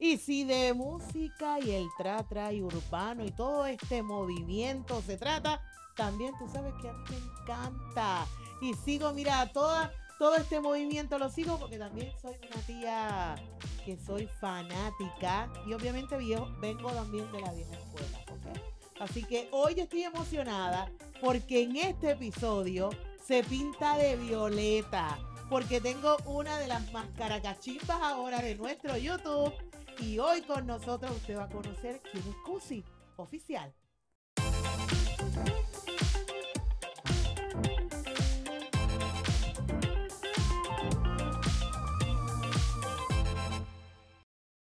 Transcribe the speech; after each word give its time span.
Y 0.00 0.16
si 0.16 0.44
de 0.44 0.72
música 0.72 1.60
y 1.60 1.72
el 1.72 1.86
tra-tra 1.98 2.54
y 2.54 2.62
urbano 2.62 3.22
y 3.22 3.30
todo 3.30 3.66
este 3.66 4.02
movimiento 4.02 5.02
se 5.02 5.18
trata, 5.18 5.60
también 5.94 6.32
tú 6.38 6.48
sabes 6.48 6.72
que 6.80 6.88
a 6.88 6.94
mí 6.94 7.04
me 7.10 7.16
encanta. 7.18 8.26
Y 8.62 8.72
sigo, 8.72 9.12
mira, 9.12 9.52
toda, 9.52 9.92
todo 10.18 10.36
este 10.36 10.58
movimiento 10.58 11.18
lo 11.18 11.28
sigo 11.28 11.58
porque 11.58 11.76
también 11.76 12.10
soy 12.22 12.34
una 12.50 12.62
tía 12.66 13.34
que 13.84 13.98
soy 13.98 14.26
fanática 14.40 15.52
y 15.66 15.74
obviamente 15.74 16.16
vengo 16.16 16.90
también 16.92 17.30
de 17.30 17.40
la 17.42 17.52
vieja 17.52 17.74
escuela, 17.74 18.18
Así 19.00 19.24
que 19.24 19.48
hoy 19.52 19.80
estoy 19.80 20.04
emocionada 20.04 20.90
porque 21.22 21.62
en 21.62 21.76
este 21.76 22.12
episodio 22.12 22.90
se 23.22 23.44
pinta 23.44 23.96
de 23.96 24.16
violeta 24.16 25.18
porque 25.50 25.80
tengo 25.80 26.16
una 26.26 26.58
de 26.58 26.68
las 26.68 26.92
más 26.92 27.06
caracachimbas 27.16 28.00
ahora 28.00 28.40
de 28.40 28.54
nuestro 28.54 28.96
YouTube 28.96 29.52
y 29.98 30.18
hoy 30.18 30.42
con 30.42 30.66
nosotros 30.66 31.10
usted 31.12 31.36
va 31.36 31.44
a 31.44 31.48
conocer 31.48 32.00
quién 32.02 32.22
es 32.26 32.36
Cusi, 32.44 32.84
oficial. 33.16 33.74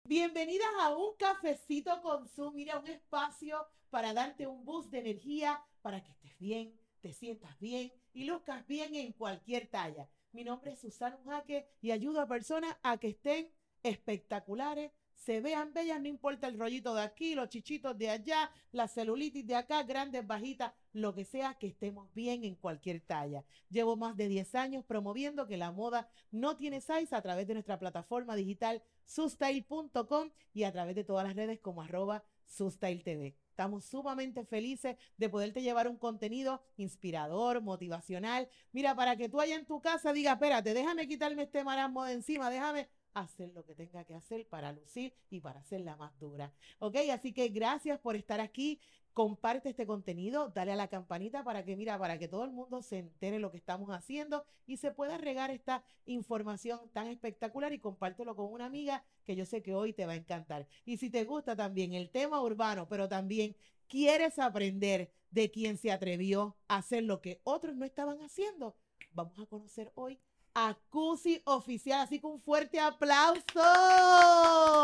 Bienvenidas 0.03 0.67
a 0.81 0.95
un 0.97 1.15
cafecito 1.17 2.01
con 2.01 2.27
Zoom, 2.27 2.55
mira, 2.55 2.79
un 2.79 2.87
espacio 2.87 3.67
para 3.89 4.13
darte 4.13 4.47
un 4.47 4.65
boost 4.65 4.89
de 4.91 4.99
energía 4.99 5.63
para 5.81 6.03
que 6.03 6.11
estés 6.11 6.37
bien, 6.39 6.79
te 7.01 7.13
sientas 7.13 7.57
bien 7.59 7.93
y 8.13 8.25
luzcas 8.25 8.65
bien 8.67 8.95
en 8.95 9.13
cualquier 9.13 9.67
talla. 9.67 10.09
Mi 10.31 10.43
nombre 10.43 10.73
es 10.73 10.79
Susana 10.79 11.19
Jaque 11.25 11.69
y 11.81 11.91
ayudo 11.91 12.21
a 12.21 12.27
personas 12.27 12.75
a 12.83 12.97
que 12.97 13.09
estén 13.09 13.51
espectaculares, 13.83 14.91
se 15.19 15.41
vean 15.41 15.73
bellas, 15.73 15.99
no 15.99 16.07
importa 16.07 16.47
el 16.47 16.57
rollito 16.57 16.95
de 16.95 17.01
aquí, 17.01 17.35
los 17.35 17.49
chichitos 17.49 17.97
de 17.97 18.09
allá, 18.09 18.49
la 18.71 18.87
celulitis 18.87 19.45
de 19.45 19.55
acá, 19.55 19.83
grandes, 19.83 20.25
bajitas, 20.25 20.71
lo 20.93 21.13
que 21.13 21.25
sea, 21.25 21.55
que 21.55 21.67
estemos 21.67 22.11
bien 22.13 22.45
en 22.45 22.55
cualquier 22.55 23.01
talla. 23.01 23.43
Llevo 23.69 23.97
más 23.97 24.15
de 24.15 24.29
10 24.29 24.55
años 24.55 24.85
promoviendo 24.85 25.45
que 25.45 25.57
la 25.57 25.73
moda 25.73 26.09
no 26.31 26.55
tiene 26.55 26.79
size 26.79 27.13
a 27.13 27.21
través 27.21 27.47
de 27.47 27.53
nuestra 27.53 27.77
plataforma 27.77 28.35
digital 28.35 28.81
sustyle.com 29.03 30.29
y 30.53 30.63
a 30.63 30.71
través 30.71 30.95
de 30.95 31.03
todas 31.03 31.27
las 31.27 31.35
redes 31.35 31.59
como 31.59 31.81
arroba 31.81 32.23
TV. 32.57 33.35
Estamos 33.49 33.85
sumamente 33.85 34.45
felices 34.45 34.95
de 35.17 35.29
poderte 35.29 35.61
llevar 35.61 35.87
un 35.87 35.97
contenido 35.97 36.63
inspirador, 36.77 37.61
motivacional. 37.61 38.47
Mira, 38.71 38.95
para 38.95 39.17
que 39.17 39.27
tú 39.27 39.41
allá 39.41 39.55
en 39.55 39.65
tu 39.65 39.81
casa 39.81 40.13
digas, 40.13 40.35
espérate, 40.35 40.73
déjame 40.73 41.07
quitarme 41.07 41.43
este 41.43 41.63
marasmo 41.63 42.05
de 42.05 42.13
encima, 42.13 42.49
déjame 42.49 42.87
hacer 43.13 43.49
lo 43.53 43.65
que 43.65 43.75
tenga 43.75 44.03
que 44.03 44.15
hacer 44.15 44.47
para 44.47 44.71
lucir 44.71 45.13
y 45.29 45.39
para 45.39 45.59
hacerla 45.59 45.95
más 45.95 46.17
dura. 46.19 46.53
¿Ok? 46.79 46.97
Así 47.11 47.33
que 47.33 47.49
gracias 47.49 47.99
por 47.99 48.15
estar 48.15 48.39
aquí. 48.39 48.79
Comparte 49.13 49.69
este 49.69 49.85
contenido, 49.85 50.49
dale 50.49 50.71
a 50.71 50.75
la 50.75 50.87
campanita 50.87 51.43
para 51.43 51.65
que, 51.65 51.75
mira, 51.75 51.97
para 51.97 52.17
que 52.17 52.27
todo 52.27 52.45
el 52.45 52.51
mundo 52.51 52.81
se 52.81 52.99
entere 52.99 53.39
lo 53.39 53.51
que 53.51 53.57
estamos 53.57 53.89
haciendo 53.89 54.45
y 54.65 54.77
se 54.77 54.91
pueda 54.91 55.17
regar 55.17 55.49
esta 55.51 55.83
información 56.05 56.79
tan 56.93 57.07
espectacular 57.07 57.73
y 57.73 57.79
compártelo 57.79 58.35
con 58.35 58.53
una 58.53 58.65
amiga 58.65 59.03
que 59.25 59.35
yo 59.35 59.45
sé 59.45 59.61
que 59.61 59.73
hoy 59.73 59.93
te 59.93 60.05
va 60.05 60.13
a 60.13 60.15
encantar. 60.15 60.67
Y 60.85 60.97
si 60.97 61.09
te 61.09 61.25
gusta 61.25 61.55
también 61.55 61.93
el 61.93 62.09
tema 62.09 62.41
urbano, 62.41 62.87
pero 62.87 63.09
también 63.09 63.55
quieres 63.87 64.39
aprender 64.39 65.11
de 65.31 65.51
quién 65.51 65.77
se 65.77 65.91
atrevió 65.91 66.55
a 66.67 66.77
hacer 66.77 67.03
lo 67.03 67.19
que 67.19 67.41
otros 67.43 67.75
no 67.75 67.85
estaban 67.85 68.21
haciendo, 68.21 68.77
vamos 69.11 69.37
a 69.39 69.45
conocer 69.47 69.91
hoy 69.95 70.19
Acusi 70.67 71.41
Oficial. 71.45 72.01
Así 72.01 72.19
que 72.19 72.27
un 72.27 72.39
fuerte 72.39 72.79
aplauso. 72.79 73.43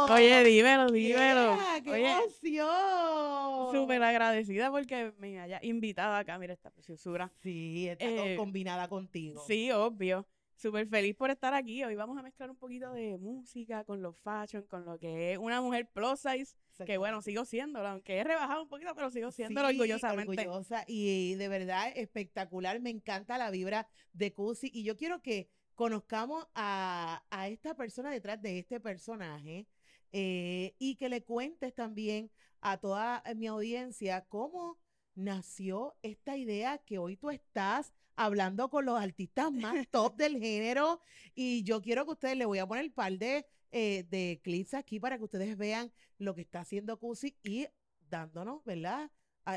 Oye, 0.10 0.44
dímelo, 0.44 0.92
dímelo. 0.92 1.58
¡Qué 1.84 2.12
emoción! 2.12 3.72
Súper 3.72 4.02
agradecida 4.04 4.72
porque 4.72 5.14
me 5.18 5.40
haya 5.40 5.60
invitado 5.62 6.16
acá. 6.16 6.38
Mira 6.38 6.54
esta 6.54 6.70
preciosura. 6.70 7.32
Sí, 7.42 7.88
está 7.90 8.06
eh, 8.06 8.36
combinada 8.38 8.88
contigo. 8.88 9.44
Sí, 9.48 9.72
obvio. 9.72 10.26
Súper 10.56 10.88
feliz 10.88 11.16
por 11.16 11.30
estar 11.32 11.54
aquí. 11.54 11.84
Hoy 11.84 11.96
vamos 11.96 12.18
a 12.18 12.24
mezclar 12.24 12.50
un 12.50 12.56
poquito 12.56 12.92
de 12.94 13.18
música 13.18 13.84
con 13.84 14.02
los 14.02 14.18
fashion, 14.20 14.64
con 14.64 14.86
lo 14.86 14.98
que 14.98 15.34
es 15.34 15.38
una 15.38 15.60
mujer 15.60 15.90
plus 15.92 16.22
size. 16.22 16.56
Que 16.86 16.98
bueno, 16.98 17.22
sigo 17.22 17.46
siendo, 17.46 17.86
aunque 17.86 18.18
he 18.18 18.24
rebajado 18.24 18.64
un 18.64 18.70
poquito, 18.70 18.94
pero 18.96 19.10
sigo 19.10 19.32
siendo 19.32 19.62
orgullosamente. 19.62 20.42
Orgullosa 20.48 20.86
y 20.88 21.36
de 21.36 21.48
verdad 21.50 21.92
espectacular. 21.96 22.80
Me 22.80 22.90
encanta 22.90 23.38
la 23.38 23.52
vibra 23.52 23.88
de 24.14 24.34
Cusi. 24.34 24.72
Y 24.74 24.84
yo 24.84 24.96
quiero 24.96 25.22
que 25.22 25.50
conozcamos 25.76 26.48
a, 26.56 27.24
esta 27.50 27.76
persona 27.76 28.10
detrás 28.10 28.42
de 28.42 28.60
este 28.60 28.80
personaje 28.80 29.68
eh, 30.12 30.74
y 30.80 30.96
que 30.96 31.10
le 31.10 31.24
cuentes 31.24 31.74
también 31.76 32.32
a 32.62 32.78
toda 32.78 33.24
mi 33.36 33.48
audiencia 33.48 34.26
cómo 34.28 34.80
nació 35.14 35.96
esta 36.02 36.38
idea 36.38 36.78
que 36.80 36.98
hoy 36.98 37.18
tú 37.18 37.30
estás 37.30 37.94
hablando 38.16 38.70
con 38.70 38.86
los 38.86 39.00
artistas 39.00 39.52
más 39.52 39.88
top 39.92 40.16
del 40.16 40.40
género 40.40 41.02
y 41.36 41.64
yo 41.64 41.82
quiero 41.82 42.06
que 42.06 42.12
ustedes 42.12 42.38
le 42.38 42.46
voy 42.46 42.60
a 42.60 42.68
poner 42.68 42.86
un 42.86 42.94
par 42.94 43.18
de, 43.18 43.46
eh, 43.72 44.06
de 44.10 44.40
clips 44.44 44.74
aquí 44.74 45.00
para 45.00 45.18
que 45.18 45.26
ustedes 45.26 45.58
vean 45.58 45.92
lo 46.18 46.34
que 46.34 46.42
está 46.42 46.62
haciendo 46.62 46.98
Cusi 46.98 47.38
y 47.44 47.68
dándonos, 48.10 48.64
¿verdad? 48.64 49.12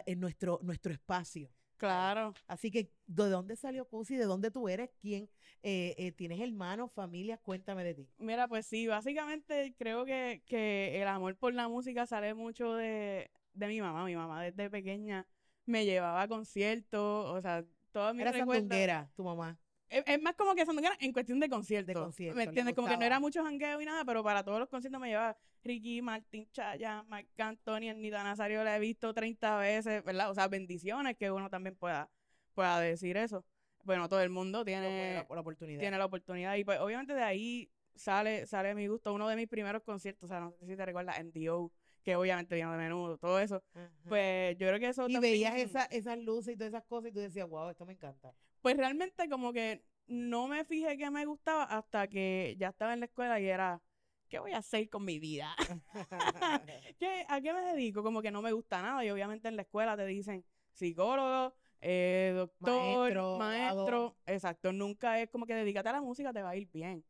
en 0.06 0.20
nuestro, 0.20 0.60
nuestro 0.62 0.92
espacio. 0.92 1.50
Claro. 1.78 2.34
Así 2.46 2.70
que, 2.70 2.90
¿de 3.06 3.28
dónde 3.28 3.56
salió 3.56 3.86
Cusi? 3.86 4.16
¿De 4.16 4.24
dónde 4.24 4.50
tú 4.50 4.68
eres? 4.68 4.90
¿Quién 5.00 5.28
eh, 5.62 5.94
eh, 5.96 6.12
tienes 6.12 6.40
hermanos, 6.40 6.92
familia? 6.92 7.38
Cuéntame 7.38 7.84
de 7.84 7.94
ti. 7.94 8.08
Mira, 8.18 8.48
pues 8.48 8.66
sí, 8.66 8.86
básicamente 8.86 9.74
creo 9.78 10.04
que, 10.04 10.42
que 10.46 11.00
el 11.00 11.08
amor 11.08 11.36
por 11.36 11.54
la 11.54 11.68
música 11.68 12.06
sale 12.06 12.34
mucho 12.34 12.74
de, 12.74 13.30
de 13.54 13.66
mi 13.68 13.80
mamá. 13.80 14.04
Mi 14.04 14.16
mamá 14.16 14.42
desde 14.42 14.68
pequeña 14.68 15.26
me 15.66 15.84
llevaba 15.84 16.22
a 16.22 16.28
conciertos, 16.28 17.26
o 17.30 17.40
sea, 17.40 17.64
todas 17.92 18.14
mis 18.14 18.22
Era 18.22 18.32
sandunguera, 18.32 19.10
tu 19.14 19.24
mamá. 19.24 19.58
Es, 19.90 20.20
más 20.20 20.34
como 20.34 20.54
que 20.54 20.66
sandunguera 20.66 20.96
en 21.00 21.12
cuestión 21.12 21.40
de 21.40 21.48
conciertos. 21.48 22.16
De 22.16 22.34
¿Me 22.34 22.44
entiendes? 22.44 22.74
Como 22.74 22.88
que 22.88 22.96
no 22.96 23.04
era 23.04 23.20
mucho 23.20 23.42
jangueo 23.42 23.80
y 23.80 23.84
nada, 23.84 24.04
pero 24.04 24.22
para 24.22 24.42
todos 24.44 24.58
los 24.58 24.68
conciertos 24.68 25.00
me 25.00 25.08
llevaba 25.08 25.36
Ricky, 25.64 26.02
Martín 26.02 26.48
Chaya, 26.52 27.02
Marc 27.04 27.28
Antonio, 27.38 27.94
Nita 27.94 28.22
Nazario, 28.22 28.62
la 28.64 28.76
he 28.76 28.80
visto 28.80 29.12
30 29.14 29.58
veces, 29.58 30.04
¿verdad? 30.04 30.30
O 30.30 30.34
sea, 30.34 30.48
bendiciones 30.48 31.16
que 31.16 31.30
uno 31.30 31.48
también 31.48 31.74
pueda, 31.76 32.10
pueda 32.54 32.80
decir 32.80 33.16
eso. 33.16 33.44
Bueno, 33.84 34.08
todo 34.08 34.20
el 34.20 34.30
mundo 34.30 34.64
tiene 34.64 35.24
la, 35.28 35.40
oportunidad. 35.40 35.80
Tiene 35.80 35.98
la 35.98 36.04
oportunidad. 36.04 36.56
Y 36.56 36.64
pues 36.64 36.78
obviamente 36.80 37.14
de 37.14 37.22
ahí 37.22 37.70
sale, 37.94 38.46
sale 38.46 38.70
a 38.70 38.74
mi 38.74 38.86
gusto 38.86 39.12
uno 39.12 39.28
de 39.28 39.36
mis 39.36 39.48
primeros 39.48 39.82
conciertos, 39.82 40.24
o 40.24 40.28
sea, 40.28 40.40
no 40.40 40.52
sé 40.52 40.66
si 40.66 40.76
te 40.76 40.84
recuerdas, 40.84 41.16
MDO, 41.24 41.72
que 42.02 42.16
obviamente 42.16 42.54
vino 42.54 42.70
de 42.72 42.78
menudo, 42.78 43.18
todo 43.18 43.38
eso. 43.38 43.62
Pues 44.08 44.56
yo 44.58 44.66
creo 44.68 44.78
que 44.78 44.88
eso 44.88 45.08
Y 45.08 45.18
veías 45.18 45.56
esa, 45.56 45.84
esas 45.84 46.18
luces 46.18 46.54
y 46.54 46.56
todas 46.56 46.72
esas 46.72 46.84
cosas 46.84 47.10
y 47.10 47.14
tú 47.14 47.20
decías, 47.20 47.48
wow, 47.48 47.70
esto 47.70 47.86
me 47.86 47.94
encanta. 47.94 48.34
Pues 48.68 48.76
realmente 48.76 49.30
como 49.30 49.50
que 49.54 49.82
no 50.08 50.46
me 50.46 50.62
fijé 50.62 50.98
que 50.98 51.10
me 51.10 51.24
gustaba 51.24 51.62
hasta 51.64 52.06
que 52.06 52.54
ya 52.58 52.68
estaba 52.68 52.92
en 52.92 53.00
la 53.00 53.06
escuela 53.06 53.40
y 53.40 53.46
era, 53.46 53.80
¿qué 54.28 54.40
voy 54.40 54.52
a 54.52 54.58
hacer 54.58 54.90
con 54.90 55.06
mi 55.06 55.18
vida? 55.18 55.56
¿Qué, 56.98 57.24
¿A 57.30 57.40
qué 57.40 57.54
me 57.54 57.62
dedico? 57.62 58.02
Como 58.02 58.20
que 58.20 58.30
no 58.30 58.42
me 58.42 58.52
gusta 58.52 58.82
nada 58.82 59.02
y 59.06 59.08
obviamente 59.08 59.48
en 59.48 59.56
la 59.56 59.62
escuela 59.62 59.96
te 59.96 60.04
dicen 60.04 60.44
psicólogo, 60.70 61.54
eh, 61.80 62.34
doctor, 62.36 63.38
maestro, 63.38 64.18
exacto, 64.26 64.70
nunca 64.70 65.18
es 65.18 65.30
como 65.30 65.46
que 65.46 65.54
dedícate 65.54 65.88
a 65.88 65.92
la 65.92 66.02
música, 66.02 66.30
te 66.34 66.42
va 66.42 66.50
a 66.50 66.56
ir 66.56 66.68
bien. 66.70 67.02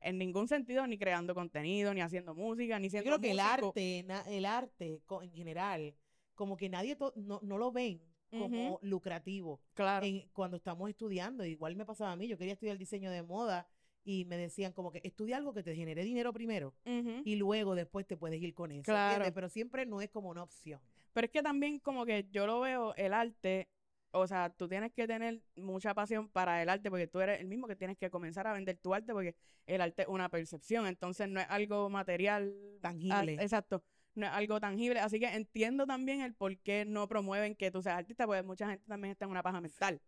En 0.00 0.18
ningún 0.18 0.48
sentido, 0.48 0.84
ni 0.88 0.98
creando 0.98 1.32
contenido, 1.32 1.94
ni 1.94 2.00
haciendo 2.00 2.34
música, 2.34 2.80
ni 2.80 2.90
siendo 2.90 3.08
Yo 3.08 3.18
creo 3.18 3.20
que 3.20 3.30
el 3.30 3.38
arte, 3.38 4.04
el 4.26 4.46
arte 4.46 5.00
en 5.22 5.30
general, 5.30 5.94
como 6.34 6.56
que 6.56 6.68
nadie 6.68 6.98
no, 7.14 7.38
no 7.40 7.56
lo 7.56 7.70
ven 7.70 8.02
como 8.38 8.78
lucrativo. 8.82 9.60
Claro. 9.74 10.06
cuando 10.32 10.56
estamos 10.56 10.88
estudiando, 10.90 11.44
igual 11.44 11.76
me 11.76 11.84
pasaba 11.84 12.12
a 12.12 12.16
mí, 12.16 12.28
yo 12.28 12.38
quería 12.38 12.54
estudiar 12.54 12.78
diseño 12.78 13.10
de 13.10 13.22
moda 13.22 13.66
y 14.04 14.26
me 14.26 14.36
decían 14.36 14.72
como 14.72 14.92
que 14.92 15.00
estudia 15.02 15.36
algo 15.38 15.54
que 15.54 15.62
te 15.62 15.74
genere 15.74 16.04
dinero 16.04 16.32
primero 16.32 16.74
y 16.84 17.36
luego 17.36 17.74
después 17.74 18.06
te 18.06 18.16
puedes 18.16 18.40
ir 18.40 18.54
con 18.54 18.70
eso. 18.70 18.84
Claro. 18.84 19.24
Pero 19.34 19.48
siempre 19.48 19.86
no 19.86 20.00
es 20.00 20.10
como 20.10 20.28
una 20.28 20.42
opción. 20.42 20.80
Pero 21.12 21.26
es 21.26 21.30
que 21.30 21.42
también 21.42 21.78
como 21.78 22.04
que 22.04 22.28
yo 22.30 22.46
lo 22.46 22.60
veo, 22.60 22.94
el 22.96 23.14
arte, 23.14 23.68
o 24.10 24.26
sea, 24.26 24.50
tú 24.50 24.68
tienes 24.68 24.92
que 24.92 25.06
tener 25.06 25.40
mucha 25.56 25.94
pasión 25.94 26.28
para 26.28 26.62
el 26.62 26.68
arte 26.68 26.90
porque 26.90 27.06
tú 27.06 27.20
eres 27.20 27.40
el 27.40 27.46
mismo 27.46 27.66
que 27.66 27.76
tienes 27.76 27.96
que 27.96 28.10
comenzar 28.10 28.46
a 28.46 28.52
vender 28.52 28.76
tu 28.76 28.92
arte 28.92 29.12
porque 29.12 29.36
el 29.66 29.80
arte 29.80 30.02
es 30.02 30.08
una 30.08 30.28
percepción, 30.28 30.86
entonces 30.86 31.28
no 31.28 31.40
es 31.40 31.46
algo 31.48 31.88
material. 31.88 32.54
Tangible. 32.80 33.34
exacto 33.34 33.82
no 34.14 34.26
es 34.26 34.32
algo 34.32 34.60
tangible. 34.60 35.00
Así 35.00 35.18
que 35.18 35.26
entiendo 35.26 35.86
también 35.86 36.20
el 36.20 36.34
por 36.34 36.56
qué 36.58 36.84
no 36.84 37.08
promueven 37.08 37.54
que 37.54 37.70
tú 37.70 37.82
seas 37.82 37.98
artista, 37.98 38.26
porque 38.26 38.42
mucha 38.42 38.68
gente 38.68 38.84
también 38.86 39.12
está 39.12 39.24
en 39.24 39.30
una 39.30 39.42
paja 39.42 39.60
mental. 39.60 40.00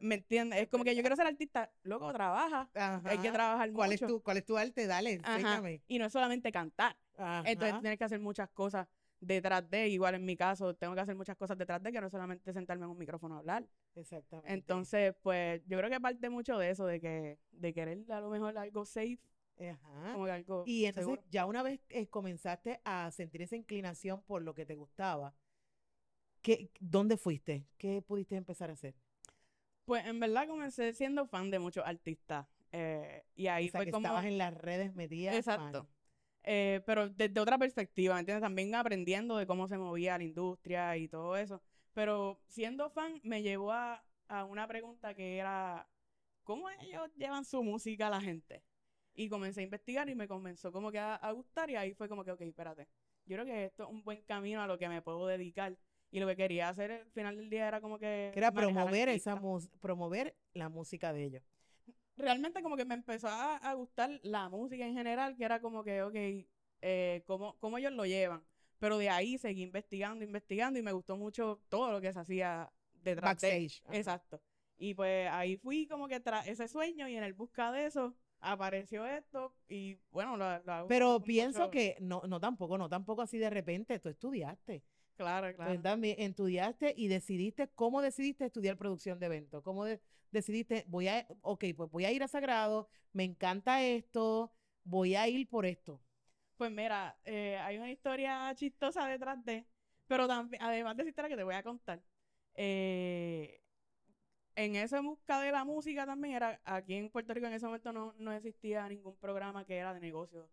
¿Me 0.00 0.16
entiendes? 0.16 0.60
Es 0.60 0.68
como 0.68 0.84
que 0.84 0.94
yo 0.94 1.02
quiero 1.02 1.16
ser 1.16 1.26
artista, 1.26 1.70
luego 1.82 2.12
trabaja, 2.12 2.68
hay 3.04 3.18
que 3.18 3.30
trabajar 3.30 3.72
¿Cuál 3.72 3.90
mucho. 3.90 4.06
Es 4.06 4.10
tu, 4.10 4.22
¿Cuál 4.22 4.36
es 4.38 4.44
tu 4.44 4.56
arte? 4.56 4.86
Dale, 4.86 5.12
enséñame. 5.12 5.82
Y 5.86 5.98
no 5.98 6.06
es 6.06 6.12
solamente 6.12 6.50
cantar. 6.50 6.96
Entonces 7.44 7.80
tienes 7.80 7.98
que 7.98 8.04
hacer 8.04 8.20
muchas 8.20 8.48
cosas 8.50 8.88
detrás 9.20 9.68
de, 9.70 9.88
igual 9.88 10.16
en 10.16 10.24
mi 10.24 10.36
caso, 10.36 10.74
tengo 10.74 10.94
que 10.94 11.00
hacer 11.00 11.14
muchas 11.14 11.36
cosas 11.36 11.56
detrás 11.56 11.80
de 11.82 11.92
que 11.92 12.00
no 12.00 12.08
es 12.08 12.10
solamente 12.10 12.52
sentarme 12.52 12.84
en 12.84 12.90
un 12.90 12.98
micrófono 12.98 13.36
a 13.36 13.38
hablar. 13.38 13.64
Exactamente. 13.94 14.52
Entonces, 14.52 15.14
pues, 15.22 15.62
yo 15.66 15.78
creo 15.78 15.88
que 15.88 16.00
parte 16.00 16.28
mucho 16.28 16.58
de 16.58 16.70
eso, 16.70 16.84
de 16.86 17.00
que, 17.00 17.38
de 17.52 17.72
querer 17.72 18.00
a 18.10 18.20
lo 18.20 18.30
mejor 18.30 18.58
algo 18.58 18.84
safe 18.84 19.20
Ajá. 19.58 20.12
como 20.12 20.24
que 20.26 20.30
algo 20.32 20.62
Y 20.66 20.84
entonces 20.86 21.18
seguro. 21.18 21.22
ya 21.30 21.46
una 21.46 21.62
vez 21.62 21.80
eh, 21.88 22.06
comenzaste 22.08 22.80
a 22.84 23.10
sentir 23.10 23.42
esa 23.42 23.56
inclinación 23.56 24.22
por 24.22 24.42
lo 24.42 24.54
que 24.54 24.66
te 24.66 24.74
gustaba, 24.74 25.34
¿qué, 26.42 26.70
¿dónde 26.80 27.16
fuiste? 27.16 27.66
¿Qué 27.78 28.02
pudiste 28.02 28.36
empezar 28.36 28.70
a 28.70 28.74
hacer? 28.74 28.94
Pues 29.84 30.04
en 30.06 30.20
verdad 30.20 30.46
comencé 30.46 30.92
siendo 30.92 31.26
fan 31.26 31.50
de 31.50 31.58
muchos 31.58 31.84
artistas. 31.84 32.46
eh, 32.72 33.24
y 33.34 33.48
ahí 33.48 33.68
o 33.68 33.70
sea, 33.70 33.78
fue 33.80 33.86
que 33.86 33.92
como... 33.92 34.06
estabas 34.06 34.24
en 34.26 34.38
las 34.38 34.54
redes 34.54 34.94
metida. 34.94 35.34
Exacto. 35.36 35.88
Eh, 36.44 36.82
pero 36.86 37.08
desde 37.08 37.38
otra 37.40 37.58
perspectiva, 37.58 38.14
¿me 38.14 38.20
entiendes? 38.20 38.42
También 38.42 38.74
aprendiendo 38.74 39.36
de 39.36 39.46
cómo 39.46 39.68
se 39.68 39.78
movía 39.78 40.18
la 40.18 40.24
industria 40.24 40.96
y 40.96 41.08
todo 41.08 41.36
eso. 41.36 41.62
Pero 41.92 42.40
siendo 42.48 42.90
fan 42.90 43.20
me 43.22 43.42
llevó 43.42 43.72
a, 43.72 44.04
a 44.28 44.44
una 44.44 44.66
pregunta 44.66 45.14
que 45.14 45.36
era, 45.38 45.86
¿cómo 46.42 46.68
ellos 46.70 47.10
llevan 47.16 47.44
su 47.44 47.62
música 47.62 48.06
a 48.08 48.10
la 48.10 48.20
gente? 48.20 48.62
Y 49.14 49.28
comencé 49.28 49.60
a 49.60 49.64
investigar 49.64 50.08
y 50.08 50.14
me 50.14 50.26
comenzó 50.26 50.72
como 50.72 50.90
que 50.90 50.98
a, 50.98 51.16
a 51.16 51.32
gustar 51.32 51.68
y 51.70 51.76
ahí 51.76 51.94
fue 51.94 52.08
como 52.08 52.24
que, 52.24 52.30
ok, 52.32 52.40
espérate, 52.42 52.88
yo 53.26 53.36
creo 53.36 53.44
que 53.46 53.64
esto 53.64 53.84
es 53.84 53.90
un 53.90 54.02
buen 54.02 54.22
camino 54.22 54.62
a 54.62 54.66
lo 54.66 54.78
que 54.78 54.88
me 54.88 55.02
puedo 55.02 55.26
dedicar. 55.26 55.76
Y 56.10 56.20
lo 56.20 56.26
que 56.26 56.36
quería 56.36 56.68
hacer 56.68 56.92
al 56.92 57.10
final 57.12 57.36
del 57.36 57.48
día 57.48 57.68
era 57.68 57.80
como 57.80 57.98
que... 57.98 58.30
Que 58.34 58.38
era 58.38 58.52
promover 58.52 59.08
esa 59.08 59.40
promover 59.80 60.36
la 60.52 60.68
música 60.68 61.12
de 61.12 61.24
ellos. 61.24 61.42
realmente 62.16 62.62
como 62.62 62.76
que 62.76 62.84
me 62.84 62.94
empezó 62.94 63.28
a, 63.28 63.56
a 63.56 63.74
gustar 63.74 64.20
la 64.22 64.50
música 64.50 64.86
en 64.86 64.94
general, 64.94 65.34
que 65.36 65.44
era 65.44 65.60
como 65.60 65.82
que, 65.82 66.02
ok, 66.02 66.14
eh, 66.82 67.22
cómo, 67.26 67.56
cómo 67.58 67.78
ellos 67.78 67.92
lo 67.92 68.04
llevan. 68.04 68.44
Pero 68.78 68.98
de 68.98 69.08
ahí 69.08 69.38
seguí 69.38 69.62
investigando, 69.62 70.24
investigando 70.24 70.78
y 70.78 70.82
me 70.82 70.92
gustó 70.92 71.16
mucho 71.16 71.62
todo 71.68 71.92
lo 71.92 72.00
que 72.00 72.12
se 72.12 72.18
hacía 72.18 72.70
detrás 72.92 73.40
de. 73.40 73.48
Backstage. 73.48 73.82
Exacto. 73.96 74.42
Y 74.76 74.94
pues 74.94 75.30
ahí 75.30 75.56
fui 75.56 75.86
como 75.86 76.08
que 76.08 76.20
tras 76.20 76.46
ese 76.46 76.66
sueño 76.68 77.08
y 77.08 77.16
en 77.16 77.22
el 77.22 77.32
busca 77.32 77.70
de 77.72 77.86
eso 77.86 78.14
apareció 78.42 79.06
esto 79.06 79.54
y 79.68 79.96
bueno, 80.10 80.36
lo, 80.36 80.58
lo 80.64 80.72
hago 80.72 80.88
Pero 80.88 81.20
pienso 81.20 81.60
mucho- 81.60 81.70
que 81.70 81.96
no, 82.00 82.22
no 82.28 82.40
tampoco, 82.40 82.76
no 82.76 82.88
tampoco 82.88 83.22
así 83.22 83.38
de 83.38 83.48
repente, 83.50 83.98
tú 83.98 84.08
estudiaste. 84.10 84.82
Claro, 85.16 85.48
Tú 85.48 85.56
claro. 85.56 85.80
también 85.82 86.16
estudiaste 86.18 86.94
y 86.96 87.08
decidiste, 87.08 87.68
¿cómo 87.68 88.02
decidiste 88.02 88.46
estudiar 88.46 88.76
producción 88.76 89.18
de 89.18 89.26
eventos? 89.26 89.62
¿Cómo 89.62 89.84
de- 89.84 90.00
decidiste, 90.30 90.84
voy 90.88 91.08
a, 91.08 91.26
ok, 91.42 91.64
pues 91.76 91.90
voy 91.90 92.04
a 92.04 92.10
ir 92.12 92.22
a 92.22 92.28
Sagrado, 92.28 92.88
me 93.12 93.24
encanta 93.24 93.82
esto, 93.82 94.52
voy 94.84 95.14
a 95.14 95.28
ir 95.28 95.48
por 95.48 95.64
esto? 95.66 96.00
Pues 96.56 96.70
mira, 96.72 97.16
eh, 97.24 97.58
hay 97.58 97.76
una 97.78 97.90
historia 97.90 98.52
chistosa 98.56 99.06
detrás 99.06 99.44
de, 99.44 99.66
pero 100.06 100.26
también, 100.26 100.62
además 100.62 100.96
de 100.96 101.02
esa 101.02 101.10
historia 101.10 101.28
que 101.28 101.36
te 101.36 101.44
voy 101.44 101.54
a 101.54 101.62
contar, 101.62 102.02
eh, 102.54 103.61
en 104.56 104.76
esa 104.76 105.00
busca 105.00 105.40
de 105.40 105.52
la 105.52 105.64
música 105.64 106.06
también 106.06 106.34
era, 106.34 106.60
aquí 106.64 106.94
en 106.94 107.10
Puerto 107.10 107.32
Rico 107.34 107.46
en 107.46 107.52
ese 107.54 107.66
momento 107.66 107.92
no, 107.92 108.14
no 108.18 108.32
existía 108.32 108.88
ningún 108.88 109.16
programa 109.16 109.64
que 109.64 109.76
era 109.76 109.94
de 109.94 110.00
negocio, 110.00 110.48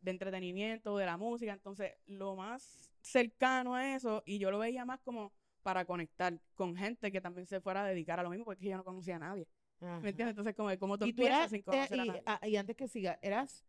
de 0.00 0.10
entretenimiento, 0.10 0.96
de 0.96 1.06
la 1.06 1.16
música, 1.16 1.52
entonces 1.52 1.92
lo 2.06 2.36
más 2.36 2.90
cercano 3.02 3.74
a 3.74 3.94
eso, 3.94 4.22
y 4.26 4.38
yo 4.38 4.50
lo 4.50 4.58
veía 4.58 4.84
más 4.84 5.00
como 5.00 5.32
para 5.62 5.84
conectar 5.84 6.38
con 6.54 6.74
gente 6.76 7.12
que 7.12 7.20
también 7.20 7.46
se 7.46 7.60
fuera 7.60 7.84
a 7.84 7.88
dedicar 7.88 8.18
a 8.18 8.22
lo 8.22 8.30
mismo, 8.30 8.44
porque 8.44 8.68
yo 8.68 8.76
no 8.76 8.84
conocía 8.84 9.16
a 9.16 9.20
nadie, 9.20 9.46
Ajá. 9.80 10.00
¿me 10.00 10.10
entiendes? 10.10 10.32
Entonces 10.32 10.54
como, 10.54 10.78
como 10.78 10.98
tú 10.98 11.04
Y 11.06 11.12
tú 11.12 11.22
empiezas 11.22 11.38
eras, 11.38 11.50
sin 11.50 11.60
eh, 11.60 11.64
conocer 11.64 12.00
a 12.00 12.04
nadie. 12.04 12.22
ah, 12.26 12.40
y 12.46 12.56
antes 12.56 12.76
que 12.76 12.88
siga, 12.88 13.18
¿eras 13.22 13.64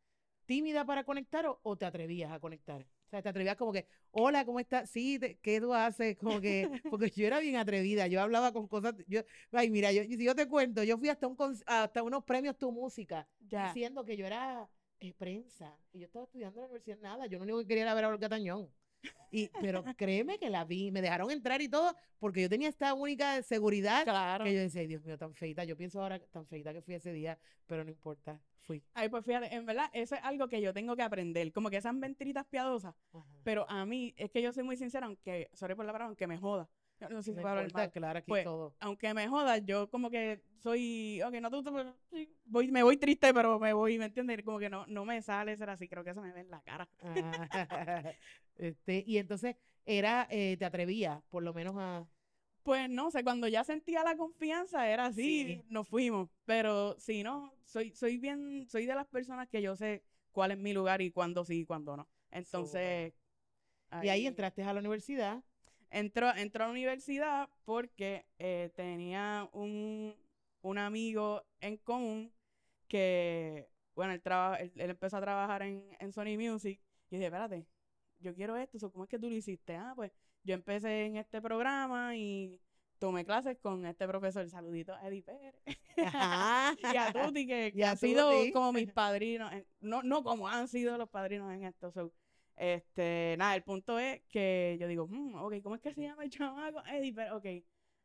tímida 0.45 0.85
para 0.85 1.03
conectar 1.03 1.45
o, 1.45 1.59
o 1.63 1.77
te 1.77 1.85
atrevías 1.85 2.31
a 2.31 2.39
conectar? 2.39 2.81
O 2.81 3.09
sea, 3.09 3.21
te 3.21 3.29
atrevías 3.29 3.55
como 3.57 3.73
que, 3.73 3.87
hola, 4.11 4.45
¿cómo 4.45 4.59
estás? 4.59 4.89
Sí, 4.89 5.19
te- 5.19 5.37
¿qué 5.39 5.59
tú 5.59 5.73
haces? 5.73 6.17
Como 6.17 6.39
que, 6.39 6.69
porque 6.89 7.09
yo 7.09 7.27
era 7.27 7.39
bien 7.39 7.57
atrevida, 7.57 8.07
yo 8.07 8.21
hablaba 8.21 8.51
con 8.53 8.67
cosas, 8.67 8.95
yo, 9.07 9.21
ay, 9.51 9.69
mira, 9.69 9.91
yo, 9.91 10.03
si 10.03 10.23
yo 10.23 10.33
te 10.35 10.47
cuento, 10.47 10.83
yo 10.83 10.97
fui 10.97 11.09
hasta 11.09 11.27
un 11.27 11.35
hasta 11.65 12.03
unos 12.03 12.23
premios 12.23 12.57
Tu 12.57 12.71
Música, 12.71 13.27
Ya. 13.49 13.67
diciendo 13.67 14.05
que 14.05 14.15
yo 14.15 14.25
era 14.25 14.69
eh, 14.99 15.13
prensa, 15.13 15.77
y 15.91 15.99
yo 15.99 16.05
estaba 16.05 16.25
estudiando 16.25 16.59
en 16.59 16.61
la 16.61 16.65
universidad, 16.67 16.97
nada, 16.99 17.25
yo 17.25 17.37
lo 17.39 17.43
único 17.43 17.59
que 17.59 17.67
quería 17.67 17.83
era 17.83 17.93
ver 17.93 18.05
a 18.05 18.09
Olga 18.09 18.29
Tañón. 18.29 18.69
Y, 19.33 19.49
pero 19.61 19.83
créeme 19.95 20.37
que 20.37 20.49
la 20.49 20.65
vi, 20.65 20.91
me 20.91 21.01
dejaron 21.01 21.31
entrar 21.31 21.61
y 21.61 21.69
todo, 21.69 21.95
porque 22.19 22.41
yo 22.41 22.49
tenía 22.49 22.67
esta 22.69 22.93
única 22.93 23.41
seguridad 23.43 24.03
Claro. 24.03 24.43
que 24.43 24.53
yo 24.53 24.59
decía, 24.59 24.81
"Ay, 24.81 24.87
Dios 24.87 25.03
mío, 25.03 25.17
tan 25.17 25.33
feita. 25.33 25.63
Yo 25.63 25.77
pienso 25.77 26.01
ahora 26.01 26.19
tan 26.19 26.45
feita 26.45 26.73
que 26.73 26.81
fui 26.81 26.95
ese 26.95 27.13
día, 27.13 27.39
pero 27.65 27.83
no 27.85 27.89
importa, 27.89 28.41
fui. 28.61 28.83
Ay, 28.93 29.09
pues 29.09 29.25
fíjate, 29.25 29.53
en 29.53 29.65
verdad, 29.65 29.89
eso 29.93 30.15
es 30.15 30.21
algo 30.23 30.47
que 30.47 30.61
yo 30.61 30.73
tengo 30.73 30.95
que 30.95 31.01
aprender. 31.03 31.51
Como 31.51 31.69
que 31.69 31.77
esas 31.77 31.93
mentiritas 31.93 32.45
piadosas. 32.45 32.95
Pero 33.43 33.69
a 33.69 33.85
mí, 33.85 34.13
es 34.17 34.29
que 34.31 34.41
yo 34.41 34.51
soy 34.53 34.63
muy 34.63 34.77
sincera, 34.77 35.07
aunque, 35.07 35.49
sorry 35.53 35.75
por 35.75 35.85
la 35.85 35.91
palabra, 35.91 36.07
aunque 36.07 36.27
me 36.27 36.37
joda. 36.37 36.69
No, 36.99 37.09
no 37.09 37.23
sé 37.23 37.23
si 37.23 37.31
No 37.31 37.35
se 37.37 37.41
puede 37.41 37.51
hablar 37.51 37.65
importa, 37.65 37.81
mal. 37.85 37.91
claro, 37.91 38.19
aquí 38.19 38.29
Pues, 38.29 38.43
todo. 38.43 38.75
Aunque 38.79 39.13
me 39.13 39.27
joda, 39.27 39.57
yo 39.57 39.89
como 39.89 40.11
que 40.11 40.43
soy, 40.59 41.19
ok, 41.23 41.33
no 41.41 41.49
te 41.49 41.55
gusta, 41.55 41.71
pero 41.71 41.95
sí, 42.11 42.31
voy, 42.45 42.71
me 42.71 42.83
voy 42.83 42.97
triste, 42.97 43.33
pero 43.33 43.59
me 43.59 43.73
voy, 43.73 43.97
¿me 43.97 44.05
entiendes? 44.05 44.43
Como 44.43 44.59
que 44.59 44.69
no, 44.69 44.85
no 44.85 45.03
me 45.03 45.19
sale 45.23 45.57
ser 45.57 45.69
así, 45.71 45.87
creo 45.87 46.03
que 46.03 46.11
eso 46.11 46.21
me 46.21 46.31
ve 46.31 46.41
en 46.41 46.51
la 46.51 46.61
cara. 46.61 46.87
Ah, 47.01 47.47
este, 48.55 49.03
y 49.07 49.17
entonces 49.17 49.55
era, 49.83 50.27
eh, 50.29 50.57
te 50.57 50.65
atrevías, 50.65 51.21
por 51.29 51.41
lo 51.41 51.53
menos 51.53 51.75
a... 51.77 52.05
Pues 52.63 52.89
no 52.89 53.09
sé, 53.11 53.23
cuando 53.23 53.47
ya 53.47 53.63
sentía 53.63 54.03
la 54.03 54.15
confianza 54.15 54.87
era 54.89 55.07
así, 55.07 55.45
Sí. 55.45 55.65
nos 55.69 55.87
fuimos. 55.87 56.29
Pero 56.45 56.95
si 56.99 57.23
no, 57.23 57.53
soy, 57.65 57.91
soy 57.95 58.17
bien, 58.17 58.67
soy 58.69 58.85
de 58.85 58.95
las 58.95 59.07
personas 59.07 59.47
que 59.49 59.61
yo 59.61 59.75
sé 59.75 60.03
cuál 60.31 60.51
es 60.51 60.57
mi 60.57 60.73
lugar 60.73 61.01
y 61.01 61.11
cuándo 61.11 61.43
sí 61.43 61.61
y 61.61 61.65
cuándo 61.65 61.97
no. 61.97 62.07
Entonces. 62.29 63.13
Y 64.03 64.09
ahí 64.09 64.25
entraste 64.25 64.63
a 64.63 64.73
la 64.73 64.79
universidad. 64.79 65.43
Entró, 65.89 66.33
entró 66.35 66.63
a 66.63 66.67
la 66.67 66.71
universidad 66.73 67.49
porque 67.65 68.25
eh, 68.39 68.71
tenía 68.75 69.49
un, 69.51 70.15
un 70.61 70.77
amigo 70.77 71.43
en 71.59 71.77
común 71.77 72.31
que, 72.87 73.67
bueno, 73.95 74.13
él, 74.13 74.21
traba- 74.21 74.57
él, 74.57 74.71
él 74.75 74.89
empezó 74.91 75.17
a 75.17 75.21
trabajar 75.21 75.63
en, 75.63 75.83
en 75.99 76.13
Sony 76.13 76.37
Music 76.37 76.79
y 77.09 77.15
dije, 77.17 77.25
espérate, 77.25 77.65
yo 78.19 78.33
quiero 78.33 78.55
esto, 78.55 78.89
¿cómo 78.91 79.03
es 79.03 79.09
que 79.09 79.19
tú 79.19 79.29
lo 79.29 79.35
hiciste? 79.35 79.75
Ah, 79.75 79.91
pues 79.95 80.11
yo 80.43 80.53
empecé 80.55 81.05
en 81.05 81.17
este 81.17 81.41
programa 81.41 82.15
y 82.15 82.59
tomé 82.99 83.25
clases 83.25 83.57
con 83.59 83.85
este 83.85 84.07
profesor, 84.07 84.47
saludito 84.49 84.93
a 84.93 85.07
Eddie 85.07 85.23
Pérez 85.23 85.55
Ajá. 85.97 86.75
y 86.93 86.95
a 86.95 87.11
Tuti, 87.11 87.47
que, 87.47 87.73
que 87.75 87.85
han 87.85 87.97
sido 87.97 88.31
como 88.53 88.73
mis 88.73 88.91
padrinos, 88.91 89.51
en- 89.53 89.65
no, 89.79 90.03
no 90.03 90.23
como 90.23 90.47
han 90.47 90.67
sido 90.67 90.97
los 90.97 91.09
padrinos 91.09 91.51
en 91.53 91.63
esto. 91.63 91.91
so, 91.91 92.11
este, 92.55 93.35
nada, 93.37 93.55
el 93.55 93.63
punto 93.63 93.97
es 93.97 94.21
que 94.29 94.77
yo 94.79 94.87
digo, 94.87 95.07
"Hmm, 95.09 95.35
ok, 95.35 95.55
¿cómo 95.63 95.75
es 95.75 95.81
que 95.81 95.93
se 95.93 96.01
llama 96.03 96.23
el 96.23 96.29
chamaco? 96.29 96.83
Eddie, 96.85 97.13
pero, 97.13 97.37
ok. 97.37 97.45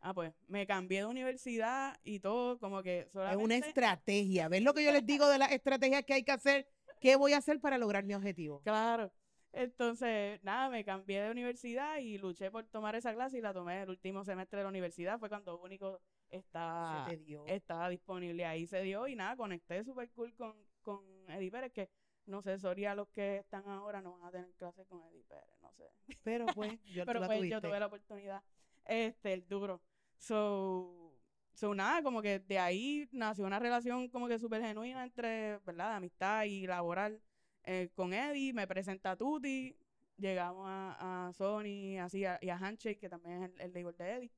Ah, 0.01 0.15
pues, 0.15 0.33
me 0.47 0.67
cambié 0.67 1.01
de 1.01 1.07
universidad 1.07 1.99
y 2.05 2.21
todo, 2.21 2.59
como 2.59 2.83
que 2.83 3.01
Es 3.01 3.07
una 3.09 3.13
solamente... 3.13 3.69
estrategia. 3.69 4.49
¿Ves 4.49 4.63
lo 4.63 4.73
que 4.73 4.85
yo 4.85 4.93
les 4.93 5.05
digo 5.05 5.29
de 5.29 5.39
las 5.39 5.51
estrategias 5.53 6.05
que 6.05 6.15
hay 6.15 6.23
que 6.23 6.33
hacer? 6.33 6.69
¿Qué 7.01 7.17
voy 7.17 7.33
a 7.33 7.39
hacer 7.39 7.61
para 7.61 7.77
lograr 7.77 8.05
mi 8.05 8.15
objetivo? 8.15 8.61
Claro. 8.63 9.13
Entonces, 9.57 10.43
nada, 10.45 10.69
me 10.69 10.85
cambié 10.85 11.23
de 11.23 11.31
universidad 11.31 11.97
y 11.99 12.19
luché 12.19 12.51
por 12.51 12.67
tomar 12.67 12.95
esa 12.95 13.15
clase 13.15 13.39
y 13.39 13.41
la 13.41 13.55
tomé 13.55 13.83
el 13.83 13.89
último 13.89 14.23
semestre 14.23 14.59
de 14.59 14.65
la 14.65 14.69
universidad. 14.69 15.19
Fue 15.19 15.31
cuando 15.31 15.59
único 15.59 15.99
estaba, 16.29 17.09
estaba 17.47 17.89
disponible. 17.89 18.45
Ahí 18.45 18.67
se 18.67 18.83
dio 18.83 19.09
y 19.09 19.17
nada, 19.17 19.35
conecté 19.35 19.83
súper 19.83 20.11
cool 20.11 20.35
con, 20.35 20.55
con 20.83 21.03
Eddie 21.31 21.51
Pérez, 21.51 21.73
que 21.73 21.89
no 22.27 22.43
sé, 22.43 22.59
sorry 22.59 22.85
a 22.85 22.95
los 22.95 23.09
que 23.09 23.39
están 23.39 23.67
ahora 23.67 24.03
no 24.03 24.19
van 24.19 24.29
a 24.29 24.31
tener 24.31 24.53
clases 24.57 24.87
con 24.89 25.03
Eddie 25.05 25.25
Pérez, 25.25 25.59
no 25.63 25.73
sé. 25.73 25.85
Pero 26.23 26.47
pues, 26.55 26.79
yo 26.85 27.07
Pero 27.07 27.25
pues 27.25 27.49
yo 27.49 27.61
tuve 27.63 27.81
la 27.81 27.87
oportunidad. 27.87 28.43
Este, 28.85 29.33
el 29.33 29.49
duro. 29.49 29.81
So, 30.19 31.15
so 31.55 31.75
nada, 31.75 32.03
como 32.03 32.21
que 32.21 32.41
de 32.41 32.59
ahí 32.59 33.09
nació 33.11 33.47
una 33.47 33.59
relación 33.59 34.09
como 34.09 34.29
que 34.29 34.39
súper 34.39 34.61
genuina 34.61 35.03
entre, 35.03 35.59
¿verdad? 35.61 35.91
De 35.91 35.97
amistad 35.97 36.45
y 36.45 36.67
laboral 36.67 37.23
eh, 37.67 37.91
con 37.95 38.13
Eddie. 38.15 38.53
Me 38.55 38.67
presenta 38.67 39.13
a 39.13 39.17
Tuti. 39.17 39.77
Llegamos 40.17 40.65
a, 40.67 41.29
a 41.29 41.33
Sony 41.35 41.99
así, 42.01 42.25
a- 42.25 42.39
y 42.41 42.49
a 42.49 42.57
Handshake, 42.57 42.99
que 42.99 43.09
también 43.11 43.43
es 43.43 43.51
el, 43.51 43.61
el 43.61 43.73
label 43.75 43.97
de 43.97 44.11
Eddie. 44.13 44.33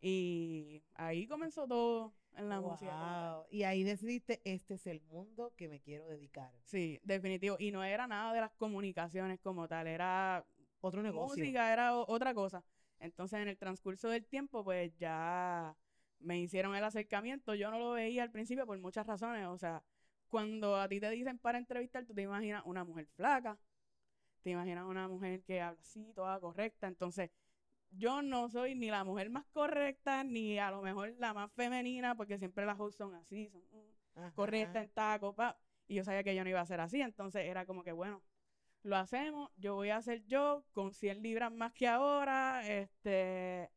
Y 0.00 0.82
ahí 0.94 1.26
comenzó 1.26 1.66
todo 1.66 2.14
en 2.36 2.48
la 2.48 2.60
música. 2.60 3.34
Wow. 3.34 3.46
Y 3.50 3.64
ahí 3.64 3.82
decidiste, 3.82 4.40
este 4.44 4.74
es 4.74 4.86
el 4.86 5.00
mundo 5.00 5.52
que 5.56 5.68
me 5.68 5.80
quiero 5.80 6.06
dedicar. 6.06 6.52
Sí, 6.64 7.00
definitivo. 7.02 7.56
Y 7.58 7.72
no 7.72 7.82
era 7.82 8.06
nada 8.06 8.32
de 8.34 8.40
las 8.40 8.52
comunicaciones 8.52 9.40
como 9.40 9.66
tal, 9.66 9.86
era 9.86 10.44
Otro 10.80 11.02
negocio. 11.02 11.42
música 11.42 11.72
era 11.72 11.96
otra 11.96 12.34
cosa. 12.34 12.62
Entonces, 13.00 13.40
en 13.40 13.48
el 13.48 13.56
transcurso 13.58 14.08
del 14.08 14.26
tiempo, 14.26 14.62
pues 14.64 14.96
ya 14.96 15.74
me 16.20 16.38
hicieron 16.38 16.76
el 16.76 16.84
acercamiento. 16.84 17.54
Yo 17.54 17.70
no 17.70 17.78
lo 17.78 17.90
veía 17.92 18.22
al 18.22 18.30
principio 18.30 18.66
por 18.66 18.78
muchas 18.78 19.06
razones. 19.06 19.46
O 19.46 19.58
sea, 19.58 19.82
cuando 20.28 20.76
a 20.76 20.88
ti 20.88 21.00
te 21.00 21.10
dicen 21.10 21.38
para 21.38 21.58
entrevistar, 21.58 22.04
tú 22.04 22.14
te 22.14 22.22
imaginas 22.22 22.62
una 22.64 22.84
mujer 22.84 23.06
flaca, 23.14 23.58
te 24.42 24.50
imaginas 24.50 24.86
una 24.86 25.08
mujer 25.08 25.42
que 25.42 25.60
habla 25.60 25.80
así, 25.80 26.12
toda 26.14 26.38
correcta. 26.40 26.86
Entonces, 26.86 27.30
yo 27.90 28.22
no 28.22 28.48
soy 28.48 28.74
ni 28.74 28.90
la 28.90 29.04
mujer 29.04 29.30
más 29.30 29.46
correcta, 29.46 30.24
ni 30.24 30.58
a 30.58 30.70
lo 30.70 30.82
mejor 30.82 31.14
la 31.18 31.34
más 31.34 31.50
femenina, 31.52 32.14
porque 32.14 32.38
siempre 32.38 32.66
las 32.66 32.78
hosts 32.78 32.98
son 32.98 33.14
así, 33.14 33.48
son 33.48 33.62
correcta 34.34 34.82
en 34.82 34.90
taco, 34.90 35.34
pa. 35.34 35.58
Y 35.88 35.94
yo 35.94 36.04
sabía 36.04 36.24
que 36.24 36.34
yo 36.34 36.42
no 36.42 36.50
iba 36.50 36.60
a 36.60 36.66
ser 36.66 36.80
así, 36.80 37.00
entonces 37.00 37.44
era 37.44 37.64
como 37.64 37.82
que, 37.82 37.92
bueno, 37.92 38.22
lo 38.82 38.96
hacemos, 38.96 39.50
yo 39.56 39.74
voy 39.74 39.90
a 39.90 39.96
hacer 39.96 40.24
yo 40.26 40.64
con 40.72 40.92
100 40.92 41.22
libras 41.22 41.52
más 41.52 41.72
que 41.72 41.88
ahora, 41.88 42.66
este, 42.68 43.70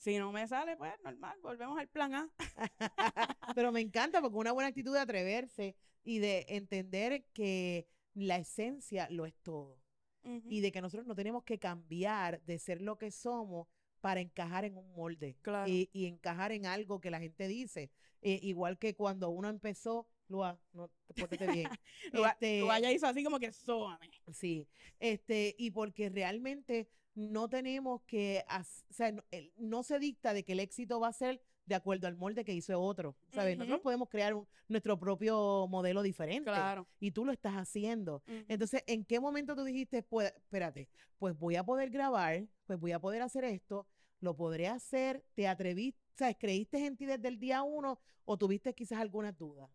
si 0.00 0.18
no 0.18 0.32
me 0.32 0.48
sale, 0.48 0.76
pues 0.76 0.92
normal, 1.04 1.38
volvemos 1.42 1.78
al 1.78 1.88
plan 1.88 2.14
A. 2.14 2.30
Pero 3.54 3.70
me 3.72 3.80
encanta 3.80 4.20
porque 4.20 4.36
una 4.36 4.52
buena 4.52 4.68
actitud 4.68 4.92
de 4.94 5.00
atreverse, 5.00 5.76
y 6.02 6.18
de 6.18 6.46
entender 6.48 7.26
que 7.34 7.86
la 8.14 8.36
esencia 8.38 9.06
lo 9.10 9.26
es 9.26 9.34
todo 9.42 9.78
y 10.22 10.60
de 10.60 10.70
que 10.72 10.80
nosotros 10.82 11.06
no 11.06 11.14
tenemos 11.14 11.44
que 11.44 11.58
cambiar 11.58 12.42
de 12.42 12.58
ser 12.58 12.80
lo 12.82 12.96
que 12.98 13.10
somos 13.10 13.68
para 14.00 14.20
encajar 14.20 14.64
en 14.64 14.76
un 14.76 14.90
molde 14.92 15.36
Claro. 15.42 15.70
y, 15.70 15.88
y 15.92 16.06
encajar 16.06 16.52
en 16.52 16.64
algo 16.66 17.00
que 17.00 17.10
la 17.10 17.20
gente 17.20 17.48
dice. 17.48 17.90
Eh, 18.22 18.38
igual 18.42 18.78
que 18.78 18.94
cuando 18.94 19.28
uno 19.30 19.48
empezó, 19.48 20.06
Lua, 20.28 20.58
no, 20.72 20.90
pórtate 21.18 21.46
bien. 21.50 21.68
Lua- 22.12 22.32
Este, 22.32 22.60
Lua 22.60 22.78
ya 22.80 22.92
hizo 22.92 23.06
así 23.06 23.22
como 23.24 23.38
que 23.38 23.52
sóbame. 23.52 24.10
Sí, 24.32 24.66
este, 24.98 25.54
y 25.58 25.70
porque 25.70 26.08
realmente 26.10 26.88
no 27.20 27.48
tenemos 27.48 28.02
que, 28.02 28.44
haz- 28.48 28.84
o 28.90 28.92
sea, 28.92 29.14
no, 29.56 29.82
se 29.82 29.98
dicta 29.98 30.32
de 30.34 30.44
que 30.44 30.52
el 30.52 30.60
éxito 30.60 30.98
va 31.00 31.08
a 31.08 31.12
ser 31.12 31.42
de 31.66 31.74
acuerdo 31.76 32.08
al 32.08 32.16
molde 32.16 32.44
que 32.44 32.52
hizo 32.52 32.80
otro, 32.80 33.14
¿sabes? 33.32 33.56
Nosotros 33.56 33.80
podemos 33.80 34.08
crear 34.08 34.34
un- 34.34 34.48
nuestro 34.66 34.98
propio 34.98 35.66
modelo 35.68 36.02
diferente 36.02 36.44
Claro. 36.50 36.88
y 36.98 37.12
tú 37.12 37.24
lo 37.24 37.32
estás 37.32 37.54
haciendo. 37.54 38.22
Entonces, 38.48 38.82
¿en 38.86 39.04
qué 39.04 39.20
momento 39.20 39.54
tú 39.54 39.62
dijiste, 39.62 40.02
pues, 40.02 40.32
espérate, 40.34 40.88
pues 41.18 41.38
voy 41.38 41.56
a 41.56 41.62
poder 41.64 41.90
grabar, 41.90 42.44
pues 42.66 42.80
voy 42.80 42.92
a 42.92 42.98
poder 42.98 43.22
hacer 43.22 43.44
esto, 43.44 43.86
lo 44.20 44.34
podré 44.34 44.66
hacer, 44.68 45.24
te 45.34 45.46
atreviste, 45.46 46.00
¿sabes? 46.14 46.36
¿Creíste 46.40 46.84
en 46.84 46.96
ti 46.96 47.06
desde 47.06 47.28
el 47.28 47.38
día 47.38 47.62
uno 47.62 48.00
o 48.24 48.36
tuviste 48.36 48.74
quizás 48.74 48.98
algunas 49.00 49.36
dudas? 49.38 49.70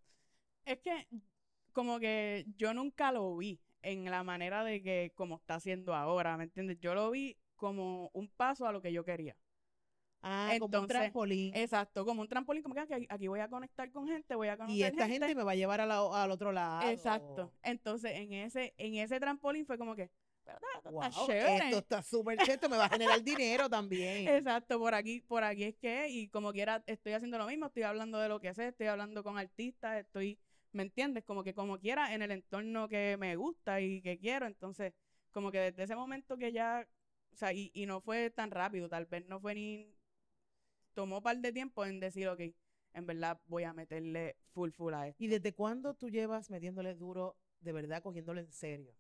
Es 0.66 0.80
que 0.80 1.08
como 1.72 2.00
que 2.00 2.46
yo 2.58 2.74
nunca 2.74 3.12
lo 3.12 3.38
vi 3.38 3.60
en 3.86 4.06
la 4.12 4.24
manera 4.24 4.64
de 4.64 4.82
que 4.82 5.12
como 5.16 5.36
está 5.36 5.56
haciendo 5.56 5.94
ahora, 5.96 6.38
¿me 6.38 6.46
entiendes? 6.46 6.80
Yo 6.80 6.94
lo 6.94 7.12
vi 7.12 7.38
como 7.56 8.10
un 8.14 8.28
paso 8.30 8.68
a 8.68 8.72
lo 8.72 8.82
que 8.82 8.92
yo 8.92 9.04
quería. 9.06 9.36
Ah, 10.22 10.56
como 10.60 10.80
un 10.80 10.88
trampolín. 10.88 11.56
Exacto, 11.56 12.04
como 12.04 12.22
un 12.22 12.28
trampolín, 12.28 12.64
como 12.64 12.74
que 12.74 12.82
aquí, 12.82 13.06
aquí 13.10 13.28
voy 13.28 13.40
a 13.40 13.48
conectar 13.48 13.92
con 13.92 14.08
gente, 14.08 14.34
voy 14.34 14.48
a 14.48 14.58
conocer 14.58 14.78
Y 14.80 14.84
esta 14.84 15.08
gente 15.08 15.36
me 15.36 15.44
va 15.44 15.52
a 15.52 15.56
llevar 15.56 15.82
a 15.82 15.86
la- 15.86 16.24
al 16.24 16.32
otro 16.32 16.52
lado. 16.52 16.90
Exacto. 16.90 17.52
Entonces, 17.62 18.12
en 18.16 18.34
ese, 18.34 18.74
en 18.78 18.96
ese 18.96 19.20
trampolín 19.20 19.68
fue 19.68 19.78
como 19.78 19.96
que, 19.96 20.10
"Espérate, 20.40 20.66
esto 20.78 20.90
Wow, 20.90 21.02
está 21.08 21.26
chévere. 21.28 21.58
esto 21.66 21.78
está 21.78 22.02
súper 22.02 22.38
chévere, 22.40 22.54
esto 22.56 22.70
me 22.70 22.78
va 22.78 22.86
a 22.86 22.90
generar 22.90 23.22
dinero 23.22 23.70
también. 23.70 24.28
Exacto, 24.48 24.80
por 24.80 24.96
aquí, 24.96 25.22
por 25.22 25.44
aquí 25.44 25.64
es 25.66 25.76
que, 25.76 26.10
y 26.10 26.28
como 26.30 26.52
quiera, 26.52 26.84
estoy 26.88 27.14
haciendo 27.14 27.38
lo 27.38 27.46
mismo, 27.46 27.68
estoy 27.68 27.84
hablando 27.84 28.18
de 28.20 28.30
lo 28.30 28.40
que 28.40 28.54
sé, 28.56 28.70
estoy 28.70 28.88
hablando 28.88 29.24
con 29.24 29.38
artistas, 29.38 30.00
estoy, 30.00 30.40
¿me 30.76 30.84
entiendes? 30.84 31.24
Como 31.24 31.44
que 31.44 31.54
como 31.54 31.80
quiera, 31.80 32.14
en 32.14 32.22
el 32.22 32.32
entorno 32.32 32.88
que 32.90 33.18
me 33.18 33.36
gusta 33.36 33.80
y 33.82 34.02
que 34.02 34.20
quiero, 34.20 34.46
entonces, 34.46 34.94
como 35.32 35.52
que 35.52 35.60
desde 35.60 35.84
ese 35.84 35.96
momento 35.96 36.38
que 36.38 36.52
ya, 36.52 36.88
o 37.34 37.36
sea, 37.36 37.54
y, 37.54 37.72
y 37.74 37.86
no 37.86 38.02
fue 38.02 38.30
tan 38.30 38.52
rápido, 38.52 38.90
tal 38.90 39.06
vez 39.06 39.26
no 39.28 39.40
fue 39.40 39.56
ni, 39.56 39.96
tomó 40.94 41.18
un 41.18 41.24
par 41.24 41.38
de 41.38 41.54
tiempo 41.54 41.86
en 41.86 42.00
decir, 42.00 42.28
ok, 42.28 42.42
en 42.94 43.06
verdad 43.06 43.40
voy 43.48 43.64
a 43.64 43.74
meterle 43.74 44.36
full 44.54 44.72
full 44.72 44.94
a 44.94 45.08
esto. 45.08 45.24
¿Y 45.24 45.28
desde 45.28 45.54
cuándo 45.54 45.94
tú 45.94 46.10
llevas 46.10 46.50
metiéndole 46.50 46.94
duro, 46.94 47.38
de 47.62 47.72
verdad, 47.72 48.02
cogiéndolo 48.04 48.42
en 48.42 48.52
serio? 48.52 48.94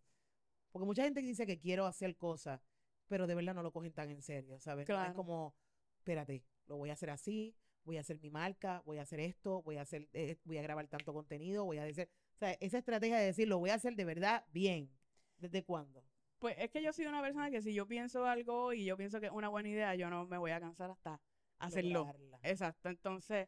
Porque 0.71 0.85
mucha 0.85 1.03
gente 1.03 1.21
dice 1.21 1.45
que 1.45 1.59
quiero 1.59 1.85
hacer 1.85 2.15
cosas, 2.15 2.61
pero 3.07 3.27
de 3.27 3.35
verdad 3.35 3.53
no 3.53 3.63
lo 3.63 3.71
cogen 3.71 3.91
tan 3.93 4.09
en 4.09 4.21
serio, 4.21 4.59
¿sabes? 4.59 4.87
No 4.89 4.95
Es 4.95 4.99
Claro. 5.01 5.15
como, 5.15 5.55
espérate, 5.97 6.43
lo 6.67 6.77
voy 6.77 6.89
a 6.89 6.93
hacer 6.93 7.09
así, 7.09 7.55
voy 7.85 7.97
a 7.97 8.01
hacer 8.01 8.19
mi 8.19 8.29
marca, 8.29 8.81
voy 8.85 8.97
a 8.97 9.03
hacer 9.03 9.19
esto, 9.19 9.61
voy 9.61 9.77
a 9.77 9.81
hacer, 9.81 10.09
eh, 10.13 10.37
voy 10.43 10.57
a 10.57 10.61
grabar 10.61 10.87
tanto 10.87 11.13
contenido, 11.13 11.63
voy 11.63 11.77
a 11.77 11.83
decir, 11.83 12.09
o 12.33 12.37
sea, 12.37 12.51
esa 12.59 12.79
estrategia 12.79 13.17
de 13.17 13.25
decir, 13.25 13.47
lo 13.47 13.59
voy 13.59 13.69
a 13.69 13.75
hacer 13.75 13.95
de 13.95 14.05
verdad 14.05 14.43
bien. 14.51 14.91
¿Desde 15.37 15.63
cuándo? 15.63 16.03
Pues 16.39 16.55
es 16.57 16.71
que 16.71 16.81
yo 16.81 16.93
soy 16.93 17.05
una 17.05 17.21
persona 17.21 17.51
que 17.51 17.61
si 17.61 17.73
yo 17.73 17.87
pienso 17.87 18.25
algo 18.25 18.73
y 18.73 18.85
yo 18.85 18.97
pienso 18.97 19.19
que 19.19 19.27
es 19.27 19.31
una 19.31 19.49
buena 19.49 19.69
idea, 19.69 19.95
yo 19.95 20.09
no 20.09 20.25
me 20.25 20.37
voy 20.37 20.51
a 20.51 20.59
cansar 20.59 20.89
hasta 20.89 21.21
hacerlo. 21.59 21.99
Lograrla. 21.99 22.39
Exacto, 22.43 22.89
entonces... 22.89 23.47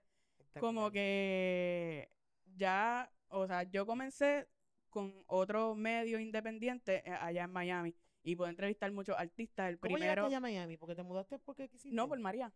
como 0.59 0.91
que 0.91 2.09
ya, 2.55 3.11
o 3.29 3.47
sea, 3.47 3.63
yo 3.63 3.85
comencé 3.85 4.47
con 4.89 5.23
otro 5.27 5.75
medio 5.75 6.19
independiente 6.19 7.03
eh, 7.05 7.13
allá 7.13 7.43
en 7.43 7.51
Miami 7.51 7.95
y 8.23 8.35
pude 8.35 8.49
entrevistar 8.49 8.91
muchos 8.91 9.15
artistas. 9.17 9.69
El 9.69 9.79
¿Cómo 9.79 9.97
llegaste 9.97 10.13
primero, 10.13 10.25
allá 10.25 10.37
a 10.37 10.41
Miami? 10.41 10.77
¿Porque 10.77 10.95
te 10.95 11.03
mudaste 11.03 11.39
porque 11.39 11.69
quisiste? 11.69 11.95
no 11.95 12.07
por 12.07 12.19
María. 12.19 12.51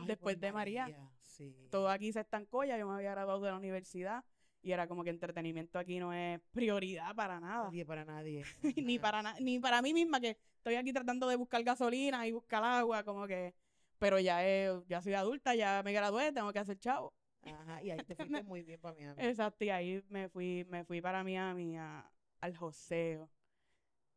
Ay, 0.00 0.06
después 0.06 0.36
por 0.36 0.40
de 0.40 0.52
María. 0.52 1.10
Sí. 1.24 1.68
Todo 1.70 1.88
aquí 1.88 2.12
se 2.12 2.20
estancó, 2.20 2.64
ya 2.64 2.78
yo 2.78 2.86
me 2.88 2.94
había 2.94 3.10
graduado 3.10 3.40
de 3.40 3.50
la 3.50 3.56
universidad 3.56 4.24
y 4.62 4.72
era 4.72 4.86
como 4.86 5.04
que 5.04 5.10
entretenimiento 5.10 5.78
aquí 5.78 5.98
no 5.98 6.12
es 6.12 6.40
prioridad 6.52 7.14
para 7.14 7.40
nada. 7.40 7.64
Nadie 7.64 7.84
para 7.84 8.04
nadie. 8.04 8.44
ni 8.76 8.98
para 8.98 9.22
na- 9.22 9.38
ni 9.40 9.58
para 9.58 9.82
mí 9.82 9.92
misma 9.92 10.20
que 10.20 10.38
estoy 10.56 10.76
aquí 10.76 10.92
tratando 10.92 11.26
de 11.28 11.36
buscar 11.36 11.62
gasolina 11.62 12.26
y 12.26 12.32
buscar 12.32 12.62
agua, 12.64 13.02
como 13.04 13.26
que 13.26 13.54
pero 13.98 14.18
ya 14.18 14.46
he- 14.46 14.82
ya 14.88 15.00
soy 15.02 15.14
adulta, 15.14 15.54
ya 15.54 15.82
me 15.84 15.92
gradué, 15.92 16.32
tengo 16.32 16.52
que 16.52 16.58
hacer 16.58 16.78
chavo. 16.78 17.12
Ajá, 17.42 17.82
y 17.82 17.90
ahí 17.90 17.98
te 18.06 18.14
fuiste 18.14 18.42
muy 18.42 18.62
bien 18.62 18.80
para 18.80 18.94
Miami. 18.94 19.14
Exacto, 19.36 19.64
y 19.64 19.70
ahí 19.70 20.02
me 20.08 20.28
fui 20.28 20.64
me 20.68 20.84
fui 20.84 21.00
para 21.00 21.22
Miami 21.24 21.76
a- 21.76 22.10
al 22.40 22.56
joseo. 22.56 23.28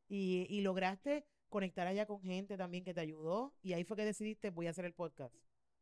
Y, 0.09 0.45
y 0.49 0.61
lograste 0.61 1.25
conectar 1.49 1.87
allá 1.87 2.05
con 2.05 2.21
gente 2.21 2.57
también 2.57 2.83
que 2.83 2.93
te 2.93 3.01
ayudó. 3.01 3.53
Y 3.61 3.73
ahí 3.73 3.83
fue 3.83 3.97
que 3.97 4.05
decidiste, 4.05 4.49
voy 4.51 4.67
a 4.67 4.69
hacer 4.69 4.85
el 4.85 4.93
podcast. 4.93 5.35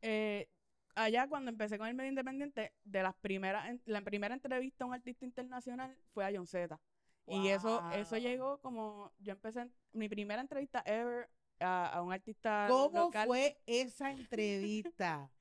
Eh, 0.08 0.48
allá 0.96 1.28
cuando 1.28 1.50
empecé 1.50 1.78
con 1.78 1.88
el 1.88 1.96
medio 1.96 2.10
independiente, 2.10 2.74
de 2.84 3.04
las 3.04 3.16
primeras, 3.16 3.68
en- 3.70 3.82
la 3.86 4.02
primera 4.02 4.34
entrevista 4.36 4.84
a 4.84 4.88
un 4.88 4.94
artista 4.94 5.26
internacional 5.26 5.98
fue 6.14 6.24
a 6.26 6.32
John 6.34 6.46
Z. 6.48 6.80
Y 7.28 7.48
eso, 7.48 7.84
eso 7.92 8.18
llegó 8.18 8.60
como, 8.62 9.12
yo 9.20 9.34
empecé, 9.34 9.62
en- 9.62 9.74
mi 9.94 10.08
primera 10.08 10.42
entrevista 10.42 10.84
ever 10.86 11.28
a, 11.60 11.88
a 11.88 12.02
un 12.04 12.14
artista 12.14 12.68
¿Cómo 12.70 13.06
local. 13.06 13.28
fue 13.28 13.58
esa 13.66 14.12
entrevista? 14.12 15.32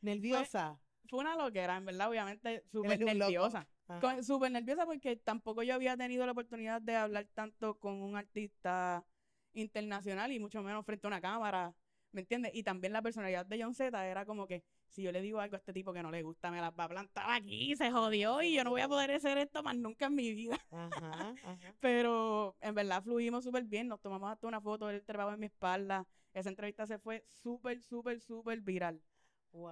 ¿Nerviosa? 0.00 0.78
Fue 1.08 1.18
una 1.18 1.34
loquera, 1.36 1.76
en 1.76 1.84
verdad, 1.84 2.08
obviamente, 2.08 2.62
súper 2.70 3.00
nerviosa. 3.00 3.66
Con- 4.00 4.22
Súper 4.24 4.50
nerviosa 4.50 4.86
porque 4.86 5.16
tampoco 5.16 5.62
yo 5.62 5.74
había 5.74 5.96
tenido 5.96 6.24
la 6.24 6.32
oportunidad 6.32 6.80
de 6.80 6.96
hablar 6.96 7.26
tanto 7.34 7.78
con 7.78 8.00
un 8.00 8.16
artista 8.16 9.04
internacional 9.52 10.32
y 10.32 10.38
mucho 10.38 10.62
menos 10.62 10.86
frente 10.86 11.06
a 11.06 11.08
una 11.08 11.20
cámara, 11.20 11.74
¿me 12.12 12.20
entiendes? 12.20 12.52
Y 12.54 12.62
también 12.62 12.92
la 12.92 13.02
personalidad 13.02 13.46
de 13.46 13.62
John 13.62 13.74
Z 13.74 14.06
era 14.06 14.24
como 14.24 14.46
que 14.46 14.62
si 14.88 15.02
yo 15.02 15.12
le 15.12 15.20
digo 15.20 15.40
algo 15.40 15.56
a 15.56 15.58
este 15.58 15.72
tipo 15.72 15.92
que 15.92 16.02
no 16.02 16.10
le 16.10 16.22
gusta, 16.22 16.50
me 16.50 16.60
las 16.60 16.72
va 16.78 16.84
a 16.84 16.88
plantar 16.88 17.24
aquí, 17.30 17.74
se 17.76 17.90
jodió 17.90 18.42
y 18.42 18.54
yo 18.54 18.64
no 18.64 18.70
voy 18.70 18.82
a 18.82 18.88
poder 18.88 19.10
hacer 19.12 19.38
esto 19.38 19.62
más 19.62 19.76
nunca 19.76 20.06
en 20.06 20.14
mi 20.14 20.32
vida. 20.32 20.58
Ajá, 20.70 21.34
ajá. 21.42 21.74
Pero 21.80 22.56
en 22.60 22.74
verdad 22.74 23.02
fluimos 23.02 23.44
súper 23.44 23.64
bien, 23.64 23.88
nos 23.88 24.00
tomamos 24.00 24.30
hasta 24.30 24.46
una 24.46 24.60
foto, 24.60 24.90
él 24.90 25.02
trabajaba 25.04 25.34
en 25.34 25.40
mi 25.40 25.46
espalda. 25.46 26.06
Esa 26.34 26.48
entrevista 26.48 26.86
se 26.86 26.98
fue 26.98 27.24
súper, 27.26 27.80
súper, 27.80 28.20
súper 28.20 28.60
viral. 28.60 29.02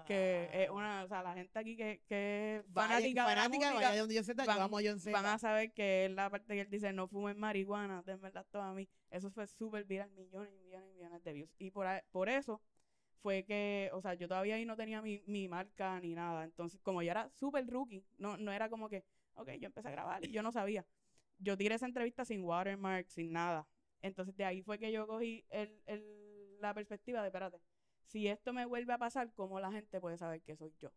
Que 0.07 0.49
es 0.53 0.71
una, 0.71 1.05
o 1.05 1.09
sea, 1.09 1.23
la 1.23 1.35
gente 1.35 1.59
aquí 1.59 1.77
que, 1.77 2.03
que 2.07 2.63
Vaya- 2.69 2.89
fanática, 2.89 3.23
de 3.29 3.35
la 3.35 3.43
fanática, 3.43 3.71
música, 3.71 3.89
vaya 3.89 4.01
donde 4.01 4.15
John 4.17 4.25
Z, 4.25 4.45
van- 4.45 4.57
yo 4.59 4.63
amo 4.63 4.79
a 4.79 4.83
John 4.85 5.01
Z. 5.01 5.11
van 5.13 5.27
a 5.27 5.39
saber 5.39 5.73
que 5.73 6.05
es 6.07 6.11
la 6.11 6.29
parte 6.31 6.55
que 6.55 6.61
él 6.61 6.71
dice 6.71 6.93
no 6.93 7.09
fumen 7.09 7.39
marihuana, 7.39 8.03
de 8.03 8.17
verdad 8.17 8.47
todo 8.51 8.63
a 8.63 8.75
mí. 8.75 8.89
Eso 9.11 9.31
fue 9.31 9.47
súper 9.47 9.85
viral, 9.85 10.11
millones 10.13 10.53
y 10.55 10.59
millones 10.65 10.91
y 10.91 10.95
millones 10.97 11.25
de 11.25 11.33
views. 11.33 11.55
Y 11.59 11.71
por, 11.71 11.87
por 12.11 12.29
eso 12.29 12.61
fue 13.23 13.45
que, 13.45 13.91
o 13.93 14.01
sea, 14.01 14.15
yo 14.15 14.29
todavía 14.29 14.55
ahí 14.57 14.65
no 14.65 14.77
tenía 14.77 15.01
mi, 15.03 15.23
mi 15.27 15.49
marca 15.49 15.99
ni 16.01 16.15
nada. 16.15 16.45
Entonces, 16.45 16.81
como 16.83 17.03
yo 17.03 17.11
era 17.11 17.29
súper 17.31 17.67
rookie, 17.67 18.05
no, 18.19 18.37
no 18.37 18.53
era 18.53 18.69
como 18.69 18.89
que, 18.89 19.05
ok, 19.35 19.51
yo 19.61 19.67
empecé 19.67 19.89
a 19.89 19.93
grabar 19.93 20.25
y 20.25 20.31
yo 20.31 20.43
no 20.43 20.53
sabía. 20.53 20.85
Yo 21.39 21.57
tiré 21.57 21.75
esa 21.77 21.87
entrevista 21.87 22.25
sin 22.27 22.45
watermark, 22.45 23.09
sin 23.09 23.33
nada. 23.33 23.67
Entonces, 24.03 24.37
de 24.37 24.45
ahí 24.45 24.63
fue 24.63 24.79
que 24.79 24.93
yo 24.93 25.07
cogí 25.07 25.45
el, 25.51 25.83
el- 25.87 26.59
la 26.61 26.75
perspectiva 26.75 27.23
de, 27.23 27.29
espérate, 27.29 27.59
si 28.11 28.27
esto 28.29 28.53
me 28.53 28.65
vuelve 28.67 28.93
a 28.93 28.99
pasar, 28.99 29.33
¿cómo 29.35 29.61
la 29.61 29.71
gente 29.73 30.01
puede 30.01 30.17
saber 30.19 30.43
que 30.43 30.57
soy 30.57 30.75
yo? 30.81 30.91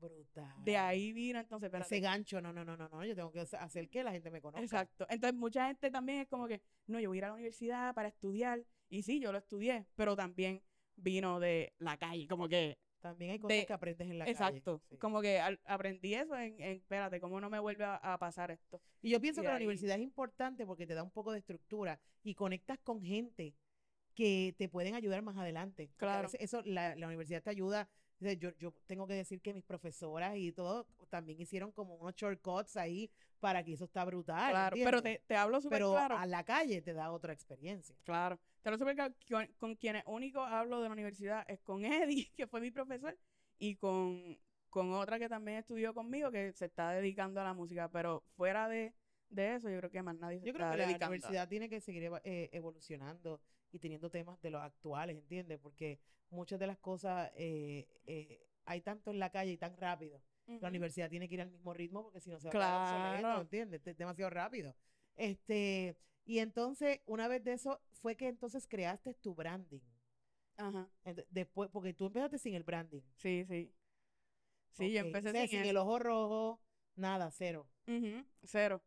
Brutal. 0.00 0.54
De 0.64 0.76
ahí 0.76 1.12
vino 1.12 1.40
entonces, 1.40 1.66
espérate. 1.66 1.96
Ese 1.96 2.00
gancho, 2.00 2.40
no, 2.40 2.52
no, 2.52 2.64
no, 2.64 2.76
no, 2.76 2.88
no. 2.88 3.04
Yo 3.04 3.16
tengo 3.16 3.32
que 3.32 3.40
hacer 3.40 3.88
que 3.88 4.04
la 4.04 4.12
gente 4.12 4.30
me 4.30 4.40
conozca. 4.40 4.62
Exacto. 4.62 5.06
Entonces, 5.10 5.36
mucha 5.38 5.66
gente 5.66 5.90
también 5.90 6.20
es 6.20 6.28
como 6.28 6.46
que, 6.46 6.62
no, 6.86 7.00
yo 7.00 7.08
voy 7.10 7.16
a 7.16 7.18
ir 7.18 7.24
a 7.24 7.28
la 7.28 7.34
universidad 7.34 7.94
para 7.94 8.08
estudiar. 8.08 8.64
Y 8.88 9.02
sí, 9.02 9.18
yo 9.20 9.32
lo 9.32 9.38
estudié, 9.38 9.86
pero 9.96 10.14
también 10.14 10.62
vino 10.94 11.40
de 11.40 11.74
la 11.78 11.96
calle, 11.96 12.26
como 12.28 12.48
que, 12.48 12.78
También 13.00 13.32
hay 13.32 13.38
cosas 13.38 13.58
De- 13.58 13.66
que 13.66 13.72
aprendes 13.72 14.08
en 14.08 14.18
la 14.18 14.24
calle. 14.24 14.32
exacto. 14.32 14.80
sí. 14.88 14.96
Como 14.98 15.20
que 15.20 15.40
al- 15.40 15.60
aprendí 15.64 16.14
eso 16.14 16.36
en, 16.36 16.60
en, 16.60 16.76
espérate, 16.78 17.20
¿cómo 17.20 17.40
no 17.40 17.50
me 17.50 17.58
vuelve 17.58 17.84
a, 17.84 17.96
a 17.96 18.18
pasar 18.18 18.50
esto? 18.52 18.80
Y 19.02 19.10
yo 19.10 19.20
pienso 19.20 19.40
Y 19.40 19.44
que 19.44 19.50
la 19.50 19.56
universidad 19.56 19.96
es 19.96 20.02
importante 20.02 20.64
porque 20.64 20.86
te 20.86 20.94
da 20.94 21.02
un 21.02 21.10
poco 21.10 21.32
de 21.32 21.38
estructura 21.40 22.00
y 22.22 22.34
conectas 22.34 22.78
con 22.80 23.02
gente 23.02 23.54
que 24.18 24.52
te 24.58 24.68
pueden 24.68 24.96
ayudar 24.96 25.22
más 25.22 25.36
adelante. 25.36 25.92
Claro. 25.96 26.28
eso, 26.40 26.60
la, 26.64 26.96
la 26.96 27.06
universidad 27.06 27.40
te 27.40 27.50
ayuda. 27.50 27.88
Yo, 28.18 28.50
yo 28.58 28.72
tengo 28.86 29.06
que 29.06 29.14
decir 29.14 29.40
que 29.40 29.54
mis 29.54 29.62
profesoras 29.62 30.36
y 30.36 30.50
todo 30.50 30.88
también 31.08 31.40
hicieron 31.40 31.70
como 31.70 31.94
unos 31.94 32.16
shortcuts 32.16 32.76
ahí 32.76 33.12
para 33.38 33.62
que 33.62 33.74
eso 33.74 33.84
está 33.84 34.04
brutal. 34.04 34.50
claro, 34.50 34.76
pero 34.82 35.00
te, 35.00 35.22
te 35.24 35.36
hablo 35.36 35.60
súper 35.60 35.78
Pero 35.78 35.92
claro. 35.92 36.16
a 36.18 36.26
la 36.26 36.42
calle 36.42 36.82
te 36.82 36.94
da 36.94 37.12
otra 37.12 37.32
experiencia. 37.32 37.94
Claro. 38.02 38.40
Te 38.60 38.68
hablo 38.68 38.78
súper 38.78 38.96
claro. 38.96 39.14
Con, 39.30 39.46
con 39.56 39.76
quienes 39.76 40.02
único 40.06 40.40
hablo 40.40 40.80
de 40.82 40.88
la 40.88 40.94
universidad 40.94 41.44
es 41.48 41.60
con 41.60 41.84
Eddie, 41.84 42.32
que 42.36 42.48
fue 42.48 42.60
mi 42.60 42.72
profesor, 42.72 43.16
y 43.60 43.76
con, 43.76 44.36
con 44.68 44.92
otra 44.94 45.20
que 45.20 45.28
también 45.28 45.58
estudió 45.58 45.94
conmigo, 45.94 46.32
que 46.32 46.52
se 46.54 46.64
está 46.64 46.90
dedicando 46.90 47.40
a 47.40 47.44
la 47.44 47.54
música. 47.54 47.88
Pero 47.88 48.24
fuera 48.36 48.68
de, 48.68 48.94
de 49.28 49.54
eso, 49.54 49.70
yo 49.70 49.78
creo 49.78 49.90
que 49.92 50.02
más 50.02 50.16
nadie 50.16 50.40
se 50.40 50.46
Yo 50.46 50.52
creo 50.52 50.68
que 50.72 50.76
la 50.76 50.86
dedicando. 50.88 51.12
universidad 51.14 51.48
tiene 51.48 51.68
que 51.68 51.80
seguir 51.80 52.10
eh, 52.24 52.48
evolucionando 52.52 53.40
y 53.72 53.78
teniendo 53.78 54.10
temas 54.10 54.40
de 54.42 54.50
los 54.50 54.62
actuales, 54.62 55.16
¿entiendes? 55.16 55.58
Porque 55.60 56.00
muchas 56.30 56.58
de 56.58 56.66
las 56.66 56.78
cosas 56.78 57.30
eh, 57.36 57.86
eh, 58.06 58.46
hay 58.64 58.80
tanto 58.80 59.10
en 59.10 59.18
la 59.18 59.30
calle 59.30 59.52
y 59.52 59.56
tan 59.58 59.76
rápido. 59.76 60.20
La 60.60 60.68
universidad 60.68 61.10
tiene 61.10 61.28
que 61.28 61.34
ir 61.34 61.40
al 61.42 61.50
mismo 61.50 61.74
ritmo 61.74 62.02
porque 62.02 62.20
si 62.20 62.30
no 62.30 62.40
se 62.40 62.48
va 62.48 62.54
a 62.54 62.56
quedar 62.56 62.74
obsoleto, 62.74 63.20
Claro. 63.20 63.40
¿entiendes? 63.42 63.86
Es 63.86 63.96
demasiado 63.96 64.30
rápido. 64.30 64.74
Este, 65.16 65.96
y 66.24 66.38
entonces, 66.38 67.00
una 67.06 67.28
vez 67.28 67.44
de 67.44 67.52
eso, 67.52 67.80
fue 68.00 68.16
que 68.16 68.28
entonces 68.28 68.66
creaste 68.66 69.14
tu 69.14 69.34
branding. 69.34 69.80
Ajá. 70.56 70.88
Después, 71.30 71.70
porque 71.70 71.94
tú 71.94 72.06
empezaste 72.06 72.38
sin 72.38 72.54
el 72.54 72.64
branding. 72.64 73.02
Sí, 73.16 73.44
sí. 73.48 73.72
Sí, 74.72 74.92
yo 74.92 75.00
Ok, 75.00 75.06
empecé 75.06 75.28
o 75.30 75.32
sea, 75.32 75.46
sin 75.46 75.64
el 75.64 75.76
ojo 75.76 75.98
rojo, 75.98 76.60
nada, 76.96 77.30
cero. 77.30 77.66
Ujú, 77.86 78.24
cero. 78.44 78.82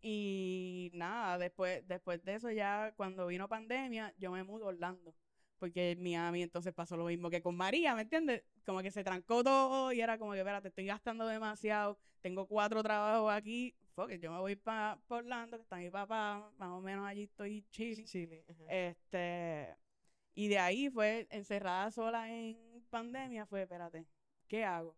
Y 0.00 0.90
nada, 0.94 1.38
después, 1.38 1.86
después 1.86 2.22
de 2.24 2.34
eso 2.34 2.50
ya 2.50 2.92
cuando 2.96 3.26
vino 3.26 3.48
pandemia, 3.48 4.14
yo 4.18 4.30
me 4.32 4.44
mudo 4.44 4.66
a 4.66 4.68
Orlando. 4.68 5.14
Porque 5.58 5.92
en 5.92 6.02
Miami 6.02 6.42
entonces 6.42 6.74
pasó 6.74 6.96
lo 6.96 7.06
mismo 7.06 7.30
que 7.30 7.40
con 7.40 7.56
María, 7.56 7.94
¿me 7.94 8.02
entiendes? 8.02 8.42
Como 8.66 8.82
que 8.82 8.90
se 8.90 9.04
trancó 9.04 9.42
todo 9.42 9.92
y 9.92 10.00
era 10.00 10.18
como 10.18 10.32
que, 10.32 10.38
espérate, 10.38 10.68
estoy 10.68 10.86
gastando 10.86 11.26
demasiado, 11.26 11.98
tengo 12.20 12.46
cuatro 12.46 12.82
trabajos 12.82 13.32
aquí, 13.32 13.74
fuck 13.94 14.10
it, 14.10 14.20
yo 14.20 14.32
me 14.32 14.40
voy 14.40 14.56
para 14.56 14.98
Orlando, 15.08 15.56
que 15.56 15.62
está 15.62 15.76
mi 15.76 15.90
papá, 15.90 16.50
más 16.58 16.70
o 16.70 16.80
menos 16.80 17.06
allí 17.06 17.22
estoy. 17.22 17.64
Chile. 17.70 18.44
ajá. 18.48 18.64
Este, 18.68 19.76
y 20.34 20.48
de 20.48 20.58
ahí 20.58 20.90
fue 20.90 21.26
encerrada 21.30 21.90
sola 21.90 22.30
en 22.30 22.84
pandemia, 22.90 23.46
fue, 23.46 23.62
espérate, 23.62 24.06
¿qué 24.48 24.64
hago? 24.64 24.96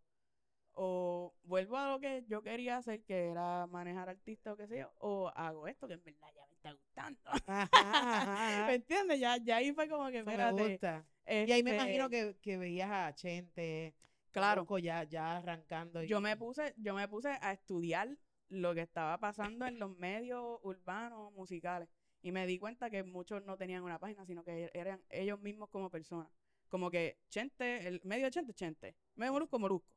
O 0.79 1.35
vuelvo 1.45 1.79
a 1.79 1.89
lo 1.91 2.01
que 2.01 2.25
yo 2.29 2.43
quería 2.43 2.77
hacer, 2.77 3.03
que 3.03 3.29
era 3.31 3.67
manejar 3.67 4.11
artistas 4.11 4.53
o 4.53 4.57
qué 4.59 4.67
sé 4.67 4.79
yo, 4.81 4.93
o 4.99 5.33
hago 5.35 5.67
esto 5.67 5.89
que 5.89 5.95
en 5.95 6.05
verdad 6.05 6.29
ya 6.35 6.47
me 6.47 6.55
está 6.55 6.73
gustando. 6.73 7.21
Ajá, 7.47 7.69
ajá, 7.73 8.67
¿Me 8.67 8.75
entiendes? 8.75 9.19
Ya, 9.19 9.39
ya 9.39 9.57
ahí 9.57 9.73
fue 9.73 9.89
como 9.89 10.07
que, 10.11 10.23
me 10.23 10.53
gusta. 10.53 11.07
Y 11.27 11.33
ahí 11.51 11.63
me 11.63 11.71
este, 11.71 11.75
imagino 11.77 12.11
que, 12.11 12.37
que 12.43 12.59
veías 12.59 12.91
a 12.91 13.15
Chente, 13.15 13.95
Claro. 14.31 14.67
Ya, 14.79 15.03
ya 15.05 15.39
arrancando. 15.39 16.03
y- 16.03 16.09
Yo 16.09 16.21
me 16.21 16.37
puse, 16.37 16.75
yo 16.77 16.95
me 16.95 17.09
puse 17.09 17.31
a 17.41 17.53
estudiar 17.53 18.19
lo 18.49 18.75
que 18.75 18.83
estaba 18.83 19.19
pasando 19.19 19.67
en 19.67 19.79
los 19.79 19.97
medios 19.97 20.61
urbanos 20.63 21.33
musicales 21.33 21.89
y 22.23 22.33
me 22.33 22.47
di 22.47 22.59
cuenta 22.59 22.91
que 22.91 23.03
muchos 23.03 23.43
no 23.45 23.57
tenían 23.57 23.83
una 23.83 23.99
página, 23.99 24.27
sino 24.27 24.45
que 24.45 24.71
eran 24.75 25.03
ellos 25.09 25.41
mismos 25.41 25.71
como 25.71 25.91
personas. 25.91 26.31
Como 26.69 26.91
que 26.91 27.19
Chente, 27.31 27.89
el 27.89 28.01
medio 28.05 28.27
de 28.27 28.31
Chente, 28.31 28.53
Chente, 28.53 28.95
medio 29.15 29.33
Molusco, 29.33 29.59
Molusco. 29.59 29.96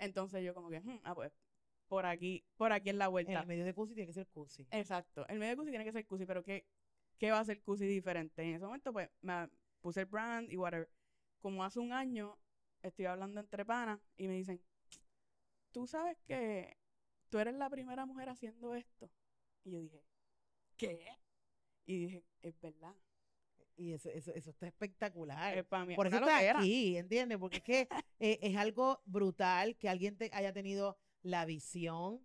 Entonces 0.00 0.42
yo 0.44 0.54
como 0.54 0.70
que, 0.70 0.80
"Hmm, 0.80 1.00
ah 1.04 1.14
pues, 1.14 1.32
por 1.88 2.06
aquí, 2.06 2.44
por 2.56 2.72
aquí 2.72 2.90
es 2.90 2.94
la 2.96 3.08
vuelta. 3.08 3.40
el 3.40 3.46
medio 3.46 3.64
de 3.64 3.74
Cusi 3.74 3.94
tiene 3.94 4.06
que 4.06 4.12
ser 4.12 4.26
Cusi. 4.28 4.66
Exacto. 4.70 5.26
El 5.28 5.38
medio 5.38 5.50
de 5.52 5.56
Cusi 5.56 5.70
tiene 5.70 5.84
que 5.84 5.92
ser 5.92 6.06
Cusi, 6.06 6.24
pero 6.24 6.42
¿qué, 6.42 6.64
¿qué 7.18 7.30
va 7.30 7.40
a 7.40 7.44
ser 7.44 7.60
Cusi 7.62 7.86
diferente? 7.86 8.42
En 8.42 8.54
ese 8.54 8.64
momento, 8.64 8.92
pues, 8.92 9.10
me 9.20 9.48
puse 9.80 10.00
el 10.00 10.06
brand 10.06 10.50
y 10.50 10.56
whatever. 10.56 10.88
Como 11.40 11.64
hace 11.64 11.80
un 11.80 11.92
año, 11.92 12.38
estoy 12.82 13.06
hablando 13.06 13.40
entre 13.40 13.64
panas 13.64 14.00
y 14.16 14.28
me 14.28 14.34
dicen, 14.34 14.62
tú 15.72 15.86
sabes 15.86 16.18
que 16.22 16.76
tú 17.28 17.38
eres 17.38 17.54
la 17.54 17.68
primera 17.70 18.06
mujer 18.06 18.28
haciendo 18.28 18.74
esto. 18.74 19.10
Y 19.64 19.72
yo 19.72 19.80
dije, 19.80 20.04
¿qué? 20.76 21.06
Y 21.86 21.98
dije, 21.98 22.24
es 22.42 22.58
verdad. 22.60 22.94
Y 23.80 23.92
eso, 23.94 24.10
eso, 24.10 24.32
eso 24.34 24.50
está 24.50 24.66
espectacular. 24.66 25.56
Es 25.56 25.64
para 25.64 25.86
mí 25.86 25.94
Por 25.96 26.06
eso 26.06 26.16
está 26.16 26.38
aquí, 26.58 26.96
¿entiendes? 26.98 27.38
Porque 27.38 27.56
es 27.58 27.62
que 27.62 27.88
eh, 28.20 28.38
es 28.42 28.56
algo 28.56 29.00
brutal 29.06 29.76
que 29.76 29.88
alguien 29.88 30.16
te 30.18 30.28
haya 30.34 30.52
tenido 30.52 30.98
la 31.22 31.46
visión, 31.46 32.20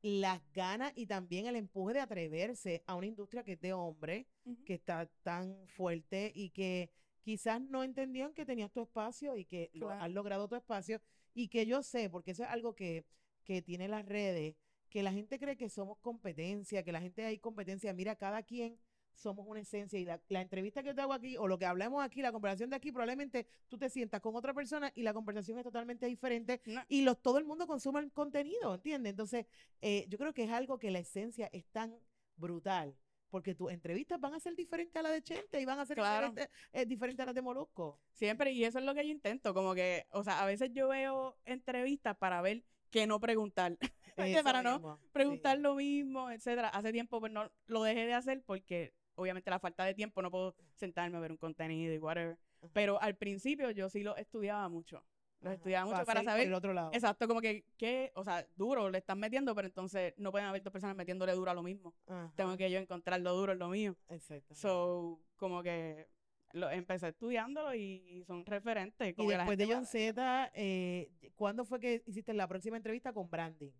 las 0.00 0.40
ganas 0.52 0.92
y 0.94 1.06
también 1.06 1.46
el 1.46 1.56
empuje 1.56 1.94
de 1.94 2.00
atreverse 2.00 2.82
a 2.86 2.94
una 2.94 3.06
industria 3.06 3.42
que 3.42 3.52
es 3.54 3.60
de 3.60 3.72
hombre, 3.72 4.26
que 4.64 4.74
está 4.74 5.06
tan 5.22 5.56
fuerte 5.68 6.30
y 6.34 6.50
que 6.50 6.90
quizás 7.20 7.60
no 7.60 7.82
entendían 7.84 8.32
que 8.34 8.44
tenías 8.44 8.72
tu 8.72 8.80
espacio 8.82 9.36
y 9.36 9.44
que 9.44 9.70
lo- 9.74 9.88
has 10.02 10.10
logrado 10.10 10.48
tu 10.48 10.54
espacio 10.56 11.00
y 11.34 11.48
que 11.48 11.66
yo 11.66 11.82
sé, 11.82 12.10
porque 12.10 12.32
eso 12.32 12.42
es 12.44 12.48
algo 12.48 12.74
que, 12.74 13.04
que 13.44 13.60
tiene 13.62 13.88
las 13.88 14.04
redes, 14.06 14.54
que 14.88 15.02
la 15.02 15.12
gente 15.12 15.38
cree 15.38 15.56
que 15.56 15.68
somos 15.68 15.98
competencia, 15.98 16.82
que 16.84 16.92
la 16.92 17.00
gente 17.00 17.24
hay 17.24 17.38
competencia. 17.38 17.92
Mira, 17.92 18.14
cada 18.16 18.42
quien 18.42 18.78
somos 19.14 19.46
una 19.46 19.60
esencia 19.60 19.98
y 19.98 20.04
la, 20.04 20.20
la 20.28 20.40
entrevista 20.40 20.82
que 20.82 20.94
te 20.94 21.00
hago 21.00 21.12
aquí 21.12 21.36
o 21.36 21.46
lo 21.48 21.58
que 21.58 21.66
hablamos 21.66 22.02
aquí, 22.04 22.22
la 22.22 22.32
conversación 22.32 22.70
de 22.70 22.76
aquí, 22.76 22.90
probablemente 22.92 23.46
tú 23.68 23.78
te 23.78 23.88
sientas 23.90 24.20
con 24.20 24.34
otra 24.36 24.54
persona 24.54 24.90
y 24.94 25.02
la 25.02 25.12
conversación 25.12 25.58
es 25.58 25.64
totalmente 25.64 26.06
diferente 26.06 26.60
No, 26.66 26.82
y 26.88 27.02
los, 27.02 27.20
todo 27.20 27.38
el 27.38 27.44
mundo 27.44 27.66
consume 27.66 28.00
el 28.00 28.10
contenido, 28.12 28.74
¿entiendes? 28.74 29.10
Entonces, 29.10 29.46
eh, 29.80 30.06
yo 30.08 30.18
creo 30.18 30.32
que 30.32 30.44
es 30.44 30.50
algo 30.50 30.78
que 30.78 30.90
la 30.90 30.98
esencia 31.00 31.48
es 31.52 31.64
tan 31.66 31.94
brutal, 32.36 32.96
porque 33.28 33.54
tus 33.54 33.70
entrevistas 33.72 34.20
van 34.20 34.34
a 34.34 34.40
ser 34.40 34.54
diferentes 34.54 34.94
a 34.96 35.02
las 35.02 35.12
de 35.12 35.22
Chente 35.22 35.60
y 35.60 35.64
van 35.64 35.78
a 35.78 35.86
ser 35.86 35.96
Claro. 35.96 36.28
diferentes, 36.28 36.56
eh, 36.72 36.86
diferentes 36.86 37.22
a 37.22 37.26
las 37.26 37.34
de 37.34 37.42
Molusco. 37.42 37.98
Siempre, 38.12 38.52
y 38.52 38.64
eso 38.64 38.78
es 38.78 38.84
lo 38.84 38.94
que 38.94 39.04
yo 39.04 39.10
intento, 39.10 39.54
como 39.54 39.74
que, 39.74 40.06
o 40.10 40.22
sea, 40.22 40.42
a 40.42 40.46
veces 40.46 40.70
yo 40.74 40.88
veo 40.88 41.36
entrevistas 41.44 42.16
para 42.16 42.42
ver 42.42 42.62
qué 42.90 43.06
no 43.06 43.20
preguntar. 43.20 43.78
Para 44.44 44.62
no 44.62 44.98
sí. 45.02 45.08
preguntar 45.12 45.58
lo 45.58 45.74
mismo, 45.74 46.30
etcétera. 46.30 46.68
Hace 46.68 46.92
tiempo 46.92 47.18
pues 47.20 47.32
no 47.32 47.50
lo 47.66 47.82
dejé 47.82 48.04
de 48.06 48.12
hacer 48.12 48.42
porque 48.44 48.92
obviamente 49.14 49.50
la 49.50 49.58
falta 49.58 49.84
de 49.84 49.94
tiempo 49.94 50.22
no 50.22 50.30
puedo 50.30 50.54
sentarme 50.76 51.16
a 51.16 51.20
ver 51.20 51.32
un 51.32 51.38
contenido 51.38 51.94
y 51.94 51.98
whatever. 51.98 52.38
Ajá. 52.60 52.70
Pero 52.72 53.00
al 53.00 53.16
principio 53.16 53.70
yo 53.70 53.88
sí 53.88 54.02
lo 54.02 54.16
estudiaba 54.16 54.68
mucho. 54.68 55.04
Lo 55.40 55.48
Ajá, 55.48 55.54
estudiaba 55.56 55.86
mucho 55.86 56.04
para 56.04 56.22
saber 56.22 56.46
el 56.46 56.54
otro 56.54 56.72
lado. 56.72 56.90
exacto 56.92 57.26
como 57.26 57.40
que 57.40 57.64
qué, 57.76 58.12
o 58.14 58.22
sea, 58.22 58.46
duro 58.54 58.90
le 58.90 58.98
están 58.98 59.18
metiendo, 59.18 59.54
pero 59.56 59.66
entonces 59.66 60.14
no 60.16 60.30
pueden 60.30 60.46
haber 60.46 60.62
dos 60.62 60.72
personas 60.72 60.94
metiéndole 60.94 61.32
duro 61.32 61.50
a 61.50 61.54
lo 61.54 61.64
mismo. 61.64 61.94
Tengo 62.36 62.56
que 62.56 62.70
yo 62.70 62.78
encontrar 62.78 63.20
lo 63.20 63.34
duro 63.34 63.52
en 63.52 63.58
lo 63.58 63.68
mío. 63.68 63.96
exactamente. 64.08 64.54
So, 64.54 65.20
como 65.36 65.62
que 65.62 66.08
lo, 66.52 66.70
empecé 66.70 67.08
estudiándolo 67.08 67.74
y, 67.74 68.04
y 68.08 68.24
son 68.24 68.46
referentes. 68.46 69.08
y 69.08 69.14
Como 69.14 69.30
después 69.30 69.58
de 69.58 69.66
John 69.66 69.84
Z, 69.84 70.52
eh, 70.54 71.10
¿cuándo 71.34 71.64
fue 71.64 71.80
que 71.80 72.04
hiciste 72.06 72.32
la 72.34 72.46
próxima 72.46 72.76
entrevista 72.76 73.12
con 73.12 73.28
Branding? 73.28 73.72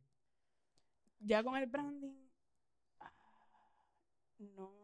ya 1.25 1.43
con 1.43 1.57
el 1.57 1.67
branding, 1.67 2.29
ah, 3.01 3.13
no. 4.39 4.82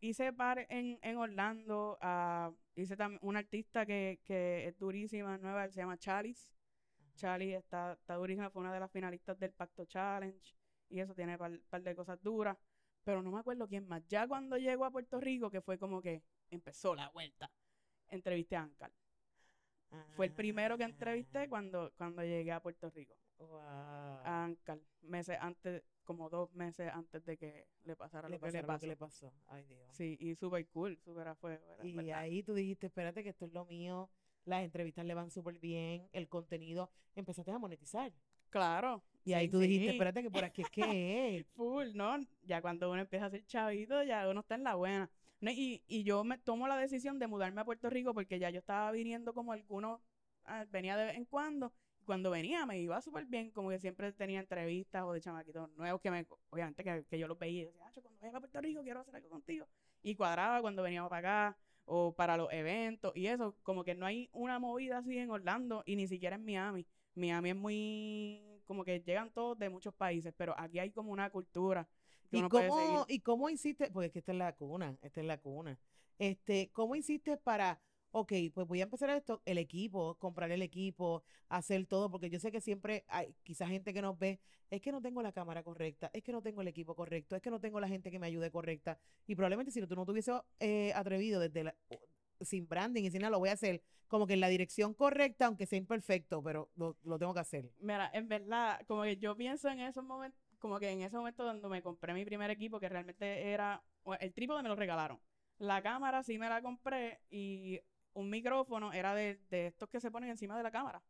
Hice 0.00 0.32
par 0.32 0.64
en, 0.70 0.98
en 1.02 1.16
Orlando, 1.16 1.98
ah, 2.00 2.52
hice 2.76 2.96
también 2.96 3.18
una 3.22 3.40
artista 3.40 3.84
que, 3.84 4.20
que 4.24 4.68
es 4.68 4.78
durísima, 4.78 5.38
nueva, 5.38 5.68
se 5.68 5.80
llama 5.80 5.98
Chalice. 5.98 6.48
Chalice 7.16 7.56
está, 7.56 7.94
está 7.94 8.14
durísima, 8.14 8.50
fue 8.50 8.60
una 8.62 8.72
de 8.72 8.80
las 8.80 8.90
finalistas 8.92 9.38
del 9.38 9.52
Pacto 9.52 9.84
Challenge 9.86 10.54
y 10.88 11.00
eso 11.00 11.14
tiene 11.14 11.36
par, 11.36 11.58
par 11.68 11.82
de 11.82 11.94
cosas 11.96 12.22
duras, 12.22 12.56
pero 13.02 13.22
no 13.22 13.32
me 13.32 13.40
acuerdo 13.40 13.66
quién 13.66 13.88
más. 13.88 14.06
Ya 14.06 14.26
cuando 14.28 14.56
llego 14.56 14.84
a 14.84 14.90
Puerto 14.90 15.20
Rico, 15.20 15.50
que 15.50 15.60
fue 15.60 15.78
como 15.78 16.00
que 16.00 16.22
empezó 16.50 16.94
la 16.94 17.08
vuelta, 17.08 17.50
entrevisté 18.08 18.56
a 18.56 18.62
Ancal. 18.62 18.92
Fue 20.14 20.26
el 20.26 20.32
primero 20.32 20.76
que 20.76 20.84
entrevisté 20.84 21.38
Ah, 21.40 21.48
cuando, 21.48 21.92
cuando 21.96 22.22
llegué 22.22 22.52
a 22.52 22.60
Puerto 22.60 22.90
Rico. 22.90 23.14
wow. 23.38 24.20
a 24.24 24.44
Ancal, 24.44 24.80
meses 25.02 25.36
antes, 25.40 25.82
como 26.08 26.30
dos 26.30 26.50
meses 26.54 26.90
antes 26.94 27.22
de 27.26 27.36
que 27.36 27.66
le 27.84 27.94
pasara 27.94 28.30
lo 28.30 28.40
que 28.40 28.50
le 28.50 28.64
pasó. 28.64 28.80
que 28.80 28.86
le 28.86 28.96
pasó. 28.96 29.30
Ay, 29.46 29.62
Dios. 29.64 29.86
Sí, 29.92 30.16
y 30.18 30.34
súper 30.36 30.66
cool, 30.68 30.96
súper 31.04 31.28
a 31.28 31.34
fuego. 31.34 31.76
Y 31.82 31.92
verdad. 31.92 32.20
ahí 32.20 32.42
tú 32.42 32.54
dijiste, 32.54 32.86
espérate 32.86 33.22
que 33.22 33.28
esto 33.28 33.44
es 33.44 33.52
lo 33.52 33.66
mío, 33.66 34.08
las 34.46 34.64
entrevistas 34.64 35.04
le 35.04 35.12
van 35.12 35.30
súper 35.30 35.58
bien, 35.58 36.08
el 36.14 36.26
contenido, 36.26 36.90
empezaste 37.14 37.50
a 37.50 37.58
monetizar. 37.58 38.10
Claro. 38.48 39.02
Y 39.22 39.34
ahí 39.34 39.48
sí, 39.48 39.52
tú 39.52 39.58
dijiste, 39.58 39.90
espérate 39.90 40.22
que 40.22 40.30
por 40.30 40.44
aquí 40.44 40.62
es 40.62 40.70
que 40.70 40.80
es. 41.40 41.46
Full, 41.48 41.88
¿no? 41.92 42.24
Ya 42.42 42.62
cuando 42.62 42.90
uno 42.90 43.02
empieza 43.02 43.26
a 43.26 43.30
ser 43.30 43.44
chavito, 43.44 44.02
ya 44.02 44.26
uno 44.30 44.40
está 44.40 44.54
en 44.54 44.64
la 44.64 44.76
buena. 44.76 45.10
No, 45.42 45.50
y, 45.50 45.82
y 45.86 46.04
yo 46.04 46.24
me 46.24 46.38
tomo 46.38 46.68
la 46.68 46.78
decisión 46.78 47.18
de 47.18 47.26
mudarme 47.26 47.60
a 47.60 47.66
Puerto 47.66 47.90
Rico 47.90 48.14
porque 48.14 48.38
ya 48.38 48.48
yo 48.48 48.60
estaba 48.60 48.90
viniendo 48.92 49.34
como 49.34 49.52
algunos, 49.52 50.00
ah, 50.46 50.64
venía 50.70 50.96
de 50.96 51.04
vez 51.04 51.16
en 51.16 51.26
cuando. 51.26 51.70
Cuando 52.08 52.30
venía 52.30 52.64
me 52.64 52.78
iba 52.80 52.98
súper 53.02 53.26
bien, 53.26 53.50
como 53.50 53.68
que 53.68 53.78
siempre 53.78 54.10
tenía 54.12 54.40
entrevistas 54.40 55.02
o 55.04 55.12
de 55.12 55.20
chamaquitos 55.20 55.68
nuevos 55.76 56.00
que 56.00 56.10
me, 56.10 56.26
obviamente 56.48 56.82
que, 56.82 57.04
que 57.04 57.18
yo 57.18 57.28
los 57.28 57.38
veía 57.38 57.60
y 57.60 57.64
decía, 57.66 57.86
"Acho, 57.86 58.00
cuando 58.00 58.18
vaya 58.22 58.34
a 58.34 58.40
Puerto 58.40 58.60
Rico 58.62 58.82
quiero 58.82 59.00
hacer 59.00 59.14
algo 59.14 59.28
contigo. 59.28 59.66
Y 60.02 60.14
cuadraba 60.14 60.62
cuando 60.62 60.82
veníamos 60.82 61.10
para 61.10 61.50
acá 61.50 61.58
o 61.84 62.14
para 62.14 62.38
los 62.38 62.50
eventos 62.50 63.12
y 63.14 63.26
eso, 63.26 63.56
como 63.62 63.84
que 63.84 63.94
no 63.94 64.06
hay 64.06 64.30
una 64.32 64.58
movida 64.58 64.96
así 64.96 65.18
en 65.18 65.28
Orlando 65.30 65.82
y 65.84 65.96
ni 65.96 66.06
siquiera 66.06 66.36
en 66.36 66.46
Miami. 66.46 66.86
Miami 67.14 67.50
es 67.50 67.56
muy, 67.56 68.62
como 68.66 68.84
que 68.86 69.00
llegan 69.00 69.30
todos 69.30 69.58
de 69.58 69.68
muchos 69.68 69.92
países, 69.92 70.32
pero 70.34 70.54
aquí 70.58 70.78
hay 70.78 70.90
como 70.90 71.12
una 71.12 71.28
cultura 71.28 71.86
que 72.30 72.38
¿Y 72.38 72.40
uno 72.40 72.48
puede 72.48 72.70
seguir. 72.70 72.86
cómo, 72.86 73.06
¿Y 73.06 73.20
cómo 73.20 73.50
hiciste? 73.50 73.90
Porque 73.90 74.06
es 74.06 74.12
que 74.14 74.20
esta 74.20 74.32
es 74.32 74.38
la 74.38 74.54
cuna, 74.54 74.96
esta 75.02 75.20
es 75.20 75.26
la 75.26 75.36
cuna. 75.36 75.78
Este, 76.18 76.70
¿cómo 76.72 76.94
hiciste 76.96 77.36
para, 77.36 77.82
ok, 78.10 78.32
pues 78.54 78.66
voy 78.66 78.80
a 78.80 78.84
empezar 78.84 79.10
esto, 79.10 79.42
el 79.44 79.58
equipo, 79.58 80.16
comprar 80.16 80.50
el 80.50 80.62
equipo, 80.62 81.22
hacer 81.48 81.86
todo, 81.86 82.10
porque 82.10 82.30
yo 82.30 82.38
sé 82.38 82.50
que 82.50 82.60
siempre 82.60 83.04
hay 83.08 83.34
quizás 83.42 83.68
gente 83.68 83.92
que 83.92 84.02
nos 84.02 84.18
ve, 84.18 84.40
es 84.70 84.80
que 84.80 84.92
no 84.92 85.00
tengo 85.00 85.22
la 85.22 85.32
cámara 85.32 85.62
correcta, 85.62 86.10
es 86.12 86.22
que 86.22 86.32
no 86.32 86.42
tengo 86.42 86.60
el 86.60 86.68
equipo 86.68 86.94
correcto, 86.94 87.36
es 87.36 87.42
que 87.42 87.50
no 87.50 87.60
tengo 87.60 87.80
la 87.80 87.88
gente 87.88 88.10
que 88.10 88.18
me 88.18 88.26
ayude 88.26 88.50
correcta. 88.50 88.98
Y 89.26 89.34
probablemente 89.34 89.72
si 89.72 89.86
tú 89.86 89.94
no 89.94 90.06
te 90.06 90.12
eh, 90.60 90.92
atrevido 90.94 91.40
desde 91.40 91.64
la, 91.64 91.74
sin 92.40 92.68
branding 92.68 93.04
y 93.04 93.10
sin 93.10 93.22
nada, 93.22 93.32
lo 93.32 93.38
voy 93.38 93.48
a 93.48 93.52
hacer 93.52 93.82
como 94.06 94.26
que 94.26 94.34
en 94.34 94.40
la 94.40 94.48
dirección 94.48 94.94
correcta, 94.94 95.46
aunque 95.46 95.66
sea 95.66 95.78
imperfecto, 95.78 96.42
pero 96.42 96.70
lo, 96.76 96.96
lo 97.02 97.18
tengo 97.18 97.34
que 97.34 97.40
hacer. 97.40 97.70
Mira, 97.78 98.10
en 98.12 98.28
verdad, 98.28 98.80
como 98.86 99.02
que 99.02 99.16
yo 99.18 99.36
pienso 99.36 99.68
en 99.68 99.80
esos 99.80 100.04
momentos, 100.04 100.40
como 100.58 100.78
que 100.78 100.90
en 100.90 101.02
ese 101.02 101.16
momento 101.16 101.44
cuando 101.44 101.68
me 101.68 101.82
compré 101.82 102.14
mi 102.14 102.24
primer 102.24 102.50
equipo, 102.50 102.80
que 102.80 102.88
realmente 102.88 103.50
era, 103.50 103.82
el 104.20 104.32
trípode 104.32 104.62
me 104.62 104.68
lo 104.68 104.76
regalaron. 104.76 105.20
La 105.58 105.82
cámara 105.82 106.22
sí 106.22 106.38
me 106.38 106.48
la 106.48 106.62
compré 106.62 107.20
y 107.30 107.80
un 108.18 108.28
micrófono 108.30 108.92
era 108.92 109.14
de, 109.14 109.40
de 109.48 109.68
estos 109.68 109.88
que 109.88 110.00
se 110.00 110.10
ponen 110.10 110.30
encima 110.30 110.56
de 110.56 110.64
la 110.64 110.72
cámara. 110.72 111.00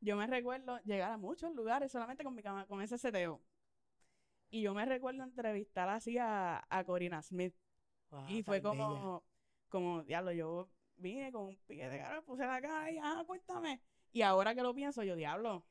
Yo 0.00 0.14
me 0.16 0.26
recuerdo 0.26 0.78
llegar 0.84 1.10
a 1.10 1.16
muchos 1.16 1.54
lugares 1.54 1.90
solamente 1.90 2.22
con 2.22 2.34
mi 2.34 2.42
cámara, 2.42 2.66
con 2.66 2.82
ese 2.82 2.98
seteo. 2.98 3.40
Y 4.50 4.60
yo 4.60 4.74
me 4.74 4.84
recuerdo 4.84 5.22
entrevistar 5.22 5.88
así 5.88 6.18
a, 6.18 6.62
a 6.68 6.84
Corina 6.84 7.22
Smith. 7.22 7.54
Wow, 8.10 8.26
y 8.28 8.42
fue 8.42 8.60
bella. 8.60 8.68
como, 8.68 9.24
como, 9.70 10.02
diablo, 10.02 10.32
yo 10.32 10.68
vine 10.96 11.32
con 11.32 11.46
un 11.46 11.56
pique 11.66 11.88
de 11.88 11.98
cara, 11.98 12.20
puse 12.20 12.44
la 12.44 12.60
cara 12.60 12.90
y, 12.90 12.98
ah, 12.98 13.24
cuéntame. 13.26 13.80
Y 14.12 14.20
ahora 14.20 14.54
que 14.54 14.62
lo 14.62 14.74
pienso, 14.74 15.02
yo, 15.02 15.16
diablo, 15.16 15.64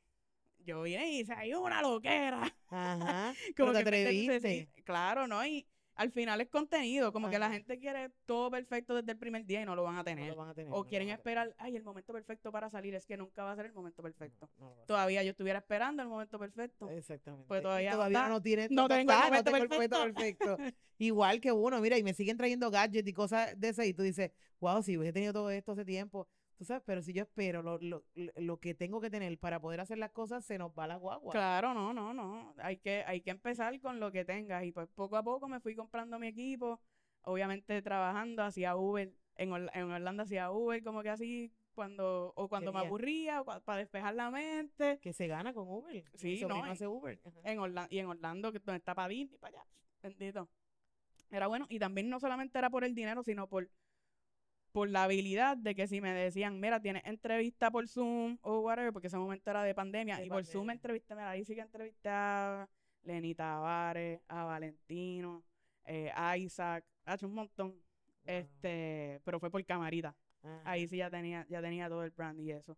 yo 0.58 0.82
vine 0.82 1.08
y 1.08 1.20
hice 1.20 1.34
ahí 1.34 1.54
una 1.54 1.82
loquera. 1.82 2.52
Ajá. 2.68 3.32
Como 3.56 3.72
te 3.72 3.84
que 3.84 3.84
meterse 3.84 4.34
atreviste. 4.34 4.82
Claro, 4.82 5.28
¿no? 5.28 5.46
Y 5.46 5.68
al 5.94 6.10
final 6.10 6.40
es 6.40 6.48
contenido, 6.48 7.12
como 7.12 7.28
que 7.28 7.38
la 7.38 7.50
gente 7.50 7.78
quiere 7.78 8.10
todo 8.24 8.50
perfecto 8.50 8.94
desde 8.94 9.12
el 9.12 9.18
primer 9.18 9.44
día 9.44 9.60
y 9.62 9.64
no 9.66 9.74
lo 9.74 9.82
van 9.82 9.96
a 9.96 9.98
No 9.98 10.04
tener. 10.04 10.28
lo 10.30 10.36
van 10.36 10.48
a 10.48 10.54
tener, 10.54 10.72
o 10.72 10.78
no 10.78 10.84
quieren 10.86 11.10
esperar, 11.10 11.54
ay, 11.58 11.76
el 11.76 11.82
momento 11.82 12.12
perfecto 12.12 12.50
para 12.50 12.70
salir, 12.70 12.94
es 12.94 13.04
que 13.06 13.16
nunca 13.16 13.44
va 13.44 13.52
a 13.52 13.56
ser 13.56 13.66
el 13.66 13.72
momento 13.72 14.02
perfecto. 14.02 14.48
No, 14.58 14.74
Todavía 14.86 15.22
yo 15.22 15.30
estuviera 15.30 15.58
esperando 15.58 16.02
el 16.02 16.08
momento 16.08 16.38
perfecto. 16.38 16.88
Exactamente. 16.90 17.46
Pues 17.48 17.62
todavía 17.62 17.90
no 17.90 17.96
todavía 17.96 18.28
no 18.28 18.40
tiene 18.42 18.68
No 18.70 18.88
tengo 18.88 18.94
el 18.94 19.00
está, 19.00 19.16
no 19.16 19.24
momento 19.26 19.44
tengo 19.50 19.62
el 19.64 19.68
momento 19.68 20.02
perfecto. 20.02 20.56
Igual 20.98 21.40
que 21.40 21.52
uno, 21.52 21.80
mira, 21.80 21.96
y 21.98 22.02
me 22.02 22.14
siguen 22.14 22.36
trayendo 22.36 22.70
gadgets 22.70 23.08
y 23.08 23.12
cosas 23.12 23.58
de 23.58 23.68
esas 23.70 23.86
y 23.86 23.94
tú 23.94 24.02
dices, 24.02 24.30
wow, 24.60 24.82
si 24.82 24.96
hubiese 24.96 25.12
tenido 25.12 25.32
todo 25.32 25.50
esto 25.50 25.72
hace 25.72 25.84
tiempo, 25.84 26.28
tú 26.60 26.66
sabes, 26.66 26.82
pero 26.84 27.00
si 27.00 27.14
yo 27.14 27.22
espero 27.22 27.62
lo, 27.62 27.78
lo, 27.78 28.02
lo 28.36 28.60
que 28.60 28.74
tengo 28.74 29.00
que 29.00 29.08
tener 29.08 29.38
para 29.38 29.58
poder 29.58 29.80
hacer 29.80 29.96
las 29.96 30.10
cosas, 30.10 30.44
se 30.44 30.58
nos 30.58 30.70
va 30.78 30.86
la 30.86 30.96
guagua. 30.96 31.32
Claro, 31.32 31.72
no, 31.72 31.94
no, 31.94 32.12
no. 32.12 32.54
Hay 32.58 32.76
que, 32.76 33.02
hay 33.06 33.22
que 33.22 33.30
empezar 33.30 33.80
con 33.80 33.98
lo 33.98 34.12
que 34.12 34.26
tengas. 34.26 34.62
Y 34.64 34.70
pues 34.70 34.86
poco 34.94 35.16
a 35.16 35.22
poco 35.22 35.48
me 35.48 35.58
fui 35.58 35.74
comprando 35.74 36.18
mi 36.18 36.26
equipo. 36.26 36.78
Obviamente 37.22 37.80
trabajando, 37.80 38.42
hacía 38.42 38.76
Uber. 38.76 39.10
En, 39.36 39.54
en 39.72 39.90
Orlando 39.90 40.24
hacía 40.24 40.50
Uber, 40.50 40.82
como 40.84 41.02
que 41.02 41.08
así, 41.08 41.50
cuando, 41.72 42.34
o 42.36 42.46
cuando 42.46 42.74
me 42.74 42.80
aburría, 42.80 43.40
o 43.40 43.44
para 43.46 43.78
despejar 43.78 44.14
la 44.14 44.30
mente. 44.30 44.98
Que 45.00 45.14
se 45.14 45.28
gana 45.28 45.54
con 45.54 45.66
Uber. 45.66 46.04
Sí, 46.14 46.44
no, 46.46 46.58
y- 46.66 46.68
hace 46.68 46.86
Uber. 46.86 47.18
Ajá. 47.24 47.40
En 47.44 47.58
Orla- 47.58 47.86
y 47.88 48.00
en 48.00 48.06
Orlando, 48.06 48.52
que 48.52 48.58
donde 48.58 48.76
está 48.80 48.94
para 48.94 49.10
y 49.14 49.24
para 49.24 49.56
allá. 49.60 49.66
Bendito. 50.02 50.46
Era 51.30 51.46
bueno. 51.46 51.64
Y 51.70 51.78
también 51.78 52.10
no 52.10 52.20
solamente 52.20 52.58
era 52.58 52.68
por 52.68 52.84
el 52.84 52.94
dinero, 52.94 53.22
sino 53.22 53.46
por, 53.46 53.70
por 54.72 54.88
la 54.88 55.04
habilidad 55.04 55.56
de 55.56 55.74
que 55.74 55.86
si 55.86 56.00
me 56.00 56.12
decían, 56.12 56.60
mira, 56.60 56.80
tienes 56.80 57.04
entrevista 57.04 57.70
por 57.70 57.88
Zoom 57.88 58.38
o 58.42 58.60
whatever, 58.60 58.92
porque 58.92 59.08
ese 59.08 59.18
momento 59.18 59.50
era 59.50 59.62
de 59.64 59.74
pandemia, 59.74 60.18
De 60.18 60.26
y 60.26 60.28
por 60.28 60.44
Zoom 60.44 60.66
pandemia. 60.66 60.74
entrevisté, 60.74 61.14
mira, 61.14 61.30
ahí 61.30 61.44
sí 61.44 61.54
que 61.54 61.60
entrevisté 61.60 62.08
a 62.08 62.68
Lenny 63.02 63.34
Tavares, 63.34 64.20
a 64.28 64.44
Valentino, 64.44 65.42
eh, 65.84 66.10
a 66.14 66.36
Isaac, 66.36 66.84
ha 67.04 67.14
hecho 67.14 67.26
un 67.26 67.34
montón. 67.34 67.70
Wow. 67.70 67.80
Este, 68.24 69.20
pero 69.24 69.40
fue 69.40 69.50
por 69.50 69.64
camarita. 69.64 70.14
Ajá. 70.42 70.62
Ahí 70.64 70.86
sí 70.86 70.98
ya 70.98 71.10
tenía, 71.10 71.46
ya 71.48 71.60
tenía 71.60 71.88
todo 71.88 72.04
el 72.04 72.10
brand 72.10 72.40
y 72.40 72.52
eso. 72.52 72.76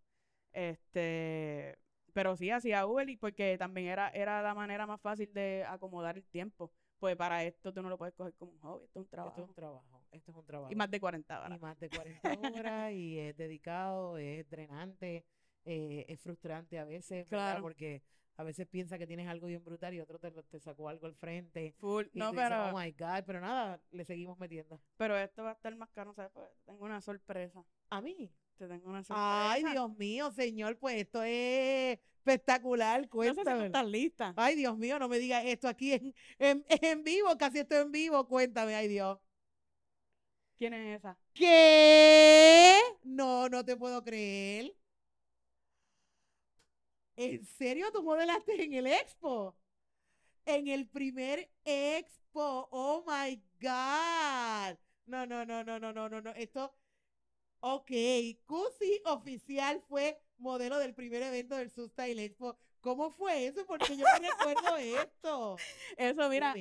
Este, 0.53 1.79
pero 2.13 2.37
sí 2.37 2.51
hacía 2.51 2.87
Uber 2.87 3.09
y 3.09 3.17
porque 3.17 3.57
también 3.59 3.89
era, 3.89 4.09
era 4.11 4.43
la 4.43 4.55
manera 4.55 4.87
más 4.87 5.01
fácil 5.01 5.33
de 5.33 5.65
acomodar 5.69 6.17
el 6.17 6.25
tiempo. 6.25 6.73
Pues 7.03 7.17
para 7.17 7.43
esto 7.43 7.73
tú 7.73 7.83
no 7.83 7.89
lo 7.89 7.99
puedes 7.99 8.15
coger 8.15 8.33
como 8.35 8.53
un 8.53 8.61
hobby, 8.61 8.85
esto 8.85 9.01
es 9.01 9.03
un 9.03 9.03
Esto 9.07 9.11
trabajo. 9.17 9.43
es 9.43 9.49
un 9.49 9.55
trabajo. 9.57 10.05
Esto 10.13 10.31
es 10.31 10.37
un 10.37 10.47
trabajo. 10.47 10.73
Y 10.73 10.77
más 10.77 10.89
de 10.89 11.01
40 11.01 11.41
horas. 11.41 11.59
Y 11.59 11.61
más 11.61 11.81
de 11.81 11.91
40 11.91 12.33
horas 12.61 12.93
y 12.93 13.19
es 13.19 13.37
dedicado, 13.37 14.19
es 14.19 14.49
drenante, 14.49 15.25
eh, 15.65 16.05
es 16.07 16.21
frustrante 16.21 16.79
a 16.79 16.85
veces, 16.85 17.29
¿verdad? 17.29 17.47
Claro. 17.55 17.63
Porque 17.63 18.05
a 18.37 18.45
veces 18.45 18.69
piensa 18.69 18.99
que 18.99 19.09
tienes 19.09 19.27
algo 19.27 19.49
bien 19.49 19.65
brutal 19.65 19.93
y 19.95 20.01
otro 20.01 20.21
te, 20.21 20.31
te 20.31 20.61
sacó 20.61 20.89
algo 20.89 21.07
al 21.09 21.17
frente. 21.17 21.75
Full. 21.81 22.05
Y 22.13 22.21
No, 22.21 22.27
tú 22.27 22.37
dices, 22.37 22.49
pero, 22.49 22.67
oh 22.71 22.79
my 22.79 22.93
God, 22.93 23.25
pero 23.27 23.41
nada, 23.41 23.81
le 23.91 24.05
seguimos 24.05 24.39
metiendo. 24.39 24.81
pero 24.97 25.17
esto 25.19 25.43
va 25.43 25.51
a 25.51 25.55
estar 25.55 25.75
más 25.75 25.91
caro, 25.91 26.15
¿sabes? 26.15 26.31
Pues 26.33 26.47
tengo 26.65 26.85
una 26.85 27.01
sorpresa. 27.01 27.65
A 27.91 28.01
mí. 28.01 28.33
Te 28.59 28.69
tengo 28.69 28.89
una 28.91 29.03
sorpresa. 29.03 29.53
Ay, 29.53 29.65
Dios 29.65 29.97
mío, 29.97 30.31
señor, 30.31 30.79
pues 30.79 30.97
esto 30.97 31.23
es 31.23 31.99
espectacular, 32.19 33.01
No 33.03 33.09
sé 33.09 33.11
si 33.11 33.35
tú 33.35 33.41
cuéntame. 33.41 33.67
estás 33.67 33.87
lista. 33.87 34.33
Ay, 34.37 34.55
Dios 34.57 34.77
mío, 34.79 34.99
no 34.99 35.09
me 35.09 35.19
digas 35.19 35.45
esto 35.45 35.69
aquí 35.69 35.93
en, 35.93 36.15
en, 36.39 36.65
en 36.83 37.03
vivo, 37.05 37.37
casi 37.39 37.59
estoy 37.61 37.79
en 37.79 37.93
vivo, 37.93 38.27
cuéntame, 38.29 38.75
ay 38.75 38.89
Dios. 38.89 39.19
¿Quién 40.57 40.75
es 40.75 40.99
esa? 40.99 41.19
¿Qué? 41.35 42.81
No, 43.05 43.49
no 43.49 43.65
te 43.65 43.77
puedo 43.77 44.03
creer. 44.03 44.75
¿En 47.17 47.45
serio 47.45 47.91
tú 47.93 48.03
modelaste 48.03 48.63
en 48.65 48.73
el 48.75 48.87
expo? 48.87 49.57
En 50.47 50.69
el 50.69 50.87
primer 50.89 51.51
expo. 51.65 52.69
Oh 52.71 53.05
my 53.07 53.43
God. 53.61 54.79
No, 55.07 55.27
no, 55.27 55.45
no, 55.45 55.65
no, 55.65 55.79
no, 55.79 55.93
no, 55.93 56.09
no, 56.09 56.21
no. 56.21 56.31
Esto. 56.31 56.75
Ok. 57.65 57.91
Cusi 58.45 59.01
oficial 59.05 59.81
fue 59.89 60.21
modelo 60.39 60.79
del 60.79 60.95
primer 60.95 61.23
evento 61.23 61.57
del 61.57 61.71
Style 61.71 62.25
Expo. 62.25 62.59
¿Cómo 62.81 63.11
fue 63.11 63.47
eso? 63.47 63.65
Porque 63.67 63.97
yo 63.97 64.05
no 64.05 64.29
recuerdo 64.29 64.77
esto. 64.77 65.57
Eso, 65.97 66.29
mira, 66.29 66.55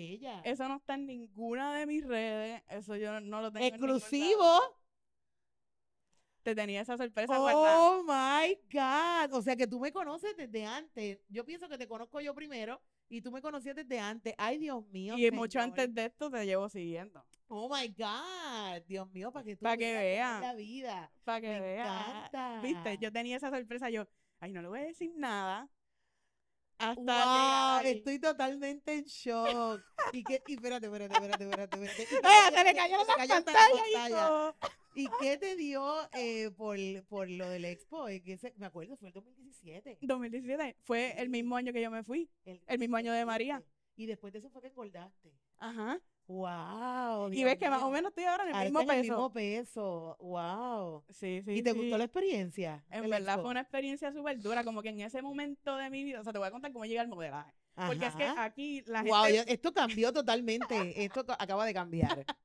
eso 0.43 0.67
no 0.67 0.75
está 0.75 0.93
en 0.93 1.07
ninguna 1.07 1.75
de 1.75 1.87
mis 1.87 2.05
redes. 2.05 2.61
Eso 2.69 2.95
yo 2.95 3.19
no 3.19 3.41
lo 3.41 3.51
tengo. 3.51 3.65
Exclusivo. 3.65 4.59
Te 6.43 6.53
tenía 6.53 6.81
esa 6.81 6.97
sorpresa 6.97 7.35
guardada. 7.37 7.79
Oh 7.79 8.03
my 8.03 8.55
God. 8.71 9.33
O 9.33 9.41
sea 9.41 9.55
que 9.55 9.65
tú 9.65 9.79
me 9.79 9.91
conoces 9.91 10.37
desde 10.37 10.65
antes. 10.65 11.19
Yo 11.29 11.43
pienso 11.43 11.67
que 11.67 11.77
te 11.79 11.87
conozco 11.87 12.21
yo 12.21 12.35
primero 12.35 12.79
y 13.09 13.21
tú 13.21 13.31
me 13.31 13.41
conocías 13.41 13.75
desde 13.75 13.99
antes. 13.99 14.35
Ay, 14.37 14.59
Dios 14.59 14.85
mío. 14.87 15.17
Y 15.17 15.31
mucho 15.31 15.59
antes 15.59 15.93
de 15.93 16.05
esto 16.05 16.29
te 16.29 16.45
llevo 16.45 16.69
siguiendo. 16.69 17.25
Oh 17.53 17.67
my 17.67 17.85
God. 17.89 18.81
Dios 18.87 19.11
mío, 19.11 19.29
para 19.29 19.43
que 19.43 19.57
tú 19.57 19.65
que 19.77 19.93
veas 19.93 20.39
la 20.39 20.53
vida. 20.53 21.11
Para 21.25 21.41
que 21.41 21.49
Me 21.49 21.59
veas. 21.59 22.07
encanta. 22.07 22.61
Viste, 22.61 22.97
yo 22.97 23.11
tenía 23.11 23.35
esa 23.35 23.49
sorpresa. 23.49 23.89
Yo, 23.89 24.07
ay, 24.39 24.53
no 24.53 24.61
le 24.61 24.69
voy 24.69 24.79
a 24.79 24.83
decir 24.83 25.11
nada. 25.17 25.69
Hasta 26.77 27.81
Wow, 27.81 27.87
estoy 27.87 28.19
totalmente 28.19 28.93
en 28.93 29.03
shock. 29.03 29.81
Y 30.13 30.23
que, 30.23 30.41
y 30.47 30.53
espérate, 30.53 30.85
espérate, 30.85 31.13
espérate, 31.13 31.43
espérate, 31.43 31.75
espérate. 31.75 32.03
¿Y 32.09 32.15
¡Eh, 32.25 32.55
se 32.55 32.63
le 32.63 32.73
cayó 32.73 32.97
la 32.99 33.05
pantalla 33.17 33.43
y 33.89 33.93
pantalla. 33.95 34.55
¿Y 34.95 35.07
qué 35.19 35.37
te 35.37 35.57
dio 35.57 36.09
eh, 36.13 36.51
por, 36.51 36.77
por 37.09 37.29
lo 37.29 37.49
del 37.49 37.65
expo? 37.65 38.05
Que 38.05 38.39
me 38.55 38.65
acuerdo, 38.65 38.95
fue 38.95 39.09
el 39.09 39.13
2017. 39.13 39.97
2017 40.01 40.77
fue 40.83 41.21
el 41.21 41.29
mismo 41.29 41.57
año 41.57 41.73
que 41.73 41.81
yo 41.81 41.91
me 41.91 42.03
fui. 42.03 42.29
El 42.45 42.79
mismo 42.79 42.95
año 42.95 43.11
de 43.11 43.25
María. 43.25 43.55
2017. 43.55 43.71
Y 43.97 44.05
después 44.05 44.31
de 44.31 44.39
eso 44.39 44.49
fue 44.49 44.61
que 44.61 44.69
engordaste. 44.69 45.33
Ajá. 45.57 45.99
Wow. 46.31 47.31
Y 47.33 47.43
ves 47.43 47.57
que 47.57 47.69
más 47.69 47.81
o 47.83 47.89
menos 47.89 48.09
estoy 48.11 48.23
ahora 48.25 48.43
en 48.43 48.49
el 48.49 48.55
Ahora 48.55 48.65
mismo 48.65 48.79
en 48.81 48.87
peso. 48.87 48.97
el 48.97 49.01
mismo 49.03 49.33
peso. 49.33 50.17
Wow. 50.19 51.03
Sí, 51.09 51.41
sí. 51.43 51.51
¿Y 51.51 51.61
te 51.63 51.71
sí. 51.73 51.77
gustó 51.77 51.97
la 51.97 52.03
experiencia? 52.05 52.83
En 52.89 53.03
el 53.05 53.09
verdad 53.11 53.29
expo? 53.35 53.41
fue 53.43 53.51
una 53.51 53.61
experiencia 53.61 54.11
súper 54.13 54.39
dura, 54.39 54.63
como 54.63 54.81
que 54.81 54.89
en 54.89 55.01
ese 55.01 55.21
momento 55.21 55.75
de 55.77 55.89
mi 55.89 56.03
vida, 56.03 56.21
o 56.21 56.23
sea, 56.23 56.31
te 56.33 56.39
voy 56.39 56.47
a 56.47 56.51
contar 56.51 56.71
cómo 56.71 56.85
llegué 56.85 56.99
al 56.99 57.07
modelaje. 57.07 57.53
Porque 57.75 58.05
es 58.05 58.15
que 58.15 58.23
aquí 58.37 58.83
la 58.85 59.01
Wow, 59.03 59.23
gente, 59.25 59.37
yo- 59.37 59.43
esto 59.47 59.73
cambió 59.73 60.11
totalmente. 60.13 61.03
Esto 61.03 61.25
ca- 61.25 61.37
acaba 61.39 61.65
de 61.65 61.73
cambiar. 61.73 62.25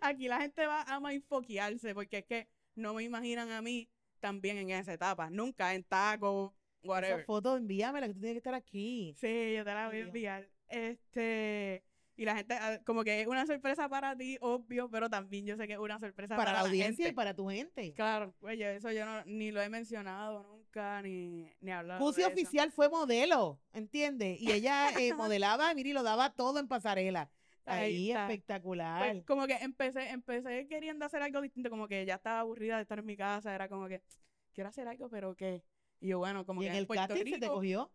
aquí 0.00 0.28
la 0.28 0.40
gente 0.40 0.66
va 0.66 0.84
a 0.86 1.12
enfoquearse, 1.12 1.94
porque 1.94 2.18
es 2.18 2.24
que 2.26 2.48
no 2.74 2.94
me 2.94 3.02
imaginan 3.02 3.50
a 3.50 3.60
mí 3.60 3.88
también 4.20 4.56
en 4.58 4.70
esa 4.70 4.92
etapa. 4.92 5.30
Nunca 5.30 5.74
en 5.74 5.84
taco, 5.84 6.54
Esa 6.80 6.88
whatever. 6.88 7.24
foto, 7.24 7.56
envíamela, 7.56 8.06
que 8.06 8.14
tú 8.14 8.20
tienes 8.20 8.34
que 8.34 8.38
estar 8.38 8.54
aquí. 8.54 9.14
Sí, 9.18 9.54
yo 9.56 9.64
te 9.64 9.74
la 9.74 9.88
voy 9.88 9.96
a 9.96 10.00
enviar. 10.00 10.48
Este, 10.68 11.84
y 12.18 12.24
la 12.24 12.34
gente, 12.34 12.58
como 12.84 13.04
que 13.04 13.20
es 13.20 13.28
una 13.28 13.46
sorpresa 13.46 13.88
para 13.88 14.16
ti, 14.16 14.36
obvio, 14.40 14.90
pero 14.90 15.08
también 15.08 15.46
yo 15.46 15.56
sé 15.56 15.68
que 15.68 15.74
es 15.74 15.78
una 15.78 16.00
sorpresa 16.00 16.36
Para 16.36 16.50
para, 16.50 16.62
la 16.64 16.68
audiencia 16.68 17.08
y 17.08 17.12
para 17.12 17.32
tu 17.32 17.48
gente. 17.48 17.92
Claro, 17.94 18.34
pues 18.40 18.58
yo 18.58 18.66
eso 18.66 18.90
yo 18.90 19.06
no, 19.06 19.24
ni 19.24 19.52
lo 19.52 19.62
he 19.62 19.68
mencionado 19.68 20.42
nunca, 20.42 21.00
ni, 21.00 21.48
ni 21.60 21.70
hablado 21.70 22.00
Cusi 22.00 22.22
eso. 22.22 22.30
oficial 22.30 22.72
fue 22.72 22.88
modelo, 22.88 23.60
¿entiendes? 23.72 24.40
Y 24.40 24.50
ella 24.50 24.90
eh, 24.98 25.14
modelaba, 25.14 25.72
mira, 25.74 25.90
y 25.90 25.92
lo 25.92 26.02
daba 26.02 26.30
todo 26.34 26.58
en 26.58 26.66
pasarela. 26.66 27.30
Ahí 27.64 27.84
Ahí, 27.84 28.10
está. 28.10 28.22
espectacular. 28.32 29.12
Pues, 29.12 29.24
como 29.24 29.46
que 29.46 29.54
empecé, 29.54 30.08
empecé 30.10 30.66
queriendo 30.66 31.04
hacer 31.06 31.22
algo 31.22 31.40
distinto, 31.40 31.70
como 31.70 31.86
que 31.86 32.04
ya 32.04 32.16
estaba 32.16 32.40
aburrida 32.40 32.76
de 32.76 32.82
estar 32.82 32.98
en 32.98 33.06
mi 33.06 33.16
casa, 33.16 33.54
era 33.54 33.68
como 33.68 33.86
que 33.86 34.02
quiero 34.52 34.70
hacer 34.70 34.88
algo, 34.88 35.08
pero 35.08 35.36
¿qué? 35.36 35.62
Y 36.00 36.08
yo, 36.08 36.18
bueno, 36.18 36.44
como 36.44 36.62
y 36.62 36.64
que 36.64 36.70
en 36.70 36.76
el 36.78 36.86
Puerto 36.86 37.14
casting 37.14 37.24
se 37.34 37.38
te 37.38 37.46
Rico, 37.46 37.54
cogió. 37.54 37.92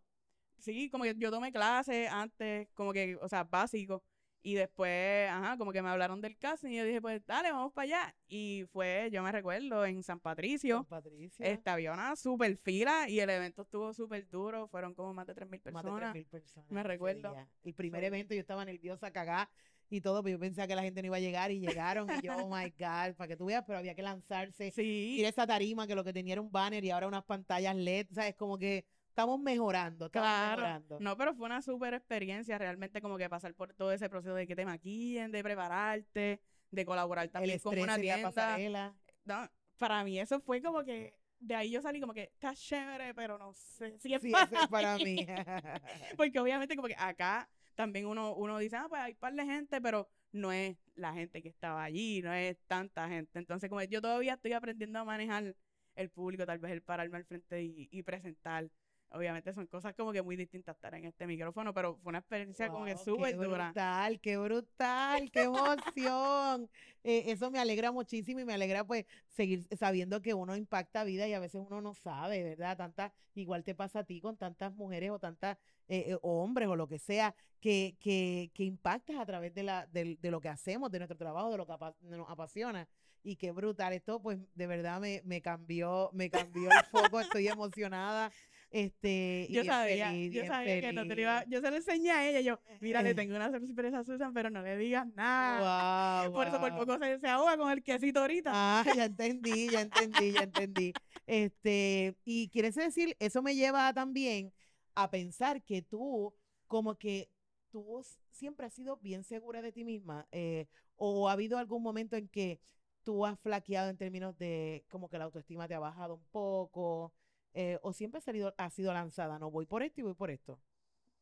sí, 0.60 0.90
como 0.90 1.04
que 1.04 1.16
yo 1.18 1.30
tomé 1.32 1.52
clases 1.52 2.10
antes, 2.10 2.70
como 2.74 2.94
que, 2.94 3.18
o 3.22 3.28
sea, 3.28 3.44
básico, 3.44 4.04
y 4.44 4.56
después, 4.56 5.30
ajá, 5.30 5.58
como 5.58 5.72
que 5.72 5.82
me 5.82 5.90
hablaron 5.90 6.20
del 6.22 6.38
casting 6.38 6.70
y 6.72 6.76
yo 6.78 6.84
dije, 6.84 7.02
pues 7.02 7.26
dale, 7.26 7.52
vamos 7.52 7.72
para 7.74 7.86
allá. 7.86 8.16
Y 8.28 8.66
fue, 8.72 9.10
yo 9.12 9.24
me 9.24 9.32
recuerdo, 9.32 9.86
en 9.86 10.04
San 10.04 10.20
Patricio, 10.20 10.78
Con 10.80 10.86
Patricia. 10.88 11.46
este, 11.48 11.70
había 11.70 11.94
una 11.94 12.16
super 12.18 12.56
fila 12.58 13.08
y 13.10 13.20
el 13.22 13.30
evento 13.30 13.62
estuvo 13.64 13.94
súper 13.94 14.30
duro, 14.30 14.68
fueron 14.68 14.94
como 14.94 15.14
más 15.14 15.26
de 15.28 15.34
3.000 15.34 15.48
Más 15.50 15.84
de 15.84 15.90
personas. 15.90 16.14
3.000 16.14 16.26
personas. 16.28 16.70
me 16.72 16.84
recuerdo. 16.84 17.36
El 17.64 17.74
primer 17.74 18.02
So- 18.02 18.08
evento 18.08 18.34
yo 18.36 18.42
estaba 18.42 18.66
nerviosa, 18.66 19.12
cagada 19.12 19.50
y 19.90 20.02
todo, 20.02 20.24
pero 20.24 20.36
yo 20.38 20.40
pensaba 20.40 20.68
que 20.68 20.76
la 20.76 20.82
gente 20.82 21.02
no 21.02 21.06
iba 21.08 21.18
a 21.18 21.22
llegar 21.22 21.52
y 21.52 21.60
llegaron. 21.60 22.10
Y 22.10 22.26
yo, 22.26 22.34
oh 22.48 22.50
my 22.50 22.70
God, 22.72 23.16
para 23.16 23.28
que 23.28 23.38
tú 23.38 23.46
veas, 23.46 23.64
pero 23.66 23.78
había 23.80 23.96
que 23.96 24.02
lanzarse. 24.02 24.72
Sí, 24.72 25.16
Ir 25.20 25.26
a 25.26 25.30
esa 25.30 25.48
tarima 25.48 25.88
que 25.88 25.96
lo 25.96 26.04
que 26.04 26.12
tenía 26.14 26.34
era 26.34 26.42
un 26.42 26.52
banner 26.52 26.84
y 26.84 26.90
ahora 26.92 27.08
unas 27.08 27.24
pantallas 27.24 27.76
LED, 27.76 28.08
¿sabes? 28.12 28.36
Como 28.36 28.58
que 28.58 28.86
estamos 29.14 29.40
mejorando, 29.40 30.08
estamos 30.08 30.28
Claro, 30.28 30.62
mejorando. 30.64 31.00
no, 31.00 31.16
pero 31.16 31.36
fue 31.36 31.46
una 31.46 31.62
súper 31.62 31.94
experiencia 31.94 32.58
realmente 32.58 33.00
como 33.00 33.16
que 33.18 33.30
pasar 33.30 33.54
por 33.54 33.72
todo 33.74 33.92
ese 33.92 34.10
proceso 34.10 34.34
de 34.34 34.48
que 34.48 34.56
te 34.56 34.66
maquillen, 34.66 35.32
de 35.32 35.44
prepararte, 35.44 36.42
de 36.72 36.86
colaborar 36.86 37.30
también 37.30 37.60
con 37.60 37.78
una 37.78 37.98
tienda. 38.00 38.30
pasarela. 38.32 38.96
No, 39.26 39.48
para 39.78 40.04
mí 40.04 40.20
eso 40.20 40.40
fue 40.40 40.62
como 40.64 40.84
que 40.84 41.16
de 41.40 41.56
ahí 41.56 41.70
yo 41.72 41.82
salí 41.82 42.00
como 42.00 42.14
que 42.14 42.24
está 42.24 42.56
chévere, 42.56 43.14
pero 43.14 43.38
no 43.38 43.54
sé 43.54 44.00
si 44.00 44.14
es 44.14 44.22
Sí, 44.22 44.32
para, 44.32 44.46
eso 44.46 44.56
es 44.64 44.68
para 44.68 44.98
mí. 44.98 45.16
Porque 46.18 46.40
obviamente 46.40 46.76
como 46.76 46.88
que 46.88 46.96
acá 46.98 47.48
también 47.76 48.06
uno, 48.08 48.34
uno 48.36 48.58
dice, 48.58 48.78
ah, 48.78 48.86
pues 48.90 49.02
hay 49.02 49.14
par 49.14 49.34
de 49.34 49.46
gente, 49.46 49.80
pero 49.82 50.08
no 50.32 50.52
es 50.52 50.76
la 50.96 51.14
gente 51.14 51.42
que 51.44 51.50
estaba 51.50 51.84
allí, 51.84 52.22
no 52.24 52.34
es 52.34 52.58
tanta 52.66 53.08
gente. 53.10 53.38
Entonces 53.38 53.70
como 53.70 53.82
yo 53.84 54.02
todavía 54.02 54.34
estoy 54.34 54.54
aprendiendo 54.54 54.98
a 55.00 55.04
manejar 55.06 55.56
el 55.96 56.10
público, 56.10 56.46
tal 56.46 56.58
vez 56.60 56.72
el 56.72 56.82
pararme 56.82 57.18
al 57.18 57.26
frente 57.26 57.62
y, 57.62 57.88
y 57.92 58.02
presentar. 58.04 58.70
Obviamente 59.14 59.54
son 59.54 59.68
cosas 59.68 59.94
como 59.94 60.12
que 60.12 60.24
muy 60.24 60.36
distintas 60.36 60.76
estar 60.76 60.94
en 60.96 61.06
este 61.06 61.28
micrófono, 61.28 61.72
pero 61.72 61.96
fue 62.02 62.10
una 62.10 62.18
experiencia 62.18 62.68
como 62.72 62.86
que 62.86 62.94
Wow, 62.96 63.04
súper 63.06 63.38
qué 63.38 63.46
dura. 63.46 63.66
brutal, 63.68 64.20
qué 64.20 64.38
brutal, 64.38 65.32
qué 65.32 65.44
emoción. 65.44 66.68
Eh, 67.04 67.26
eso 67.28 67.52
me 67.52 67.60
alegra 67.60 67.92
muchísimo 67.92 68.40
y 68.40 68.46
me 68.46 68.54
alegra 68.56 68.84
pues 68.84 69.06
seguir 69.28 69.68
sabiendo 69.78 70.20
que 70.24 70.34
uno 70.34 70.56
impacta 70.56 71.04
vida 71.04 71.28
y 71.28 71.34
a 71.34 71.40
veces 71.40 71.62
uno 71.64 71.80
no 71.80 71.94
sabe, 71.94 72.44
¿verdad? 72.44 72.76
Tantas, 72.76 73.12
igual 73.36 73.64
te 73.64 73.76
pasa 73.76 74.00
a 74.00 74.04
ti 74.04 74.20
con 74.20 74.36
tantas 74.36 74.74
mujeres 74.74 75.12
o 75.12 75.20
tantas 75.20 75.58
eh, 75.88 76.06
eh, 76.08 76.18
o 76.24 76.42
hombres 76.44 76.68
o 76.70 76.76
lo 76.76 76.88
que 76.88 76.98
sea, 76.98 77.36
que, 77.60 77.96
que, 78.00 78.50
que 78.56 78.64
impactas 78.64 79.18
a 79.20 79.26
través 79.28 79.54
de, 79.54 79.62
la, 79.62 79.86
del- 79.88 80.20
de, 80.20 80.32
lo 80.32 80.42
que 80.42 80.50
hacemos, 80.50 80.90
de 80.92 80.98
nuestro 81.00 81.18
trabajo, 81.18 81.52
de 81.52 81.58
lo 81.58 81.68
que 81.68 81.74
apa- 81.74 81.96
nos 82.02 82.30
apasiona. 82.32 82.88
Y 83.26 83.38
qué 83.38 83.52
brutal. 83.52 83.94
Esto, 83.94 84.22
pues, 84.22 84.38
de 84.56 84.68
verdad 84.68 85.00
me, 85.00 85.22
me 85.24 85.42
cambió, 85.42 86.10
me 86.14 86.30
cambió 86.30 86.72
el 86.72 86.84
foco. 86.84 87.20
Estoy 87.22 87.48
emocionada. 87.48 88.32
Este, 88.74 89.46
Yo 89.52 89.64
sabía, 89.64 90.08
feliz, 90.08 90.34
yo 90.34 90.46
sabía 90.48 90.82
que 90.82 90.94
no 90.94 91.06
te 91.06 91.14
lo 91.14 91.22
iba, 91.22 91.46
yo 91.46 91.62
se 91.62 91.70
lo 91.70 91.78
enseñé 91.78 92.10
a 92.10 92.28
ella, 92.28 92.42
yo, 92.42 92.60
mira, 92.82 93.04
le 93.04 93.14
tengo 93.14 93.36
una 93.36 93.52
sorpresa 93.52 94.00
a 94.00 94.04
Susan, 94.04 94.34
pero 94.34 94.50
no 94.50 94.64
le 94.64 94.76
digas 94.78 95.06
nada. 95.14 96.24
Wow, 96.24 96.34
Por 96.34 96.48
eso 96.48 96.60
por 96.60 96.76
poco 96.76 96.98
se, 96.98 97.20
se 97.20 97.28
ahoga 97.28 97.56
con 97.56 97.72
el 97.72 97.84
quesito 97.84 98.22
ahorita. 98.22 98.50
Ah, 98.52 98.84
ya 98.96 99.06
entendí, 99.06 99.70
ya 99.70 99.82
entendí, 99.82 100.32
ya 100.32 100.42
entendí. 100.42 100.92
Este, 101.28 102.18
y 102.26 102.50
quieres 102.50 102.74
decir, 102.74 103.16
eso 103.20 103.44
me 103.44 103.54
lleva 103.54 103.94
también 103.94 104.52
a 104.96 105.12
pensar 105.12 105.62
que 105.62 105.84
tú, 105.84 106.34
como 106.66 106.96
que 106.98 107.30
tú 107.70 108.04
siempre 108.32 108.66
has 108.66 108.74
sido 108.74 108.98
bien 108.98 109.24
segura 109.24 109.62
de 109.62 109.72
ti 109.72 109.84
misma, 109.84 110.28
eh, 110.32 110.66
o 110.96 111.30
ha 111.30 111.34
habido 111.34 111.60
algún 111.60 111.84
momento 111.84 112.16
en 112.16 112.28
que 112.28 112.60
tú 113.04 113.24
has 113.24 113.40
flaqueado 113.40 113.92
en 113.92 113.98
términos 113.98 114.36
de 114.40 114.84
como 114.90 115.10
que 115.10 115.20
la 115.20 115.26
autoestima 115.26 115.68
te 115.68 115.76
ha 115.76 115.80
bajado 115.80 116.16
un 116.16 116.26
poco, 116.32 117.14
eh, 117.54 117.80
o 117.82 117.94
siempre 117.94 118.18
has 118.20 118.24
salido, 118.24 118.54
has 118.58 118.74
sido 118.74 118.94
lanzada, 118.94 119.40
no 119.40 119.52
voy 119.52 119.66
por 119.66 119.84
esto 119.84 120.02
y 120.02 120.04
voy 120.04 120.14
por 120.14 120.30
esto. 120.32 120.60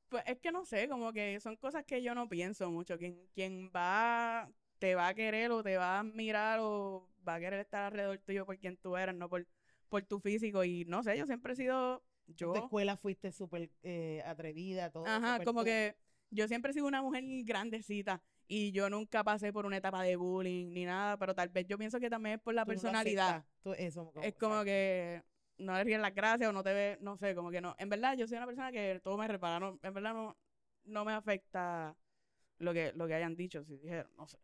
Pues 0.10 0.24
es 0.28 0.40
que 0.40 0.52
no 0.52 0.66
sé, 0.66 0.90
como 0.90 1.14
que 1.14 1.40
son 1.40 1.56
cosas 1.56 1.86
que 1.86 2.02
yo 2.04 2.14
no 2.14 2.28
pienso 2.28 2.70
mucho. 2.70 2.98
Quien, 2.98 3.28
quien 3.34 3.72
va, 3.74 4.52
te 4.78 4.94
va 4.96 5.08
a 5.08 5.14
querer 5.14 5.52
o 5.52 5.64
te 5.64 5.78
va 5.78 5.96
a 5.98 6.00
admirar 6.02 6.60
o 6.62 7.08
va 7.26 7.36
a 7.36 7.40
querer 7.40 7.60
estar 7.62 7.84
alrededor 7.84 8.18
tuyo 8.20 8.46
por 8.46 8.58
quien 8.58 8.76
tú 8.78 8.98
eres, 8.98 9.16
no 9.16 9.30
por, 9.30 9.48
por 9.88 10.04
tu 10.04 10.20
físico. 10.20 10.64
Y 10.66 10.84
no 10.86 11.02
sé, 11.04 11.18
yo 11.18 11.26
siempre 11.26 11.54
he 11.54 11.56
sido 11.56 12.04
En 12.28 12.36
yo. 12.36 12.52
tu 12.54 12.60
escuela 12.60 12.98
fuiste 12.98 13.32
súper 13.32 13.70
eh, 13.84 14.22
atrevida, 14.26 14.90
todo. 14.90 15.06
Ajá, 15.08 15.44
como 15.46 15.64
que 15.64 15.96
yo 16.30 16.48
siempre 16.48 16.72
he 16.72 16.74
sido 16.74 16.88
una 16.88 17.02
mujer 17.02 17.24
grandecita 17.44 18.22
y 18.48 18.72
yo 18.74 18.90
nunca 18.90 19.24
pasé 19.24 19.54
por 19.54 19.66
una 19.66 19.78
etapa 19.78 20.04
de 20.04 20.18
bullying 20.18 20.74
ni 20.74 20.84
nada, 20.84 21.18
pero 21.18 21.34
tal 21.34 21.48
vez 21.50 21.66
yo 21.68 21.78
pienso 21.78 22.00
que 22.02 22.10
también 22.10 22.36
es 22.36 22.42
por 22.42 22.54
la 22.54 22.66
Tú 22.66 22.72
personalidad. 22.72 23.46
tú- 23.64 23.74
eso, 23.74 24.12
es 24.22 24.36
como 24.36 24.64
que 24.66 25.24
no 25.62 25.74
le 25.76 25.84
ríen 25.84 26.02
las 26.02 26.14
gracias 26.16 26.50
o 26.50 26.54
no 26.54 26.64
te 26.64 26.74
ve, 26.74 26.98
no 27.02 27.18
sé, 27.18 27.36
como 27.36 27.52
que 27.52 27.62
no. 27.62 27.76
En 27.80 27.90
verdad, 27.90 28.18
yo 28.18 28.28
soy 28.28 28.38
una 28.38 28.46
persona 28.48 28.72
que 28.72 29.00
todo 29.04 29.18
me 29.18 29.28
repara, 29.28 29.60
no, 29.60 29.80
en 29.82 29.94
verdad 29.94 30.14
no, 30.14 30.38
no 30.86 31.06
me 31.06 31.14
afecta 31.14 31.96
lo 32.60 32.74
que, 32.74 32.94
lo 32.94 33.08
que 33.08 33.16
hayan 33.16 33.36
dicho, 33.36 33.64
si 33.64 33.78
dijeron, 33.78 34.12
no 34.18 34.28
sé. 34.28 34.38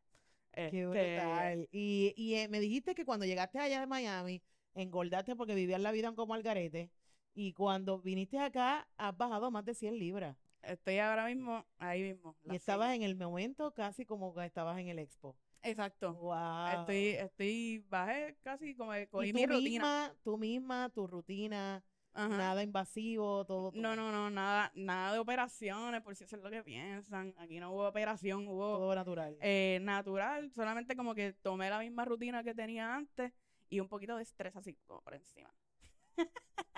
Qué 0.54 0.84
Este, 0.84 0.88
brutal. 1.18 1.70
Y, 1.72 2.14
y 2.18 2.36
eh, 2.36 2.48
me 2.50 2.60
dijiste 2.60 2.96
que 2.96 3.06
cuando 3.06 3.26
llegaste 3.26 3.60
allá 3.60 3.80
de 3.80 3.88
Miami, 3.88 4.42
engordaste 4.74 5.36
porque 5.36 5.56
vivías 5.56 5.82
la 5.82 5.92
vida 5.92 6.14
como 6.14 6.34
algarete. 6.34 6.92
Y 7.34 7.54
cuando 7.54 8.00
viniste 8.02 8.40
acá, 8.40 8.88
has 8.98 9.16
bajado 9.18 9.52
más 9.52 9.64
de 9.66 9.76
100 9.76 10.00
libras. 10.00 10.36
Estoy 10.64 10.98
ahora 11.00 11.26
mismo 11.28 11.66
ahí 11.78 12.02
mismo. 12.04 12.36
Y 12.44 12.56
estabas 12.56 12.96
en 12.96 13.04
el 13.04 13.16
momento 13.16 13.74
casi 13.74 14.06
como 14.06 14.34
que 14.34 14.46
estabas 14.46 14.80
en 14.80 14.88
el 14.90 15.00
expo. 15.00 15.38
Exacto. 15.70 16.14
Wow. 16.14 16.68
Estoy, 16.80 16.98
estoy, 17.20 17.86
bajé 17.90 18.36
casi 18.42 18.76
como 18.76 18.92
que 18.94 19.04
y 19.04 19.08
cogí 19.08 19.32
tú 19.32 19.38
mi 19.40 19.46
rutina. 19.46 19.70
misma, 19.70 20.16
tú 20.24 20.38
misma, 20.38 20.90
tu 20.90 21.08
rutina, 21.08 21.84
Ajá. 22.14 22.38
nada 22.38 22.64
invasivo, 22.64 23.46
todo. 23.46 23.72
No, 23.74 23.96
todo, 23.96 23.96
no, 23.96 24.12
no, 24.12 24.30
nada, 24.30 24.72
nada 24.76 25.14
de 25.14 25.20
operaciones, 25.20 26.02
por 26.02 26.16
si 26.16 26.24
eso 26.24 26.36
es 26.36 26.42
lo 26.44 26.50
que 26.50 26.64
piensan. 26.64 27.34
Aquí 27.38 27.60
no 27.60 27.72
hubo 27.72 27.88
operación, 27.88 28.48
hubo 28.48 28.78
Todo 28.78 28.96
natural. 28.96 29.38
eh, 29.42 29.80
natural, 29.82 30.52
solamente 30.52 30.96
como 30.96 31.14
que 31.14 31.34
tomé 31.34 31.70
la 31.70 31.80
misma 31.80 32.06
rutina 32.06 32.44
que 32.44 32.54
tenía 32.54 32.96
antes 32.96 33.34
y 33.70 33.80
un 33.80 33.88
poquito 33.88 34.16
de 34.16 34.24
estrés 34.24 34.56
así 34.56 34.74
como 34.88 35.02
por 35.02 35.14
encima. 35.14 35.54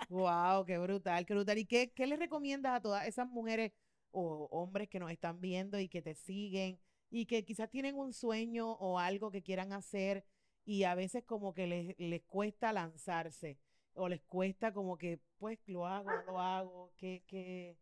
Wow, 0.10 0.66
qué 0.66 0.78
brutal, 0.80 1.26
qué 1.26 1.34
brutal. 1.36 1.58
¿Y 1.60 1.66
qué, 1.66 1.92
qué 1.92 2.08
le 2.08 2.18
recomiendas 2.18 2.74
a 2.76 2.82
todas 2.82 3.08
esas 3.08 3.28
mujeres 3.28 3.72
o 4.12 4.48
hombres 4.52 4.90
que 4.90 5.00
nos 5.00 5.12
están 5.12 5.40
viendo 5.40 5.80
y 5.80 5.88
que 5.88 6.02
te 6.02 6.16
siguen 6.16 6.80
y 7.10 7.26
que 7.26 7.44
quizás 7.46 7.70
tienen 7.70 7.96
un 7.96 8.14
sueño 8.14 8.72
o 8.74 9.00
algo 9.00 9.32
que 9.32 9.42
quieran 9.42 9.74
hacer 9.74 10.26
y 10.66 10.84
a 10.84 10.96
veces 10.96 11.24
como 11.24 11.54
que 11.54 11.68
les, 11.68 12.00
les 12.00 12.24
cuesta 12.24 12.72
lanzarse 12.74 13.58
o 13.94 14.08
les 14.08 14.22
cuesta 14.22 14.72
como 14.74 14.98
que, 14.98 15.20
pues, 15.38 15.60
lo 15.68 15.86
hago, 15.88 16.10
lo 16.28 16.40
hago, 16.40 16.92
que, 16.98 17.24
que... 17.28 17.78